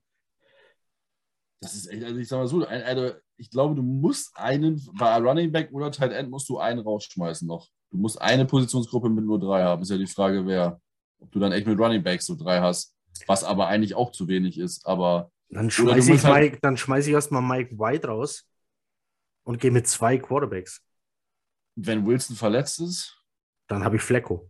[1.61, 5.17] Das ist echt, also ich sag mal so, also ich glaube, du musst einen, bei
[5.17, 7.67] Running Back oder Tight End musst du einen rausschmeißen noch.
[7.91, 9.81] Du musst eine Positionsgruppe mit nur drei haben.
[9.81, 10.79] Ist ja die Frage, wer.
[11.21, 12.95] Ob du dann echt mit Running Backs so drei hast,
[13.27, 14.85] was aber eigentlich auch zu wenig ist.
[14.85, 18.45] Aber Dann schmeiße ich, halt- Mike, dann schmeiß ich erstmal Mike White raus
[19.43, 20.81] und gehe mit zwei Quarterbacks.
[21.75, 23.21] wenn Wilson verletzt ist,
[23.67, 24.49] Dann habe ich Flecko.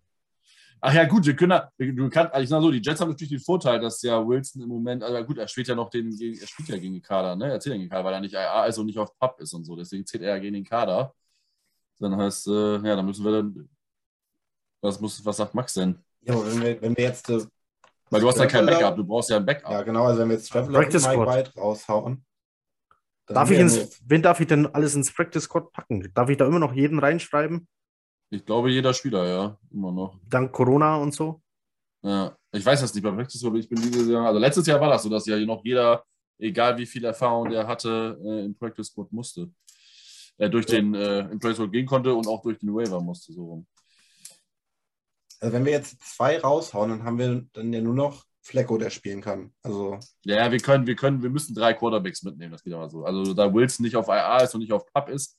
[0.81, 3.31] Ach ja, gut, wir können, du kannst, also ich sag so, die Jets haben natürlich
[3.31, 6.47] den Vorteil, dass ja Wilson im Moment, also gut, er spielt ja noch den, er
[6.47, 7.51] spielt ja gegen den Kader, ne?
[7.51, 9.39] Er zählt ja gegen den Kader, weil er nicht IA ist und nicht auf Pub
[9.41, 11.14] ist und so, deswegen zählt er ja gegen den Kader.
[11.99, 13.69] Dann heißt, äh, ja, dann müssen wir dann,
[14.81, 15.99] was, muss, was sagt Max denn?
[16.22, 17.30] Ja, aber wenn wir, wenn wir jetzt.
[17.30, 17.45] Äh,
[18.10, 19.72] weil du hast ja kein Backup, du brauchst ja ein Backup.
[19.72, 21.27] Ja, genau, also wenn wir jetzt Traveler und Mike.
[21.27, 22.26] White raushauen.
[23.27, 26.10] dann Darf ich ins, wen darf ich denn alles ins Practice Squad packen?
[26.14, 27.68] Darf ich da immer noch jeden reinschreiben?
[28.31, 30.19] Ich glaube, jeder Spieler, ja, immer noch.
[30.30, 31.41] Dank Corona und so?
[32.03, 34.80] Ja, ich weiß das nicht bei Practice, aber ich bin dieses Jahr, also letztes Jahr
[34.80, 36.03] war das so, dass ja noch jeder,
[36.38, 39.51] egal wie viel Erfahrung der hatte, äh, im Practice Squad musste.
[40.38, 43.34] Äh, durch den, äh, im Practice Squad gehen konnte und auch durch den Waiver musste,
[43.34, 43.68] so rum.
[45.41, 48.89] Also wenn wir jetzt zwei raushauen, dann haben wir dann ja nur noch Flecko, der
[48.89, 49.53] spielen kann.
[49.64, 52.89] Also, Ja, ja, wir können, wir können, wir müssen drei Quarterbacks mitnehmen, das geht aber
[52.89, 53.03] so.
[53.03, 55.38] Also da Wilson nicht auf IA ist und nicht auf Pub ist,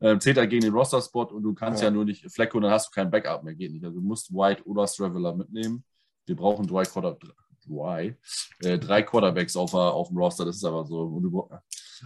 [0.00, 1.94] äh, zählt er gegen den Roster-Spot und du kannst ja, Ja.
[1.94, 3.84] nur nicht Flecko, dann hast du kein Backup mehr, geht nicht.
[3.84, 5.84] Also du musst White oder Straveller mitnehmen.
[6.26, 7.16] Wir brauchen drei Quarter,
[7.66, 8.16] drei,
[8.60, 11.00] äh, drei Quarterbacks auf, auf dem Roster, das ist aber so.
[11.00, 11.50] Und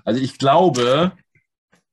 [0.05, 1.13] also ich glaube,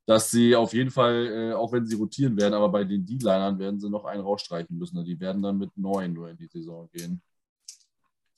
[0.06, 3.60] dass sie auf jeden Fall, äh, auch wenn sie rotieren werden, aber bei den D-Linern
[3.60, 5.04] werden sie noch einen rausstreichen müssen.
[5.06, 7.22] Die werden dann mit neun nur in die Saison gehen.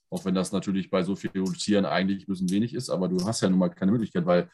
[0.09, 3.25] Auch wenn das natürlich bei so viel Rotieren eigentlich ein bisschen wenig ist, aber du
[3.25, 4.49] hast ja nun mal keine Möglichkeit, weil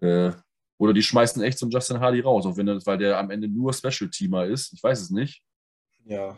[0.00, 0.30] äh,
[0.78, 3.30] oder die schmeißen echt so einen Justin Hardy raus, auch wenn das, weil der am
[3.30, 4.72] Ende nur Special-Teamer ist.
[4.72, 5.42] Ich weiß es nicht.
[6.04, 6.36] ja.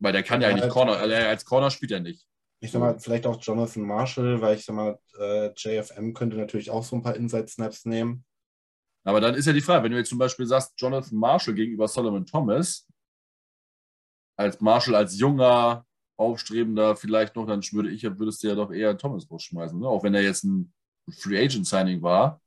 [0.00, 2.26] Weil der kann ja, Ja, eigentlich halt- Corner, also als Corner spielt er nicht.
[2.60, 6.70] Ich sag mal, vielleicht auch Jonathan Marshall, weil ich sag mal, äh, JFM könnte natürlich
[6.70, 8.24] auch so ein paar Inside-Snaps nehmen.
[9.04, 11.86] Aber dann ist ja die Frage, wenn du jetzt zum Beispiel sagst, Jonathan Marshall gegenüber
[11.88, 12.86] Solomon Thomas,
[14.36, 18.96] als Marshall als junger, aufstrebender vielleicht noch, dann würde ich, würdest du ja doch eher
[18.98, 19.86] Thomas rausschmeißen, ne?
[19.88, 20.72] auch wenn er jetzt ein
[21.18, 22.40] Free Agent Signing war.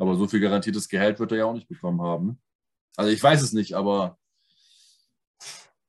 [0.00, 2.40] Aber so viel garantiertes Gehalt wird er ja auch nicht bekommen haben.
[2.96, 4.16] Also ich weiß es nicht, aber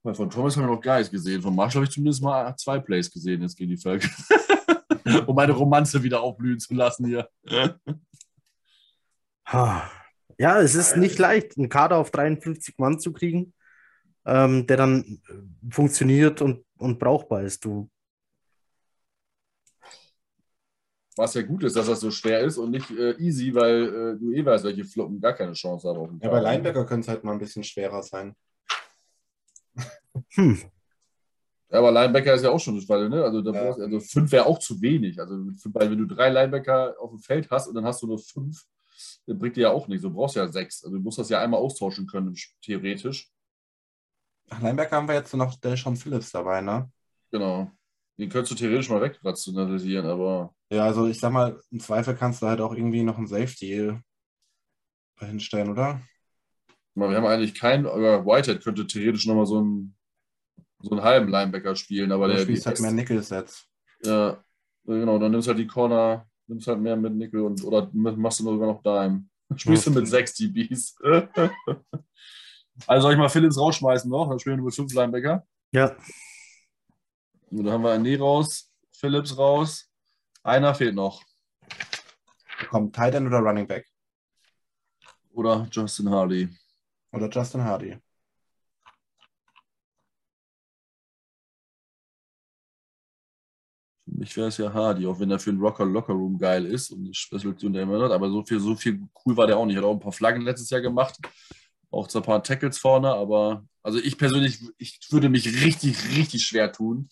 [0.03, 1.41] von Thomas habe ich noch gar nichts gesehen.
[1.41, 4.09] Von Marshall habe ich zumindest mal zwei Plays gesehen jetzt gegen die Völker.
[5.27, 7.29] um meine Romanze wieder aufblühen zu lassen hier.
[10.37, 13.53] Ja, es ist nicht leicht, einen Kader auf 53 Mann zu kriegen,
[14.25, 15.21] ähm, der dann
[15.69, 17.63] funktioniert und, und brauchbar ist.
[17.63, 17.89] Du,
[21.17, 23.83] Was ja gut ist, dass das so schwer ist und nicht äh, easy, weil
[24.15, 26.19] äh, du eh weißt, welche Floppen gar keine Chance haben.
[26.23, 26.39] Ja, bei.
[26.41, 28.33] Linebacker könnte es halt mal ein bisschen schwerer sein.
[30.35, 30.57] hm,
[31.69, 33.23] Ja, aber Linebacker ist ja auch schon eine Falle, ne?
[33.23, 33.63] Also, da Ja.
[33.63, 35.19] brauchst- also fünf wäre auch zu wenig.
[35.19, 35.35] Also,
[35.73, 38.63] weil wenn du drei Linebacker auf dem Feld hast und dann hast du nur fünf,
[39.25, 40.03] dann bringt dir ja auch nichts.
[40.03, 40.83] Du brauchst ja sechs.
[40.83, 43.29] Also, du musst das ja einmal austauschen können, theoretisch.
[44.49, 46.89] Ach, Linebacker haben wir jetzt noch Delshon Phillips dabei, ne?
[47.31, 47.71] Genau.
[48.17, 52.41] Den könntest du theoretisch mal wegrationalisieren, aber Ja, also ich sag mal, im Zweifel kannst
[52.41, 53.97] du halt auch irgendwie noch einen Safety
[55.19, 56.01] hinstellen, oder?
[56.95, 59.95] wir haben eigentlich keinen, aber Whitehead könnte theoretisch nochmal so einen,
[60.81, 62.43] so einen halben Linebacker spielen, aber Oder der.
[62.43, 63.65] spielst halt mehr Nickel-Sets.
[64.03, 64.43] Ja,
[64.85, 68.43] genau, dann nimmst halt die Corner, nimmst halt mehr mit Nickel und oder machst du
[68.43, 69.25] nur sogar noch Dime.
[69.55, 70.95] Spielst du mit sechs DBs.
[72.87, 75.45] also soll ich mal Phillips rausschmeißen noch, dann spielen wir mit fünf Linebacker.
[75.71, 75.95] ja,
[77.51, 79.89] Und dann haben wir Ane raus, Phillips raus.
[80.41, 81.21] Einer fehlt noch.
[82.69, 83.85] Kommt Tight End oder Running Back?
[85.33, 86.49] Oder Justin Hardy.
[87.11, 87.97] Oder Justin Hardy?
[94.05, 96.65] Für mich wäre es ja Hardy, auch wenn er für den Rocker Locker Room geil
[96.65, 98.11] ist und die Spezialisation der immer hat.
[98.11, 99.75] Aber so viel, so viel cool war der auch nicht.
[99.75, 101.17] Hat auch ein paar Flaggen letztes Jahr gemacht.
[101.89, 106.45] Auch zwar ein paar Tackles vorne, aber also ich persönlich, ich würde mich richtig, richtig
[106.45, 107.09] schwer tun,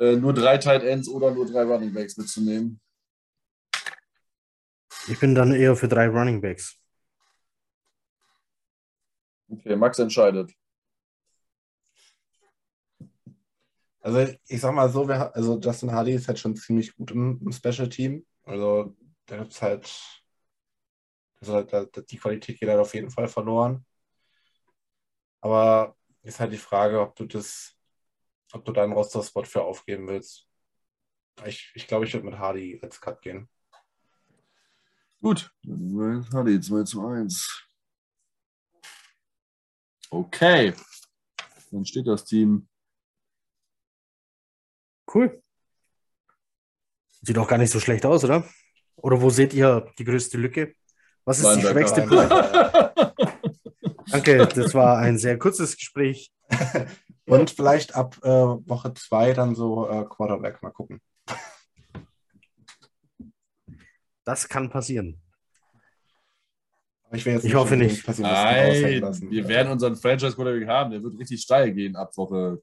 [0.00, 2.80] äh, nur drei Tight Ends oder nur drei Running Backs mitzunehmen.
[5.08, 6.76] ich bin dann eher für drei Running Backs.
[9.52, 10.52] Okay, Max entscheidet.
[14.00, 17.38] Also ich sag mal so, wir, also Justin Hardy ist halt schon ziemlich gut im,
[17.44, 18.24] im Special Team.
[18.44, 18.96] Also
[19.28, 20.22] der ist halt,
[21.40, 23.84] also halt da- die Qualität geht halt auf jeden Fall verloren.
[25.40, 27.76] Aber ist halt die Frage, ob du das,
[28.52, 30.46] ob du deinen Roster-Spot für aufgeben willst.
[31.44, 33.48] Ich, ich glaube, ich würde mit Hardy als Cut gehen.
[35.22, 35.52] Gut,
[36.32, 37.66] Hardy 2 zu 1.
[40.10, 40.74] Okay,
[41.70, 42.68] dann steht das Team.
[45.12, 45.42] Cool.
[47.22, 48.48] Sieht auch gar nicht so schlecht aus, oder?
[48.96, 50.74] Oder wo seht ihr die größte Lücke?
[51.24, 52.04] Was ist die Linebacker.
[52.04, 53.14] schwächste?
[54.10, 56.32] Danke, das war ein sehr kurzes Gespräch.
[57.30, 61.00] Und vielleicht ab äh, Woche zwei dann so äh, Quarterback mal gucken.
[64.24, 65.20] Das kann passieren.
[67.12, 68.06] Ich, Ich hoffe nicht.
[68.20, 69.30] Nein, lassen.
[69.30, 70.90] wir werden unseren Franchise Quarterback haben.
[70.92, 72.62] Der wird richtig steil gehen ab Woche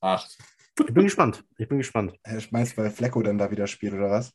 [0.00, 0.38] 8.
[0.86, 1.44] Ich bin gespannt.
[1.56, 2.14] Ich bin gespannt.
[2.22, 4.32] Herr Schmeiß, weil Flecko dann da wieder spielt, oder was?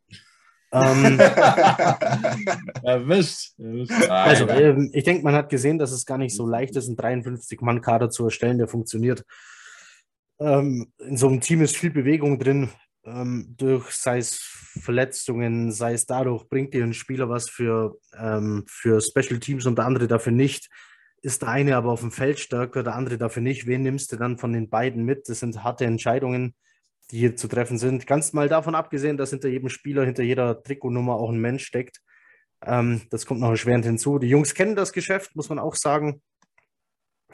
[0.74, 1.20] Ähm,
[2.84, 3.54] Erwischt.
[3.60, 4.10] Erwischt.
[4.10, 6.98] also, ähm, ich denke, man hat gesehen, dass es gar nicht so leicht ist, einen
[6.98, 9.24] 53-Mann-Kader zu erstellen, der funktioniert.
[10.40, 12.70] Ähm, in so einem Team ist viel Bewegung drin.
[13.06, 14.40] Ähm, durch, sei es
[14.82, 19.78] Verletzungen, sei es dadurch, bringt dir ein Spieler was für, ähm, für Special Teams und
[19.78, 20.70] der andere dafür nicht.
[21.22, 23.68] Ist der eine aber auf dem Feld stärker, der andere dafür nicht.
[23.68, 25.30] Wen nimmst du dann von den beiden mit?
[25.30, 26.56] Das sind harte Entscheidungen,
[27.14, 28.08] die hier zu treffen sind.
[28.08, 32.02] Ganz mal davon abgesehen, dass hinter jedem Spieler, hinter jeder Trikotnummer auch ein Mensch steckt.
[32.66, 34.18] Ähm, das kommt noch erschwerend hinzu.
[34.18, 36.24] Die Jungs kennen das Geschäft, muss man auch sagen.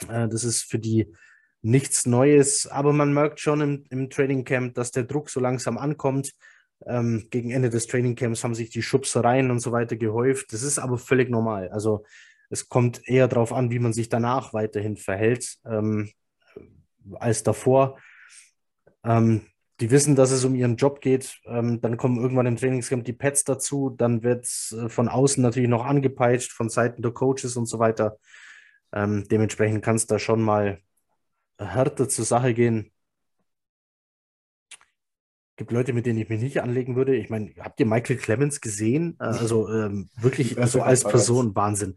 [0.02, 1.10] Äh, das ist für die
[1.62, 5.78] nichts Neues, aber man merkt schon im, im Training Camp, dass der Druck so langsam
[5.78, 6.32] ankommt.
[6.86, 10.52] Ähm, gegen Ende des Training Camps haben sich die Schubsereien und so weiter gehäuft.
[10.52, 11.70] Das ist aber völlig normal.
[11.70, 12.04] Also
[12.50, 16.10] es kommt eher darauf an, wie man sich danach weiterhin verhält ähm,
[17.14, 17.98] als davor.
[19.04, 19.46] Ähm,
[19.80, 21.40] die wissen, dass es um ihren Job geht.
[21.46, 23.90] Ähm, dann kommen irgendwann im Trainingscamp die Pets dazu.
[23.90, 27.78] Dann wird es äh, von außen natürlich noch angepeitscht, von Seiten der Coaches und so
[27.78, 28.18] weiter.
[28.92, 30.80] Ähm, dementsprechend kann es da schon mal
[31.58, 32.92] härter zur Sache gehen.
[35.56, 37.14] Gibt Leute, mit denen ich mich nicht anlegen würde.
[37.14, 39.16] Ich meine, habt ihr Michael Clemens gesehen?
[39.20, 41.04] Äh, Also ähm, wirklich so als.
[41.04, 41.96] Person Wahnsinn.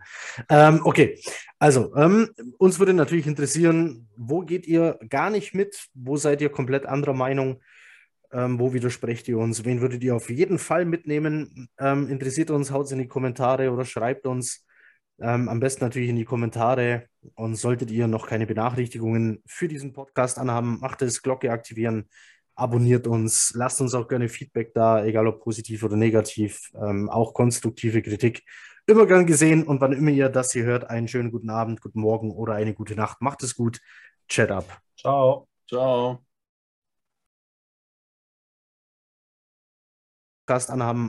[0.49, 1.18] Ähm, okay,
[1.60, 5.88] also ähm, uns würde natürlich interessieren, wo geht ihr gar nicht mit?
[5.93, 7.61] Wo seid ihr komplett anderer Meinung?
[8.34, 9.64] Ähm, wo widersprecht ihr uns?
[9.64, 11.69] Wen würdet ihr auf jeden Fall mitnehmen?
[11.80, 14.65] Ähm, interessiert uns, haut es in die Kommentare oder schreibt uns.
[15.22, 17.05] Ähm, am besten natürlich in die Kommentare.
[17.35, 22.10] Und solltet ihr noch keine Benachrichtigungen für diesen Podcast anhaben, macht es, Glocke aktivieren,
[22.55, 27.34] abonniert uns, lasst uns auch gerne Feedback da, egal ob positiv oder negativ, ähm, auch
[27.34, 28.43] konstruktive Kritik.
[28.85, 32.01] Immer gern gesehen und wann immer ihr das hier hört, einen schönen guten Abend, guten
[32.01, 33.22] Morgen oder eine gute Nacht.
[33.22, 33.80] Macht es gut.
[34.27, 34.81] Chat up.
[34.97, 35.47] Ciao.
[35.69, 36.32] Ciao.
[40.70, 41.02] Anhaben.